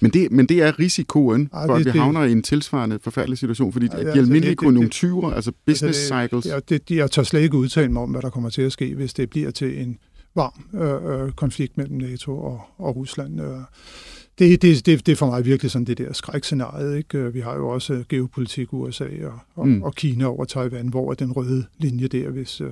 men, 0.00 0.10
det, 0.10 0.32
men 0.32 0.46
det 0.46 0.62
er 0.62 0.78
risikoen 0.78 1.48
for, 1.66 1.76
det, 1.76 1.86
at 1.86 1.94
vi 1.94 1.98
havner 1.98 2.20
det, 2.22 2.28
i 2.28 2.32
en 2.32 2.42
tilsvarende 2.42 2.98
forfærdelig 3.02 3.38
situation, 3.38 3.72
fordi 3.72 3.86
ja, 3.86 3.96
de 3.96 3.98
altså, 3.98 4.18
almindelige 4.18 4.50
det, 4.50 4.58
konjunkturer, 4.58 5.28
det, 5.28 5.36
altså 5.36 5.52
business 5.66 6.10
altså 6.10 6.20
det, 6.20 6.42
cycles... 6.42 6.46
Ja, 6.46 6.76
det, 6.78 6.90
jeg 6.90 7.10
tør 7.10 7.22
slet 7.22 7.40
ikke 7.40 7.56
udtale 7.56 7.92
mig 7.92 8.02
om, 8.02 8.10
hvad 8.10 8.22
der 8.22 8.30
kommer 8.30 8.50
til 8.50 8.62
at 8.62 8.72
ske, 8.72 8.94
hvis 8.94 9.14
det 9.14 9.30
bliver 9.30 9.50
til 9.50 9.82
en 9.82 9.98
varm 10.34 10.80
øh, 10.80 11.26
øh 11.26 11.32
konflikt 11.32 11.76
mellem 11.76 11.96
NATO 11.96 12.38
og, 12.38 12.60
og 12.78 12.96
Rusland. 12.96 13.40
Øh, 13.40 13.58
det, 14.38 14.62
det, 14.62 14.86
det, 14.86 15.06
det 15.06 15.12
er 15.12 15.16
for 15.16 15.26
mig 15.26 15.44
virkelig 15.44 15.70
sådan 15.70 15.84
det 15.84 15.98
der 15.98 16.12
skrækscenarie. 16.12 16.98
Ikke? 16.98 17.32
Vi 17.32 17.40
har 17.40 17.54
jo 17.54 17.68
også 17.68 18.04
geopolitik 18.08 18.72
USA 18.72 19.04
og, 19.04 19.38
og, 19.54 19.68
mm. 19.68 19.82
og 19.82 19.94
Kina 19.94 20.26
over 20.26 20.44
Taiwan, 20.44 20.88
hvor 20.88 21.10
er 21.10 21.14
den 21.14 21.32
røde 21.32 21.64
linje 21.78 22.06
der, 22.06 22.30
hvis, 22.30 22.60
øh, 22.60 22.70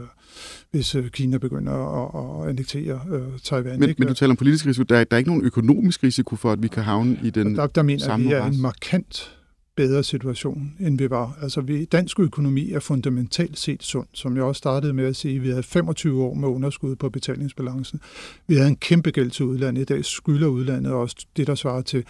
hvis 0.71 0.95
øh, 0.95 1.11
Kina 1.11 1.39
begynder 1.39 1.73
at, 1.73 2.43
at 2.43 2.49
annektere 2.49 3.01
uh, 3.11 3.39
Taiwan. 3.43 3.81
Men, 3.81 3.89
ikke? 3.89 3.99
men 3.99 4.09
du 4.09 4.15
taler 4.15 4.31
om 4.31 4.37
politisk 4.37 4.67
risiko. 4.67 4.85
Der 4.85 4.97
er, 4.97 5.05
der 5.05 5.17
er 5.17 5.19
ikke 5.19 5.31
nogen 5.31 5.45
økonomisk 5.45 6.03
risiko 6.03 6.37
for, 6.37 6.53
at 6.53 6.63
vi 6.63 6.69
kan 6.69 6.83
havne 6.83 7.19
i 7.23 7.31
den 7.31 7.57
der, 7.57 7.67
der 7.67 7.83
mener, 7.83 8.05
samme 8.05 8.27
vi 8.27 8.33
er 8.33 8.45
en 8.45 8.61
markant 8.61 9.33
bedre 9.77 10.03
situation, 10.03 10.77
end 10.81 10.99
vi 10.99 11.11
var. 11.11 11.39
Altså, 11.43 11.61
vi, 11.61 11.85
dansk 11.85 12.21
økonomi 12.21 12.73
er 12.73 12.81
fundamentalt 12.81 13.59
set 13.59 13.83
sund, 13.83 14.07
som 14.13 14.37
jeg 14.37 14.45
også 14.45 14.59
startede 14.59 14.93
med 14.93 15.05
at 15.05 15.17
sige. 15.17 15.39
Vi 15.39 15.49
havde 15.49 15.63
25 15.63 16.23
år 16.23 16.35
med 16.35 16.49
underskud 16.49 16.97
på 16.97 17.11
betalingsbalancen. 17.11 18.01
Vi 18.47 18.55
havde 18.55 18.69
en 18.69 18.77
kæmpe 18.77 19.11
gæld 19.11 19.31
til 19.31 19.45
udlandet. 19.45 19.83
I 19.83 19.85
dag 19.85 20.05
skylder 20.05 20.47
udlandet 20.47 20.93
også 20.93 21.27
det, 21.37 21.47
der 21.47 21.55
svarer 21.55 21.83
til 21.83 22.05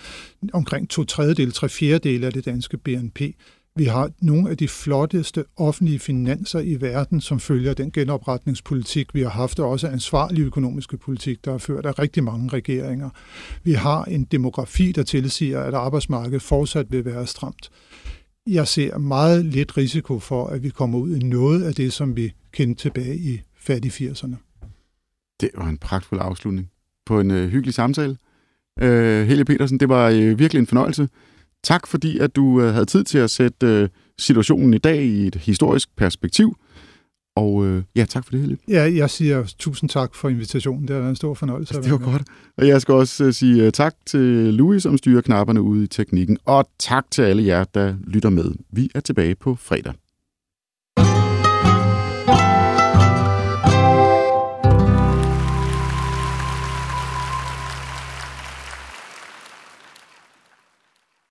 omkring 0.53 0.91
to 0.91 1.05
tredjedel, 1.05 1.53
tre 1.53 1.69
fjerdedel 1.69 2.25
af 2.25 2.33
det 2.33 2.45
danske 2.45 2.77
BNP. 2.77 3.21
Vi 3.77 3.85
har 3.85 4.11
nogle 4.21 4.51
af 4.51 4.57
de 4.57 4.69
flotteste 4.69 5.45
offentlige 5.57 5.99
finanser 5.99 6.61
i 6.61 6.81
verden, 6.81 7.21
som 7.21 7.41
følger 7.41 7.75
den 7.75 7.93
genopretningspolitik, 7.93 9.15
vi 9.15 9.23
har 9.23 9.31
haft, 9.31 9.61
og 9.61 9.71
også 9.71 9.89
ansvarlig 9.89 10.45
økonomiske 10.45 10.97
politik, 10.97 11.45
der 11.45 11.55
er 11.55 11.59
ført 11.59 11.87
af 11.87 11.99
rigtig 11.99 12.25
mange 12.25 12.49
regeringer. 12.49 13.11
Vi 13.65 13.73
har 13.73 14.05
en 14.05 14.25
demografi, 14.25 14.93
der 14.93 15.03
tilsiger, 15.03 15.61
at 15.61 15.75
arbejdsmarkedet 15.75 16.43
fortsat 16.43 16.93
vil 16.93 17.05
være 17.05 17.27
stramt. 17.27 17.71
Jeg 18.47 18.69
ser 18.69 18.99
meget 18.99 19.45
lidt 19.45 19.77
risiko 19.77 20.19
for, 20.19 20.47
at 20.47 20.63
vi 20.63 20.69
kommer 20.69 20.99
ud 20.99 21.17
i 21.17 21.23
noget 21.23 21.63
af 21.63 21.75
det, 21.75 21.93
som 21.93 22.17
vi 22.17 22.33
kendte 22.53 22.83
tilbage 22.83 23.17
i 23.17 23.41
fattige 23.57 24.11
80'erne. 24.11 24.37
Det 25.41 25.51
var 25.55 25.69
en 25.69 25.79
pragtfuld 25.79 26.21
afslutning 26.23 26.71
på 27.07 27.21
en 27.21 27.31
øh, 27.31 27.49
hyggelig 27.49 27.75
samtale. 27.75 28.17
Øh, 28.81 29.27
Helge 29.27 29.45
Petersen, 29.45 29.81
det 29.81 29.89
var 29.89 30.09
øh, 30.09 30.39
virkelig 30.39 30.61
en 30.61 30.67
fornøjelse. 30.67 31.09
Tak 31.65 31.87
fordi, 31.87 32.19
at 32.19 32.37
du 32.37 32.61
øh, 32.61 32.73
havde 32.73 32.87
tid 32.87 33.05
til 33.05 33.19
at 33.19 33.31
sætte 33.31 33.67
øh, 33.67 33.89
situationen 34.19 34.75
i 34.75 34.79
dag 34.79 35.05
i 35.05 35.27
et 35.27 35.35
historisk 35.35 35.97
perspektiv. 35.97 36.57
Og 37.37 37.67
øh, 37.67 37.83
ja, 37.97 38.05
tak 38.05 38.25
for 38.25 38.31
det, 38.31 38.41
Helge. 38.41 38.59
Ja, 38.69 38.93
jeg 38.95 39.11
siger 39.11 39.55
tusind 39.59 39.91
tak 39.91 40.15
for 40.15 40.29
invitationen. 40.29 40.83
Det 40.83 40.91
har 40.91 41.01
været 41.01 41.11
en 41.11 41.17
stor 41.17 41.35
fornøjelse. 41.35 41.75
Altså, 41.75 41.91
det 41.91 42.01
var 42.01 42.11
godt. 42.13 42.23
Og 42.59 42.69
jeg 42.69 42.81
skal 42.81 42.95
også 42.95 43.25
uh, 43.25 43.33
sige 43.33 43.67
uh, 43.67 43.71
tak 43.71 43.95
til 44.07 44.21
Louis, 44.55 44.83
som 44.83 44.99
styrer 44.99 45.21
knapperne 45.21 45.63
ude 45.63 45.85
i 45.85 45.87
teknikken. 45.87 46.39
Og 46.45 46.69
tak 46.79 47.11
til 47.11 47.23
alle 47.23 47.47
jer, 47.47 47.65
der 47.65 47.95
lytter 48.07 48.31
med. 48.31 48.53
Vi 48.73 48.91
er 48.95 49.01
tilbage 49.01 49.35
på 49.35 49.55
fredag. 49.55 49.95